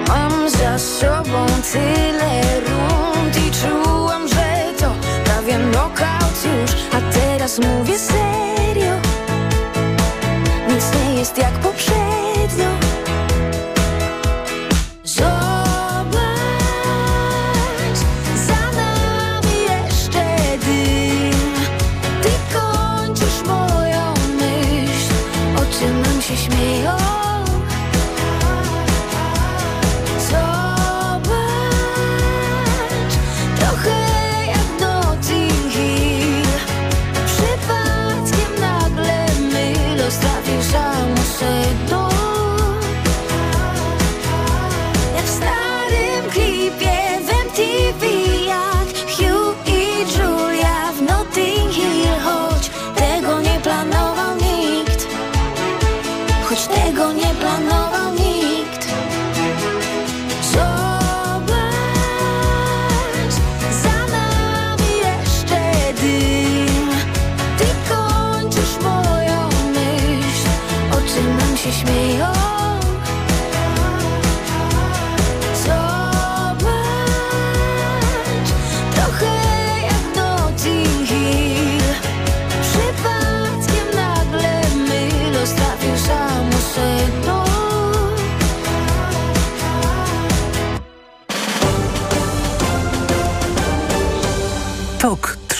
Mam 0.08 0.50
za 0.50 0.78
sobą 0.78 1.46
tyle 1.72 2.60
rund 2.60 3.36
I 3.36 3.50
czułam, 3.50 4.28
że 4.28 4.72
to 4.78 4.92
prawie 5.24 5.58
knockout 5.58 6.44
już. 6.44 6.70
A 6.92 7.12
teraz 7.12 7.58
mówię 7.58 7.98
serio. 7.98 8.94
Nic 10.68 10.84
nie 10.94 11.14
jest 11.14 11.38
jak 11.38 11.52
poprzednio 11.52 11.93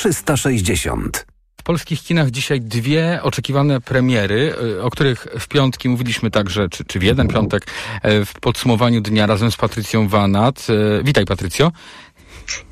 360. 0.05 1.27
W 1.61 1.63
polskich 1.63 2.03
kinach 2.03 2.31
dzisiaj 2.31 2.61
dwie 2.61 3.21
oczekiwane 3.23 3.81
premiery, 3.81 4.55
y, 4.63 4.83
o 4.83 4.91
których 4.91 5.27
w 5.41 5.49
piątki 5.49 5.89
mówiliśmy 5.89 6.31
także, 6.31 6.69
czy, 6.69 6.85
czy 6.85 6.99
w 6.99 7.03
jeden 7.03 7.29
piątek, 7.29 7.67
e, 8.03 8.25
w 8.25 8.33
podsumowaniu 8.33 9.01
dnia 9.01 9.27
razem 9.27 9.51
z 9.51 9.57
Patrycją 9.57 10.09
Wanat. 10.09 10.67
E, 11.01 11.05
Witaj 11.05 11.25
Patrycjo. 11.25 11.73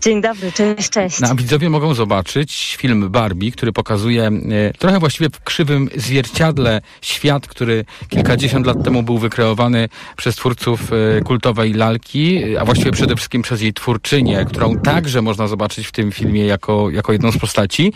Dzień 0.00 0.20
dobry, 0.20 0.52
cześć, 0.52 0.90
cześć. 0.90 1.20
No, 1.20 1.28
a 1.28 1.34
widzowie 1.34 1.70
mogą 1.70 1.94
zobaczyć 1.94 2.76
film 2.80 3.10
Barbie, 3.10 3.52
który 3.52 3.72
pokazuje 3.72 4.26
e, 4.26 4.30
trochę 4.78 4.98
właściwie 4.98 5.30
w 5.30 5.40
krzywym 5.44 5.88
zwierciadle 5.96 6.80
świat, 7.02 7.46
który 7.46 7.84
kilkadziesiąt 8.08 8.66
lat 8.66 8.84
temu 8.84 9.02
był 9.02 9.18
wykreowany 9.18 9.88
przez 10.16 10.36
twórców 10.36 10.90
e, 10.92 11.20
kultowej 11.20 11.72
lalki, 11.72 12.56
a 12.56 12.64
właściwie 12.64 12.90
przede 12.90 13.16
wszystkim 13.16 13.42
przez 13.42 13.62
jej 13.62 13.72
twórczynię, 13.72 14.44
którą 14.48 14.78
także 14.78 15.22
można 15.22 15.46
zobaczyć 15.46 15.86
w 15.86 15.92
tym 15.92 16.12
filmie 16.12 16.46
jako, 16.46 16.90
jako 16.90 17.12
jedną 17.12 17.32
z 17.32 17.38
postaci. 17.38 17.92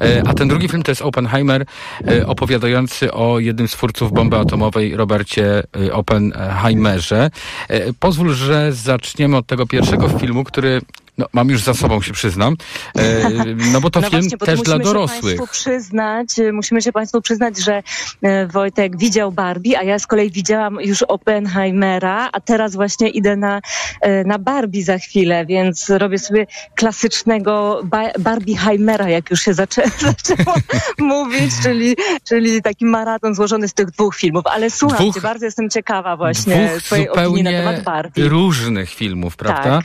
E, 0.00 0.22
a 0.26 0.34
ten 0.34 0.48
drugi 0.48 0.68
film 0.68 0.82
to 0.82 0.90
jest 0.90 1.02
Oppenheimer, 1.02 1.64
e, 2.08 2.26
opowiadający 2.26 3.12
o 3.12 3.38
jednym 3.38 3.68
z 3.68 3.72
twórców 3.72 4.12
bomby 4.12 4.36
atomowej, 4.36 4.96
Robercie 4.96 5.62
e, 5.86 5.92
Oppenheimerze. 5.92 7.30
E, 7.68 7.92
Pozwól, 7.92 8.34
że 8.34 8.72
zaczniemy 8.72 9.36
od 9.36 9.46
tego 9.46 9.66
pierwszego 9.66 10.08
filmu, 10.08 10.44
który 10.44 10.80
no, 11.18 11.26
mam 11.32 11.48
już 11.48 11.62
za 11.62 11.74
sobą, 11.74 12.02
się 12.02 12.12
przyznam. 12.12 12.56
E, 12.98 13.30
no 13.72 13.80
bo 13.80 13.90
to 13.90 14.00
no 14.00 14.10
film 14.10 14.22
właśnie, 14.22 14.38
też 14.38 14.58
to 14.58 14.64
dla 14.64 14.76
się 14.76 14.82
dorosłych. 14.82 15.36
Państwu 15.36 15.46
przyznać, 15.46 16.28
musimy 16.52 16.82
się 16.82 16.92
Państwu 16.92 17.22
przyznać, 17.22 17.58
że 17.58 17.82
e, 18.22 18.46
Wojtek 18.46 18.98
widział 18.98 19.32
Barbie, 19.32 19.78
a 19.78 19.82
ja 19.82 19.98
z 19.98 20.06
kolei 20.06 20.30
widziałam 20.30 20.78
już 20.80 21.02
Oppenheimera, 21.02 22.28
a 22.32 22.40
teraz 22.40 22.74
właśnie 22.74 23.08
idę 23.08 23.36
na, 23.36 23.60
e, 24.00 24.24
na 24.24 24.38
Barbie 24.38 24.84
za 24.84 24.98
chwilę, 24.98 25.46
więc 25.46 25.90
robię 25.90 26.18
sobie 26.18 26.46
klasycznego 26.74 27.80
ba 27.84 28.00
Barbieheimera, 28.18 29.08
jak 29.08 29.30
już 29.30 29.40
się 29.40 29.54
zaczę 29.54 29.82
zaczęło 30.06 30.56
mówić, 30.98 31.52
czyli, 31.62 31.96
czyli 32.24 32.62
taki 32.62 32.84
maraton 32.84 33.34
złożony 33.34 33.68
z 33.68 33.74
tych 33.74 33.90
dwóch 33.90 34.16
filmów. 34.16 34.46
Ale 34.46 34.70
słuchajcie, 34.70 35.04
Dwóch- 35.04 35.22
bardzo 35.22 35.44
jestem 35.44 35.70
ciekawa 35.70 36.16
właśnie 36.16 36.70
Twojej 36.84 37.08
opinii 37.08 37.42
na 37.42 37.50
temat 37.50 37.82
Barbie. 37.82 38.28
różnych 38.28 38.90
filmów, 38.90 39.36
prawda? 39.36 39.62
Tak. 39.62 39.84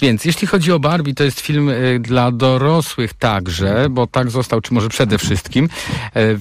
Więc 0.00 0.24
jeśli 0.24 0.46
chodzi 0.46 0.57
o 0.74 0.78
Barbie, 0.78 1.14
to 1.14 1.24
jest 1.24 1.40
film 1.40 1.68
y, 1.68 1.98
dla 2.00 2.30
dorosłych 2.32 3.14
także, 3.14 3.86
bo 3.90 4.06
tak 4.06 4.30
został, 4.30 4.60
czy 4.60 4.74
może 4.74 4.88
przede 4.88 5.18
wszystkim, 5.18 5.68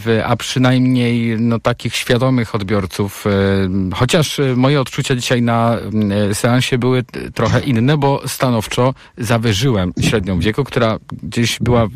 y, 0.08 0.26
a 0.26 0.36
przynajmniej 0.36 1.36
no, 1.40 1.60
takich 1.60 1.96
świadomych 1.96 2.56
odbiorców. 2.56 3.26
y, 3.28 3.30
Chociaż 3.96 4.42
moje 4.56 4.82
odczucia 4.82 5.16
dzisiaj 5.16 5.42
na 5.42 5.78
seansie 6.34 6.78
były 6.78 7.04
trochę 7.34 7.60
inne, 7.60 7.98
bo 7.98 8.22
stanowczo 8.28 8.94
zawyżyłem 9.18 9.94
średnią 10.02 10.40
wieku, 10.40 10.64
która 10.64 10.98
gdzieś 11.24 11.60
była 11.60 11.88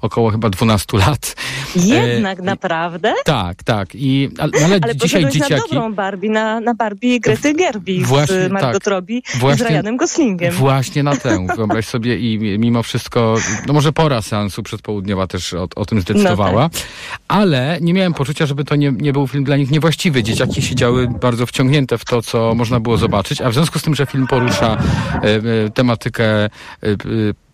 około 0.00 0.30
chyba 0.30 0.50
12 0.50 0.98
lat. 0.98 1.36
Jednak 1.76 2.38
E, 2.38 2.42
naprawdę? 2.42 3.14
Tak, 3.24 3.62
tak. 3.62 3.88
I, 3.94 4.30
ale, 4.38 4.52
ale 4.64 4.78
Ale 4.82 4.96
dzisiaj 4.96 5.22
poszedłeś 5.22 5.34
na 5.40 5.48
dzieciaki... 5.48 5.74
dobrą 5.74 5.94
Barbie, 5.94 6.30
na, 6.30 6.60
na 6.60 6.74
Barbie 6.74 7.20
Grety 7.20 7.54
Gerwig 7.54 8.06
Właśnie, 8.06 8.48
z 8.48 8.52
Margot 8.52 8.84
tak. 8.84 8.92
Robbie 8.92 9.18
i 9.18 9.22
z 9.26 9.36
Właśnie- 9.38 9.68
Ryanem 9.68 9.96
Goslingiem. 9.96 10.52
Właśnie 10.54 11.02
na 11.02 11.16
tę, 11.16 11.46
wyobraź 11.68 11.86
sobie 11.86 12.18
i 12.18 12.58
mimo 12.58 12.82
wszystko, 12.82 13.36
no 13.66 13.72
może 13.72 13.92
pora 13.92 14.22
seansu 14.22 14.62
przedpołudniowa 14.62 15.26
też 15.26 15.54
o, 15.54 15.68
o 15.76 15.84
tym 15.84 16.00
zdecydowała, 16.00 16.62
No 16.62 16.80
ale 17.28 17.78
nie 17.80 17.94
miałem 17.94 18.14
poczucia, 18.14 18.46
żeby 18.46 18.64
to 18.64 18.76
nie, 18.76 18.92
nie 18.92 19.12
był 19.12 19.28
film 19.28 19.44
dla 19.44 19.56
nich 19.56 19.70
niewłaściwy. 19.70 20.22
Dzieciaki 20.22 20.62
siedziały 20.62 21.08
bardzo 21.20 21.46
wciągnięte 21.46 21.98
w 21.98 22.04
to, 22.04 22.22
co 22.22 22.54
można 22.54 22.80
było 22.80 22.96
zobaczyć, 22.96 23.40
a 23.40 23.50
w 23.50 23.54
związku 23.54 23.78
z 23.78 23.82
tym, 23.82 23.94
że 23.94 24.06
film 24.06 24.26
porusza 24.26 24.76
e, 24.76 25.20
e, 25.22 25.70
tematykę 25.70 26.44
e, 26.44 26.48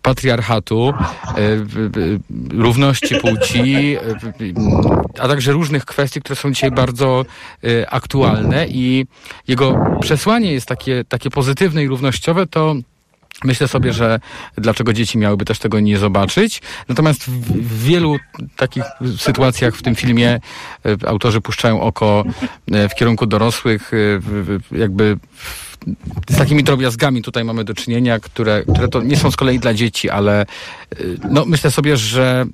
patriarchatu, 0.01 0.93
równości 2.49 3.15
płci, 3.15 3.97
a 5.19 5.27
także 5.27 5.51
różnych 5.51 5.85
kwestii, 5.85 6.21
które 6.21 6.35
są 6.35 6.51
dzisiaj 6.51 6.71
bardzo 6.71 7.25
aktualne 7.87 8.67
i 8.67 9.05
jego 9.47 9.97
przesłanie 10.01 10.51
jest 10.51 10.67
takie, 10.67 11.03
takie 11.09 11.29
pozytywne 11.29 11.83
i 11.83 11.87
równościowe, 11.87 12.47
to 12.47 12.75
Myślę 13.43 13.67
sobie, 13.67 13.93
że 13.93 14.19
dlaczego 14.57 14.93
dzieci 14.93 15.17
miałyby 15.17 15.45
też 15.45 15.59
tego 15.59 15.79
nie 15.79 15.97
zobaczyć. 15.97 16.61
Natomiast 16.89 17.23
w, 17.25 17.83
wielu 17.83 18.17
takich 18.55 18.83
sytuacjach 19.17 19.75
w 19.75 19.81
tym 19.81 19.95
filmie 19.95 20.39
e, 20.85 21.07
autorzy 21.07 21.41
puszczają 21.41 21.81
oko 21.81 22.23
e, 22.71 22.89
w 22.89 22.95
kierunku 22.95 23.25
dorosłych, 23.25 23.91
e, 23.93 24.77
jakby 24.77 25.17
z 26.29 26.37
takimi 26.37 26.63
drobiazgami 26.63 27.21
tutaj 27.21 27.43
mamy 27.43 27.63
do 27.63 27.73
czynienia, 27.73 28.19
które, 28.19 28.63
które 28.63 28.87
to 28.87 29.01
nie 29.01 29.17
są 29.17 29.31
z 29.31 29.35
kolei 29.35 29.59
dla 29.59 29.73
dzieci, 29.73 30.09
ale 30.09 30.45
no, 31.29 31.45
myślę 31.45 31.71
sobie, 31.71 31.97
że 31.97 32.45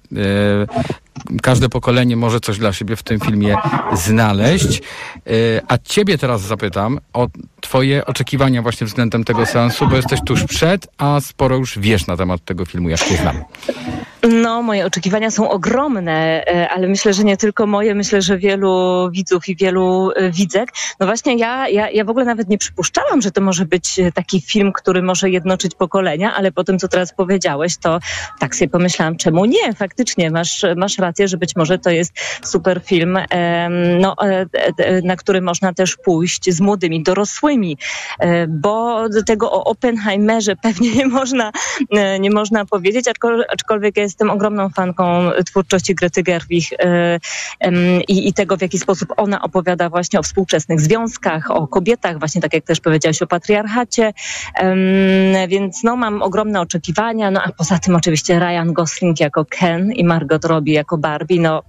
każde 1.41 1.70
pokolenie 1.70 2.16
może 2.18 2.39
coś 2.39 2.57
dla 2.57 2.74
siebie 2.74 2.95
w 2.95 3.03
tym 3.03 3.20
filmie 3.20 3.55
znaleźć. 3.93 4.82
E, 5.28 5.32
A 5.68 5.78
ciebie 5.78 6.18
teraz 6.18 6.41
zapytam 6.41 6.99
o 7.14 7.28
twoje 7.62 8.05
oczekiwania 8.05 8.62
właśnie 8.62 8.88
względem 8.88 9.24
tego 9.24 9.45
seansu, 9.45 9.88
bo 9.88 9.95
jesteś 9.95 10.20
tuż 10.26 10.43
przed, 10.43 10.88
a 10.97 11.20
sporo 11.20 11.55
już 11.55 11.80
wiesz 11.80 12.07
na 12.07 12.18
temat 12.18 12.45
tego 12.45 12.66
filmu, 12.66 12.89
jak 12.89 12.99
cię 12.99 13.18
znam. 13.18 13.43
No, 14.30 14.62
moje 14.62 14.86
oczekiwania 14.86 15.32
są 15.32 15.49
ogromne, 15.49 16.45
e, 16.47 16.70
ale 16.70 16.88
myślę, 16.88 17.14
że 17.14 17.24
nie 17.24 17.38
tylko 17.38 17.68
moje, 17.68 17.95
myślę, 17.95 18.22
że 18.22 18.38
wielu 18.38 19.09
widzów 19.12 19.49
i 19.49 19.55
wielu 19.55 20.12
e, 20.16 20.32
widzek. 20.32 20.70
No 20.99 21.05
właśnie, 21.05 21.38
ja, 21.38 21.70
ja, 21.70 21.89
ja 21.89 22.05
w 22.05 22.09
ogóle 22.09 22.26
nawet 22.26 22.49
nie 22.49 22.57
przypuszczałam, 22.57 23.22
że 23.22 23.32
to 23.32 23.41
może 23.41 23.66
być 23.66 23.99
taki 24.14 24.41
film, 24.41 24.74
który 24.74 25.01
może 25.01 25.30
jednoczyć 25.30 25.76
pokolenia, 25.76 26.34
ale 26.36 26.51
po 26.51 26.64
tym, 26.64 26.80
co 26.80 26.88
teraz 26.88 27.14
powiedziałeś, 27.14 27.78
to 27.78 27.99
tak 28.39 28.55
sobie 28.55 28.70
pomyślałam, 28.70 29.18
czemu 29.18 29.45
nie? 29.45 29.74
Faktycznie, 29.74 30.32
masz, 30.32 30.66
masz 30.76 30.97
rację, 31.02 31.28
że 31.28 31.38
być 31.38 31.56
może 31.56 31.80
to 31.80 31.89
jest 31.89 32.14
super 32.43 32.82
film, 32.86 33.18
no, 33.99 34.16
e, 34.22 34.45
e, 34.78 35.02
na 35.02 35.16
który 35.16 35.41
można 35.41 35.74
też 35.74 35.97
pójść 35.97 36.49
z 36.49 36.62
młodymi, 36.62 37.04
dorosłymi, 37.04 37.78
e, 38.20 38.47
bo 38.47 39.06
tego 39.26 39.52
o 39.52 39.64
Oppenheimerze 39.64 40.56
pewnie 40.66 40.95
nie 40.95 41.08
można, 41.08 41.52
e, 41.91 42.20
nie 42.20 42.32
można 42.32 42.66
powiedzieć, 42.66 43.06
aczkol- 43.06 43.43
aczkolwiek 43.49 43.97
ja 43.97 44.04
jestem 44.04 44.30
ogromną 44.30 44.70
fanką 44.70 45.32
twórczości 45.45 45.95
Grety 45.95 46.24
Gerwig 46.24 46.66
e, 46.80 47.20
i, 48.08 48.28
i 48.28 48.34
tego, 48.34 48.58
w 48.58 48.62
jaki 48.62 48.80
sposób 48.80 49.14
ona 49.18 49.41
opowiada 49.41 49.89
właśnie 49.89 50.20
o 50.20 50.24
współczesnych 50.24 50.82
związkach, 50.82 51.52
o 51.52 51.68
kobietach, 51.68 52.20
właśnie 52.20 52.41
tak 52.41 52.54
jak 52.54 52.64
też 52.64 52.80
powiedziałaś 52.80 53.22
o 53.22 53.28
patriarchacie, 53.28 54.14
więc 55.47 55.84
no 55.84 55.95
mam 55.95 56.22
ogromne 56.22 56.62
oczekiwania, 56.62 57.32
no 57.32 57.41
a 57.43 57.52
poza 57.52 57.80
tym 57.80 57.95
oczywiście 57.95 58.39
Ryan 58.39 58.74
Gosling 58.74 59.20
jako 59.20 59.45
Ken 59.45 59.91
i 59.91 60.04
Margot 60.04 60.45
Robbie 60.45 60.74
jako 60.74 60.90
Barbie, 60.97 61.39
no 61.39 61.63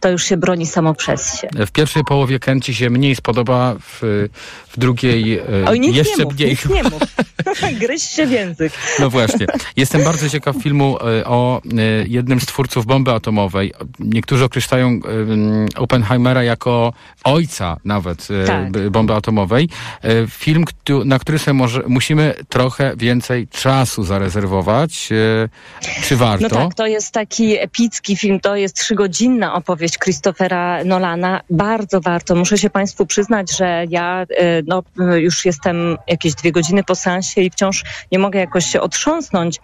to 0.00 0.10
już 0.10 0.24
się 0.24 0.36
broni 0.36 0.66
samo 0.66 0.94
przez 0.94 1.40
się. 1.40 1.48
W 1.66 1.70
pierwszej 1.70 2.04
połowie 2.04 2.38
Ken 2.38 2.60
ci 2.60 2.74
się 2.74 2.90
mniej 2.90 3.16
spodoba, 3.16 3.74
w, 3.80 4.28
w 4.74 4.78
drugiej 4.78 5.38
e, 5.38 5.42
Oj, 5.68 5.80
nic 5.80 5.96
jeszcze 5.96 6.18
nie 6.18 6.24
mów, 6.24 6.34
mniej. 6.34 6.50
nic 6.50 6.66
nie 6.68 6.82
mów. 6.82 7.02
Gryź 7.80 8.02
się 8.02 8.26
w 8.26 8.30
język. 8.30 8.72
No 8.98 9.10
właśnie. 9.10 9.46
Jestem 9.76 10.04
bardzo 10.04 10.28
ciekaw 10.28 10.56
filmu 10.56 10.98
e, 11.00 11.24
o 11.24 11.62
e, 11.64 11.80
jednym 12.08 12.40
z 12.40 12.46
twórców 12.46 12.86
bomby 12.86 13.10
atomowej. 13.12 13.72
Niektórzy 13.98 14.44
określają 14.44 14.88
mm, 14.88 15.68
Oppenheimera 15.76 16.42
jako 16.42 16.92
ojca 17.24 17.76
nawet 17.84 18.28
Tak. 18.46 18.90
bomby 18.90 19.14
atomowej. 19.14 19.68
Film, 20.28 20.64
na 21.04 21.18
który 21.18 21.38
sobie 21.38 21.54
może, 21.54 21.82
musimy 21.88 22.34
trochę 22.48 22.96
więcej 22.96 23.48
czasu 23.48 24.04
zarezerwować. 24.04 25.08
Czy 26.02 26.16
warto? 26.16 26.48
No 26.50 26.50
tak, 26.50 26.74
to 26.74 26.86
jest 26.86 27.12
taki 27.12 27.58
epicki 27.58 28.16
film, 28.16 28.40
to 28.40 28.56
jest 28.56 28.76
trzygodzinna 28.76 29.54
opowieść 29.54 29.98
Christophera 29.98 30.84
Nolana. 30.84 31.40
Bardzo 31.50 32.00
warto. 32.00 32.34
Muszę 32.34 32.58
się 32.58 32.70
Państwu 32.70 33.06
przyznać, 33.06 33.56
że 33.56 33.84
ja 33.88 34.26
no, 34.66 34.82
e, 35.00 35.20
już 35.20 35.44
jestem 35.44 35.98
jakieś 36.08 36.34
dwie 36.34 36.52
godziny 36.52 36.84
po 36.84 36.94
seansie 36.94 37.40
i 37.40 37.50
wciąż 37.50 37.84
nie 38.12 38.18
mogę 38.18 38.38
jakoś 38.38 38.66
się 38.66 38.80
otrząsnąć 38.80 39.60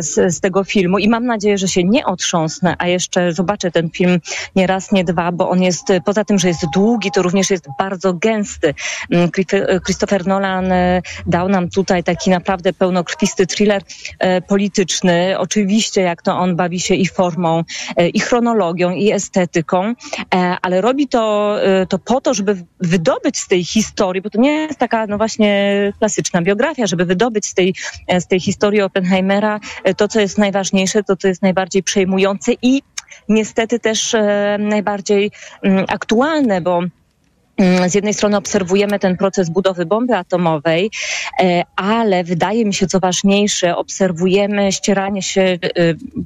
z, 0.00 0.34
z 0.34 0.40
tego 0.40 0.64
filmu 0.64 0.98
i 0.98 1.08
mam 1.08 1.26
nadzieję, 1.26 1.58
że 1.58 1.68
się 1.68 1.84
nie 1.84 2.06
otrząsnę, 2.06 2.74
a 2.78 2.88
jeszcze 2.88 3.32
zobaczę 3.32 3.70
ten 3.70 3.90
film 3.90 4.20
nie 4.56 4.66
raz, 4.66 4.92
nie 4.92 5.04
dwa, 5.04 5.32
bo 5.32 5.50
on 5.50 5.62
jest, 5.62 5.90
e, 5.90 6.00
poza 6.00 6.24
tym, 6.24 6.38
że 6.38 6.48
jest 6.48 6.66
długi, 6.74 7.10
to 7.10 7.22
również 7.22 7.50
jest 7.50 7.68
bardzo 7.78 8.14
gęsty. 8.14 8.74
Mm, 9.10 9.30
e, 9.52 9.80
Christopher 9.80 10.26
Nolan 10.26 10.72
e, 10.72 11.02
dał 11.26 11.48
nam 11.48 11.70
tutaj 11.70 12.04
taki 12.04 12.30
naprawdę 12.30 12.72
pełnokrwisty 12.72 13.46
thriller 13.46 13.82
e, 14.18 14.40
polityczny. 14.40 15.38
Oczywiście, 15.38 16.00
jak 16.00 16.22
to 16.22 16.38
on 16.38 16.56
bawi 16.56 16.80
się 16.80 16.94
i 16.94 17.06
formą, 17.06 17.64
e, 17.96 18.08
i 18.08 18.20
chronologią, 18.20 18.90
i 18.90 19.12
estetyką, 19.12 19.94
e, 20.34 20.56
ale 20.62 20.80
robi 20.80 21.08
to, 21.08 21.56
e, 21.62 21.86
to 21.86 21.98
po 21.98 22.20
to, 22.20 22.34
żeby 22.34 22.56
wydobyć 22.80 23.38
z 23.38 23.48
tej 23.48 23.64
historii, 23.64 24.22
bo 24.22 24.30
to 24.30 24.40
nie 24.40 24.52
jest 24.52 24.78
taka, 24.78 25.06
no 25.06 25.18
właśnie, 25.18 25.92
klasyczna 25.98 26.42
biografia, 26.42 26.86
żeby 26.86 27.04
wydobyć 27.04 27.46
z 27.46 27.54
tej, 27.54 27.74
e, 28.08 28.20
z 28.20 28.26
tej 28.26 28.40
historii 28.40 28.82
Oppenheimera 28.82 29.56
e, 29.56 29.59
to, 29.96 30.08
co 30.08 30.20
jest 30.20 30.38
najważniejsze, 30.38 31.02
to, 31.02 31.16
co 31.16 31.28
jest 31.28 31.42
najbardziej 31.42 31.82
przejmujące 31.82 32.52
i 32.62 32.82
niestety 33.28 33.80
też 33.80 34.14
e, 34.14 34.56
najbardziej 34.60 35.30
mm, 35.62 35.84
aktualne, 35.88 36.60
bo 36.60 36.82
Mm, 37.60 37.90
z 37.90 37.94
jednej 37.94 38.14
strony 38.14 38.36
obserwujemy 38.36 38.98
ten 38.98 39.16
proces 39.16 39.50
budowy 39.50 39.86
bomby 39.86 40.16
atomowej, 40.16 40.90
e, 41.40 41.62
ale 41.76 42.24
wydaje 42.24 42.64
mi 42.64 42.74
się, 42.74 42.86
co 42.86 43.00
ważniejsze, 43.00 43.76
obserwujemy 43.76 44.72
ścieranie 44.72 45.22
się 45.22 45.40
e, 45.42 45.58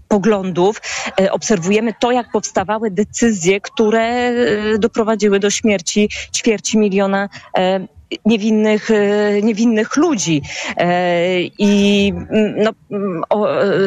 poglądów, 0.09 0.83
e, 1.21 1.33
obserwujemy 1.33 1.93
to, 2.01 2.13
jak 2.13 2.31
powstawały 2.33 2.91
decyzje, 2.91 3.61
które 3.61 4.03
e, 4.03 4.35
doprowadziły 4.79 5.41
do 5.41 5.51
śmierci 5.51 6.09
ćwierci 6.35 6.79
miliona 6.79 7.29
e, 7.59 7.87
niewinnych, 8.25 8.91
e, 8.91 9.43
niewinnych 9.43 9.97
ludzi. 9.97 10.43
E, 10.77 11.41
I 11.43 12.13
mm, 12.31 12.55
no, 12.57 12.71
mm, 12.91 13.23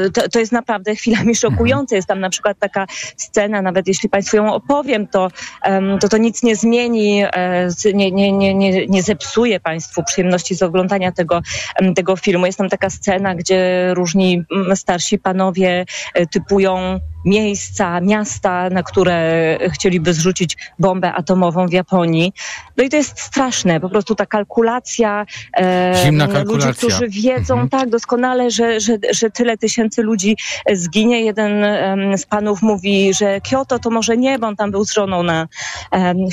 e, 0.05 0.09
to, 0.09 0.29
to 0.29 0.39
jest 0.39 0.51
naprawdę 0.51 0.95
chwilami 0.95 1.35
szokujące. 1.35 1.95
Jest 1.95 2.07
tam 2.07 2.19
na 2.19 2.29
przykład 2.29 2.59
taka 2.59 2.85
scena, 3.17 3.61
nawet 3.61 3.87
jeśli 3.87 4.09
Państwu 4.09 4.37
ją 4.37 4.53
opowiem, 4.53 5.07
to 5.07 5.27
to, 6.01 6.09
to 6.09 6.17
nic 6.17 6.43
nie 6.43 6.55
zmieni, 6.55 7.23
nie, 7.93 8.11
nie, 8.11 8.31
nie, 8.31 8.53
nie, 8.53 8.87
nie 8.87 9.03
zepsuje 9.03 9.59
Państwu 9.59 10.03
przyjemności 10.03 10.55
z 10.55 10.63
oglądania 10.63 11.11
tego, 11.11 11.41
tego 11.95 12.15
filmu. 12.15 12.45
Jest 12.45 12.57
tam 12.57 12.69
taka 12.69 12.89
scena, 12.89 13.35
gdzie 13.35 13.93
różni 13.93 14.43
mm, 14.51 14.75
starsi 14.75 15.19
panowie 15.19 15.85
typują 16.31 16.99
miejsca, 17.27 18.01
miasta, 18.01 18.69
na 18.69 18.83
które 18.83 19.57
chcieliby 19.73 20.13
zrzucić 20.13 20.57
bombę 20.79 21.13
atomową 21.13 21.67
w 21.67 21.73
Japonii. 21.73 22.33
No 22.77 22.83
i 22.83 22.89
to 22.89 22.97
jest 22.97 23.19
straszne, 23.19 23.79
po 23.79 23.89
prostu 23.89 24.15
ta 24.17 24.25
kalkulacja, 24.25 25.25
e, 25.57 25.93
Zimna 26.03 26.25
ludzi, 26.25 26.37
kalkulacja. 26.37 26.73
którzy 26.73 27.09
wiedzą 27.09 27.69
tak 27.69 27.89
doskonale, 27.89 28.51
że, 28.51 28.79
że, 28.79 28.97
że 29.11 29.29
tyle 29.29 29.57
tysięcy 29.57 30.03
ludzi 30.03 30.37
zginie. 30.73 31.21
Jeden 31.21 31.65
z 32.17 32.25
panów 32.25 32.61
mówi, 32.61 33.13
że 33.13 33.41
Kyoto 33.41 33.79
to 33.79 33.89
może 33.89 34.17
nie, 34.17 34.39
bo 34.39 34.47
on 34.47 34.55
tam 34.55 34.71
był 34.71 34.85
z 34.85 34.93
żoną 34.93 35.23
na, 35.23 35.47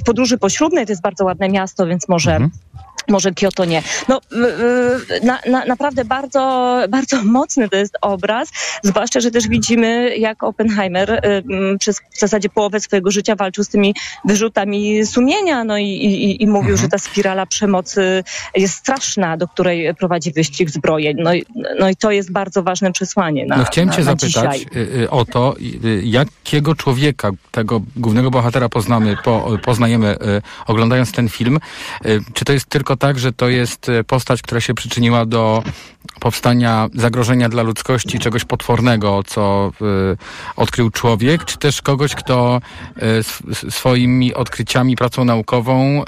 w 0.00 0.04
podróży 0.04 0.38
poślubnej, 0.38 0.86
to 0.86 0.92
jest 0.92 1.02
bardzo 1.02 1.24
ładne 1.24 1.48
miasto, 1.48 1.86
więc 1.86 2.08
może 2.08 2.38
może 3.08 3.32
Kyoto 3.32 3.64
nie. 3.64 3.82
No, 4.08 4.20
na, 5.22 5.38
na, 5.50 5.64
naprawdę 5.64 6.04
bardzo, 6.04 6.78
bardzo 6.88 7.22
mocny 7.24 7.68
to 7.68 7.76
jest 7.76 7.96
obraz, 8.00 8.48
zwłaszcza, 8.82 9.20
że 9.20 9.30
też 9.30 9.48
widzimy, 9.48 10.16
jak 10.18 10.42
Oppenheimer 10.44 11.10
y, 11.10 11.78
przez 11.78 12.00
w 12.14 12.18
zasadzie 12.18 12.48
połowę 12.48 12.80
swojego 12.80 13.10
życia 13.10 13.34
walczył 13.36 13.64
z 13.64 13.68
tymi 13.68 13.94
wyrzutami 14.24 15.06
sumienia, 15.06 15.64
no 15.64 15.78
i, 15.78 15.84
i, 15.88 16.42
i 16.42 16.46
mówił, 16.46 16.76
że 16.76 16.88
ta 16.88 16.98
spirala 16.98 17.46
przemocy 17.46 18.24
jest 18.56 18.74
straszna, 18.74 19.36
do 19.36 19.48
której 19.48 19.94
prowadzi 19.94 20.32
wyścig 20.32 20.70
zbrojeń. 20.70 21.16
No, 21.20 21.34
i- 21.34 21.44
no 21.78 21.88
i 21.88 21.96
to 21.96 22.10
jest 22.10 22.32
bardzo 22.32 22.62
ważne 22.62 22.92
przesłanie 22.92 23.46
na, 23.46 23.56
No 23.56 23.64
chciałem 23.64 23.88
na, 23.88 23.94
cię 23.96 24.00
na 24.04 24.04
zapytać 24.04 24.58
dzisiaj. 24.60 24.66
y, 24.82 25.00
y, 25.02 25.10
o 25.10 25.24
to, 25.24 25.54
jakiego 26.02 26.74
człowieka, 26.74 27.30
tego 27.50 27.80
głównego 27.96 28.30
bohatera 28.30 28.68
poznamy, 28.68 29.16
po, 29.24 29.58
poznajemy 29.64 30.16
oglądając 30.66 31.12
ten 31.12 31.28
film. 31.28 31.58
Czy 32.34 32.44
to 32.44 32.52
jest 32.52 32.66
tylko 32.66 32.93
tak, 32.96 33.18
że 33.18 33.32
to 33.32 33.48
jest 33.48 33.88
y, 33.88 34.04
postać, 34.04 34.42
która 34.42 34.60
się 34.60 34.74
przyczyniła 34.74 35.26
do 35.26 35.62
powstania 36.20 36.88
zagrożenia 36.94 37.48
dla 37.48 37.62
ludzkości, 37.62 38.18
czegoś 38.18 38.44
potwornego, 38.44 39.22
co 39.26 39.72
y, 40.12 40.16
odkrył 40.56 40.90
człowiek, 40.90 41.44
czy 41.44 41.58
też 41.58 41.82
kogoś, 41.82 42.14
kto 42.14 42.60
y, 43.52 43.70
swoimi 43.70 44.34
odkryciami, 44.34 44.96
pracą 44.96 45.24
naukową 45.24 46.02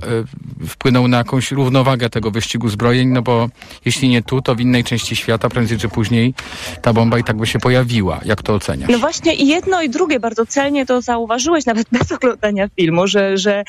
y, 0.63 0.67
wpłynął 0.67 1.09
na 1.09 1.17
jakąś 1.17 1.53
równowagę 1.53 2.11
tego 2.11 2.31
wyścigu 2.31 2.69
zbrojeń, 2.69 3.09
no 3.09 3.23
bo 3.23 3.49
jeśli 3.85 4.09
nie 4.09 4.23
tu, 4.23 4.43
to 4.43 4.55
w 4.55 4.61
innej 4.61 4.85
części 4.85 5.17
świata, 5.17 5.49
prędzej 5.49 5.79
czy 5.79 5.89
później 5.89 6.35
ta 6.83 6.93
bomba 6.93 7.19
i 7.19 7.25
tak 7.25 7.37
by 7.37 7.47
się 7.47 7.59
pojawiła. 7.59 8.21
Jak 8.25 8.43
to 8.43 8.55
oceniasz? 8.55 8.91
No 8.91 8.99
właśnie 8.99 9.35
i 9.35 9.47
jedno 9.47 9.83
i 9.83 9.91
drugie 9.91 10.21
bardzo 10.21 10.47
celnie 10.47 10.87
to 10.87 11.03
zauważyłeś, 11.03 11.67
nawet 11.67 11.87
bez 11.99 12.13
oglądania 12.13 12.69
filmu, 12.77 13.07
że, 13.07 13.39
że 13.39 13.65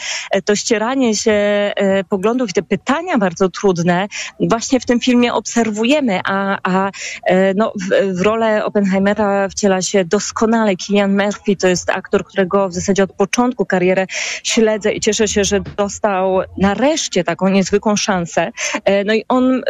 to 0.45 0.55
ścieranie 0.55 1.15
się 1.15 1.32
e, 1.32 2.03
poglądów 2.03 2.49
i 2.49 2.53
te 2.53 2.63
pytania 2.63 3.07
bardzo 3.18 3.49
trudne 3.49 4.08
właśnie 4.39 4.80
w 4.80 4.86
tym 4.86 4.99
filmie 4.99 5.34
obserwujemy, 5.34 6.20
a, 6.26 6.58
a 6.64 6.91
e, 7.24 7.53
no, 7.53 7.74
w, 7.76 8.18
w 8.18 8.22
rolę 8.22 8.66
Oppenheimera 8.66 9.49
wciela 9.49 9.82
się 9.82 10.05
doskonale 10.05 10.78
Cillian 10.78 11.18
Murphy, 11.18 11.55
to 11.55 11.68
jest 11.68 11.89
aktor, 11.89 12.26
którego 12.26 12.70
w 12.70 12.74
zasadzie 12.74 13.03
od 13.03 13.14
początku 13.14 13.66
karierę 13.66 14.05
śledzę 14.43 14.91
i 14.91 14.99
cieszę 14.99 15.28
się, 15.28 15.43
że 15.43 15.60
dostał 15.60 16.39
nareszcie 16.58 17.24
taką 17.24 17.49
niezwykłą 17.49 17.95
szansę. 17.95 18.51
E, 18.86 19.03
No 19.03 19.14
i 19.14 19.26
on 19.28 19.53
e, 19.53 19.62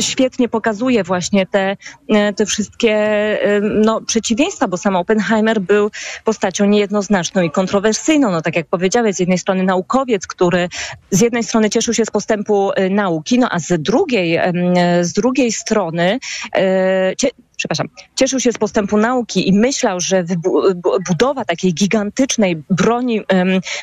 świetnie 0.00 0.48
pokazuje 0.48 1.04
właśnie 1.04 1.46
te, 1.46 1.76
te 2.36 2.46
wszystkie 2.46 2.92
no, 3.62 4.00
przeciwieństwa, 4.00 4.68
bo 4.68 4.76
sam 4.76 4.96
Oppenheimer 4.96 5.60
był 5.60 5.90
postacią 6.24 6.64
niejednoznaczną 6.64 7.42
i 7.42 7.50
kontrowersyjną. 7.50 8.30
No 8.30 8.42
tak 8.42 8.56
jak 8.56 8.66
powiedziałeś, 8.66 9.14
z 9.16 9.20
jednej 9.20 9.38
strony 9.38 9.62
naukowiec, 9.62 10.26
który 10.26 10.68
z 11.10 11.20
jednej 11.20 11.44
strony 11.44 11.70
cieszył 11.70 11.94
się 11.94 12.04
z 12.04 12.10
postępu 12.10 12.61
e, 12.70 12.90
nauki, 12.90 13.38
no 13.38 13.48
a 13.50 13.58
z 13.58 13.82
drugiej, 13.82 14.38
z 15.02 15.12
drugiej 15.12 15.52
strony 15.52 16.18
e, 16.54 17.14
przepraszam, 17.56 17.88
cieszył 18.16 18.40
się 18.40 18.52
z 18.52 18.58
postępu 18.58 18.96
nauki 18.96 19.48
i 19.48 19.52
myślał, 19.52 20.00
że 20.00 20.24
budowa 21.08 21.44
takiej 21.44 21.74
gigantycznej 21.74 22.62
broni 22.70 23.20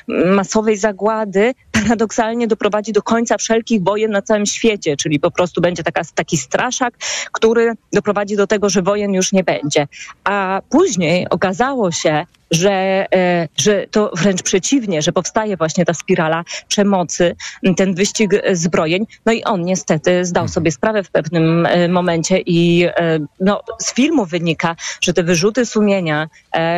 masowej 0.07 0.77
zagłady 0.77 1.53
paradoksalnie 1.71 2.47
doprowadzi 2.47 2.91
do 2.91 3.01
końca 3.01 3.37
wszelkich 3.37 3.83
wojen 3.83 4.11
na 4.11 4.21
całym 4.21 4.45
świecie, 4.45 4.97
czyli 4.97 5.19
po 5.19 5.31
prostu 5.31 5.61
będzie 5.61 5.83
taka, 5.83 6.01
taki 6.15 6.37
straszak, 6.37 6.93
który 7.31 7.73
doprowadzi 7.93 8.35
do 8.35 8.47
tego, 8.47 8.69
że 8.69 8.81
wojen 8.81 9.13
już 9.13 9.31
nie 9.31 9.43
będzie. 9.43 9.87
A 10.23 10.61
później 10.69 11.27
okazało 11.29 11.91
się, 11.91 12.25
że, 12.51 13.05
e, 13.15 13.47
że 13.57 13.87
to 13.91 14.11
wręcz 14.15 14.43
przeciwnie, 14.43 15.01
że 15.01 15.11
powstaje 15.11 15.57
właśnie 15.57 15.85
ta 15.85 15.93
spirala 15.93 16.43
przemocy, 16.67 17.35
ten 17.77 17.95
wyścig 17.95 18.31
zbrojeń. 18.53 19.05
No 19.25 19.31
i 19.33 19.43
on 19.43 19.61
niestety 19.61 20.25
zdał 20.25 20.47
sobie 20.47 20.71
sprawę 20.71 21.03
w 21.03 21.11
pewnym 21.11 21.65
e, 21.65 21.87
momencie 21.87 22.39
i 22.39 22.85
e, 22.85 23.19
no, 23.39 23.61
z 23.79 23.93
filmu 23.93 24.25
wynika, 24.25 24.75
że 25.01 25.13
te 25.13 25.23
wyrzuty 25.23 25.65
sumienia 25.65 26.29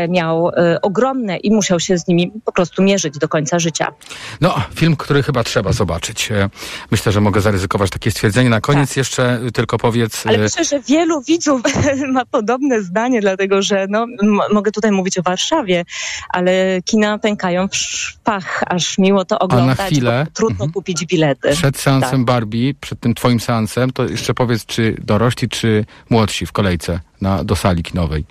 miał 0.10 0.52
ogromne 0.82 1.38
i 1.38 1.52
musiał 1.52 1.80
się 1.80 1.98
z 1.98 2.08
nimi 2.08 2.32
po 2.46 2.52
prostu 2.52 2.84
mierzyć 2.84 3.18
do 3.18 3.28
końca 3.28 3.60
życia. 3.60 3.88
No, 4.42 4.56
film, 4.76 4.96
który 4.96 5.24
chyba 5.24 5.44
trzeba 5.44 5.72
zobaczyć. 5.72 6.30
Myślę, 6.92 7.12
że 7.12 7.22
mogę 7.22 7.42
zaryzykować 7.42 7.90
takie 7.90 8.12
stwierdzenie. 8.12 8.50
Na 8.50 8.62
koniec 8.62 8.96
jeszcze 8.96 9.40
tylko 9.54 9.78
powiedz... 9.78 10.24
Ale 10.28 10.38
myślę, 10.38 10.66
że 10.66 10.80
wielu 10.80 11.22
widzów 11.22 11.62
ma 12.14 12.26
podobne 12.26 12.82
zdanie, 12.82 13.22
dlatego 13.22 13.62
że 13.62 13.86
no, 13.90 14.06
mogę 14.54 14.72
tutaj 14.72 14.92
mówić 14.92 15.18
o 15.18 15.22
Warszawie, 15.22 15.61
ale 16.30 16.82
kina 16.86 17.18
pękają 17.18 17.68
w 17.68 17.76
szpach, 17.76 18.64
aż 18.68 18.98
miło 18.98 19.26
to 19.26 19.40
oglądać, 19.40 19.78
chwilę- 19.92 20.10
Mhm. 20.12 20.26
bo 20.26 20.32
trudno 20.32 20.68
kupić 20.74 21.06
bilety. 21.06 21.52
Przed 21.52 21.78
seansem 21.78 22.12
Tak. 22.12 22.26
Barbie, 22.26 22.74
przed 22.82 23.00
tym 23.00 23.14
twoim 23.16 23.40
seansem, 23.40 23.92
to 23.92 24.04
jeszcze 24.04 24.34
powiedz, 24.34 24.66
czy 24.66 24.96
dorośli, 25.00 25.50
czy 25.50 25.86
młodsi 26.10 26.46
w 26.46 26.52
kolejce 26.52 27.00
na, 27.22 27.44
do 27.44 27.56
sali 27.56 27.84
kinowej? 27.84 28.26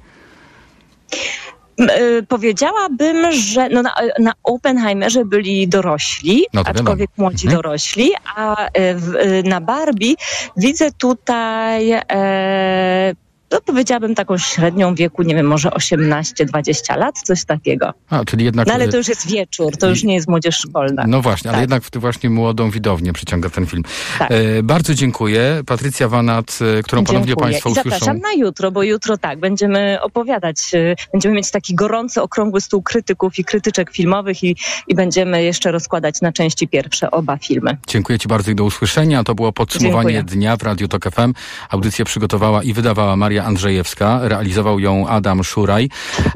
Y, 1.81 2.27
Powiedziałabym, 2.29 3.33
że 3.33 3.69
no 3.69 3.83
na, 3.83 3.95
na 4.19 4.33
Oppenheimerze 4.43 5.25
byli 5.25 5.69
dorośli, 5.69 6.45
No 6.55 6.63
aczkolwiek 6.67 7.11
młodzi 7.17 7.47
Mhm. 7.47 7.57
dorośli, 7.63 8.11
a 8.37 8.67
y, 8.67 8.71
w, 8.95 9.15
y, 9.15 9.43
na 9.49 9.61
Barbie 9.61 10.15
widzę 10.57 10.91
tutaj, 10.93 11.91
e, 11.93 13.15
no 13.51 13.61
powiedziałabym 13.61 14.15
taką 14.15 14.39
średnią 14.39 14.95
wieku, 14.95 15.23
nie 15.23 15.35
wiem, 15.35 15.47
może 15.47 15.69
18-20 15.69 16.99
lat, 16.99 17.19
coś 17.25 17.45
takiego. 17.45 17.95
A, 18.11 18.25
czyli 18.25 18.45
jednak... 18.45 18.67
No 18.67 18.75
ale 18.75 18.85
e, 18.85 18.89
to 18.89 18.97
już 18.97 19.09
jest 19.09 19.31
wieczór, 19.31 19.77
to 19.77 19.89
już 19.89 20.03
nie 20.05 20.15
jest 20.15 20.29
młodzież 20.29 20.57
szkolna. 20.57 21.05
No 21.07 21.23
właśnie, 21.23 21.51
ale 21.51 21.57
Tak. 21.57 21.63
jednak 21.63 21.83
w 21.83 21.91
właśnie 22.01 22.31
młodą 22.31 22.71
widownię 22.71 23.13
przyciąga 23.13 23.51
ten 23.51 23.67
film. 23.67 23.83
E, 24.21 24.63
bardzo 24.63 24.95
dziękuję. 24.95 25.63
Patrycja 25.67 26.09
Wanat, 26.09 26.59
e, 26.79 26.83
którą 26.83 27.05
ponownie 27.05 27.27
Dziękuję. 27.27 27.51
Państwo 27.51 27.69
I 27.69 27.73
usłyszą. 27.73 27.91
zapraszam 27.91 28.19
na 28.19 28.33
jutro, 28.33 28.71
bo 28.71 28.83
jutro 28.83 29.19
tak, 29.19 29.41
będziemy 29.41 29.99
opowiadać, 30.03 30.57
y, 30.75 30.95
będziemy 31.13 31.35
mieć 31.35 31.51
taki 31.51 31.75
gorący, 31.75 32.23
okrągły 32.23 32.61
stół 32.61 32.83
krytyków 32.83 33.39
i 33.39 33.45
krytyczek 33.45 33.91
filmowych 33.93 34.45
i, 34.45 34.57
i 34.89 34.95
będziemy 34.95 35.43
jeszcze 35.43 35.73
rozkładać 35.73 36.21
na 36.21 36.33
części 36.33 36.69
pierwsze 36.69 37.11
oba 37.11 37.37
filmy. 37.37 37.77
Dziękuję 37.87 38.19
Ci 38.19 38.29
bardzo 38.29 38.51
i 38.51 38.55
do 38.55 38.65
usłyszenia. 38.65 39.25
To 39.25 39.35
było 39.35 39.53
podsumowanie 39.53 40.13
Dziękuję. 40.13 40.37
dnia 40.37 40.57
w 40.57 40.63
Radiu 40.63 40.89
Tok 40.89 41.11
FM. 41.11 41.35
Audycję 41.71 42.05
przygotowała 42.05 42.63
i 42.63 42.73
wydawała 42.73 43.17
Maria 43.17 43.40
Andrzejewska. 43.45 44.21
Realizował 44.23 44.81
ją 44.81 45.09
Adam 45.09 45.45
Szuraj. 45.45 45.89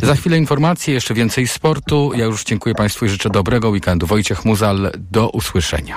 Za 0.02 0.14
chwilę 0.14 0.38
informacje, 0.38 0.94
jeszcze 0.94 1.14
więcej 1.14 1.48
sportu. 1.48 2.12
Ja 2.16 2.24
już 2.24 2.44
dziękuję 2.44 2.74
Państwu 2.74 3.04
i 3.04 3.08
życzę 3.08 3.30
dobrego 3.30 3.68
weekendu. 3.68 4.06
Wojciech 4.06 4.44
Muzal, 4.44 4.90
do 5.10 5.28
usłyszenia. 5.28 5.96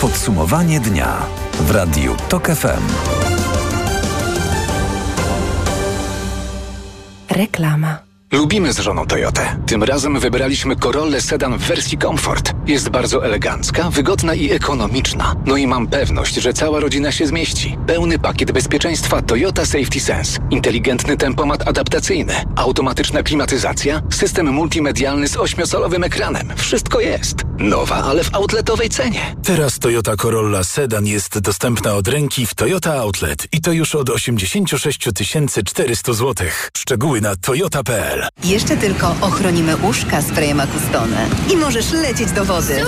Podsumowanie 0.00 0.80
dnia 0.80 1.16
w 1.60 1.70
Radiu 1.70 2.16
TOK 2.28 2.46
FM. 2.46 2.82
Reklama. 7.30 8.09
Lubimy 8.32 8.72
z 8.72 8.78
żoną 8.78 9.06
Toyotę. 9.06 9.56
Tym 9.66 9.82
razem 9.82 10.20
wybraliśmy 10.20 10.76
Corollę 10.76 11.20
Sedan 11.20 11.58
w 11.58 11.62
wersji 11.62 11.98
Comfort. 11.98 12.52
Jest 12.66 12.88
bardzo 12.88 13.24
elegancka, 13.24 13.90
wygodna 13.90 14.34
i 14.34 14.52
ekonomiczna. 14.52 15.34
No 15.46 15.56
i 15.56 15.66
mam 15.66 15.86
pewność, 15.86 16.34
że 16.34 16.52
cała 16.52 16.80
rodzina 16.80 17.12
się 17.12 17.26
zmieści. 17.26 17.78
Pełny 17.86 18.18
pakiet 18.18 18.52
bezpieczeństwa 18.52 19.22
Toyota 19.22 19.66
Safety 19.66 20.00
Sense, 20.00 20.38
inteligentny 20.50 21.16
tempomat 21.16 21.68
adaptacyjny, 21.68 22.34
automatyczna 22.56 23.22
klimatyzacja, 23.22 24.02
system 24.10 24.46
multimedialny 24.52 25.28
z 25.28 25.36
ośmiosolowym 25.36 26.04
ekranem. 26.04 26.48
Wszystko 26.56 27.00
jest. 27.00 27.36
Nowa, 27.58 27.96
ale 27.96 28.24
w 28.24 28.34
outletowej 28.34 28.88
cenie. 28.88 29.36
Teraz 29.44 29.78
Toyota 29.78 30.16
Corolla 30.16 30.64
Sedan 30.64 31.06
jest 31.06 31.38
dostępna 31.38 31.94
od 31.94 32.08
ręki 32.08 32.46
w 32.46 32.54
Toyota 32.54 32.94
Outlet 32.94 33.46
i 33.52 33.60
to 33.60 33.72
już 33.72 33.94
od 33.94 34.10
86 34.10 34.98
400 35.64 36.12
zł. 36.12 36.46
Szczegóły 36.76 37.20
na 37.20 37.36
toyota.pl. 37.36 38.19
Jeszcze 38.44 38.76
tylko 38.76 39.14
ochronimy 39.20 39.76
uszka 39.76 40.22
sprayem 40.22 40.60
Acustone 40.60 41.26
i 41.52 41.56
możesz 41.56 41.92
lecieć 41.92 42.32
do 42.32 42.44
wody. 42.44 42.82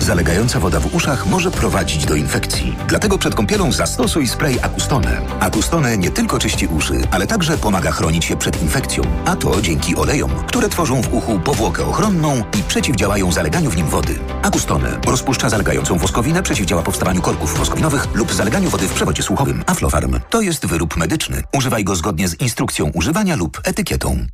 Zalegająca 0.00 0.60
woda 0.60 0.80
w 0.80 0.94
uszach 0.94 1.26
może 1.26 1.50
prowadzić 1.50 2.06
do 2.06 2.14
infekcji. 2.14 2.76
Dlatego 2.88 3.18
przed 3.18 3.34
kąpielą 3.34 3.72
zastosuj 3.72 4.28
spray 4.28 4.60
Acustone. 4.62 5.20
Acustone 5.40 5.98
nie 5.98 6.10
tylko 6.10 6.38
czyści 6.38 6.66
uszy, 6.66 6.94
ale 7.10 7.26
także 7.26 7.58
pomaga 7.58 7.90
chronić 7.90 8.24
się 8.24 8.36
przed 8.36 8.62
infekcją. 8.62 9.02
A 9.24 9.36
to 9.36 9.60
dzięki 9.60 9.96
olejom, 9.96 10.30
które 10.46 10.68
tworzą 10.68 11.02
w 11.02 11.14
uchu 11.14 11.40
powłokę 11.40 11.86
ochronną 11.86 12.42
i 12.58 12.62
przeciwdziałają 12.62 13.32
zaleganiu 13.32 13.70
w 13.70 13.76
nim 13.76 13.86
wody. 13.86 14.18
Acustone 14.42 15.00
rozpuszcza 15.06 15.48
zalegającą 15.50 15.98
woskowinę, 15.98 16.42
przeciwdziała 16.42 16.82
powstawaniu 16.82 17.22
korków 17.22 17.58
woskowinowych 17.58 18.06
lub 18.14 18.32
zaleganiu 18.32 18.70
wody 18.70 18.88
w 18.88 18.92
przewodzie 18.92 19.22
słuchowym. 19.22 19.64
Aflofarm 19.66 20.20
to 20.30 20.40
jest 20.40 20.66
wyrób 20.66 20.96
medyczny. 20.96 21.42
Używaj 21.56 21.84
go 21.84 21.96
zgodnie 21.96 22.28
z 22.28 22.40
instrukcją 22.40 22.90
używania 22.94 23.36
lub 23.36 23.60
etykietą. 23.64 24.26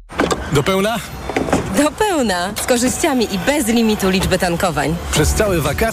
Do 0.52 0.62
pełna? 0.62 0.96
Do 1.76 1.90
pełna, 1.90 2.52
z 2.62 2.66
korzyściami 2.66 3.34
i 3.34 3.38
bez 3.38 3.66
limitu 3.66 4.10
liczby 4.10 4.38
tankowań. 4.38 4.96
Przez 5.10 5.34
całe 5.38 5.60
wakacje 5.60 5.88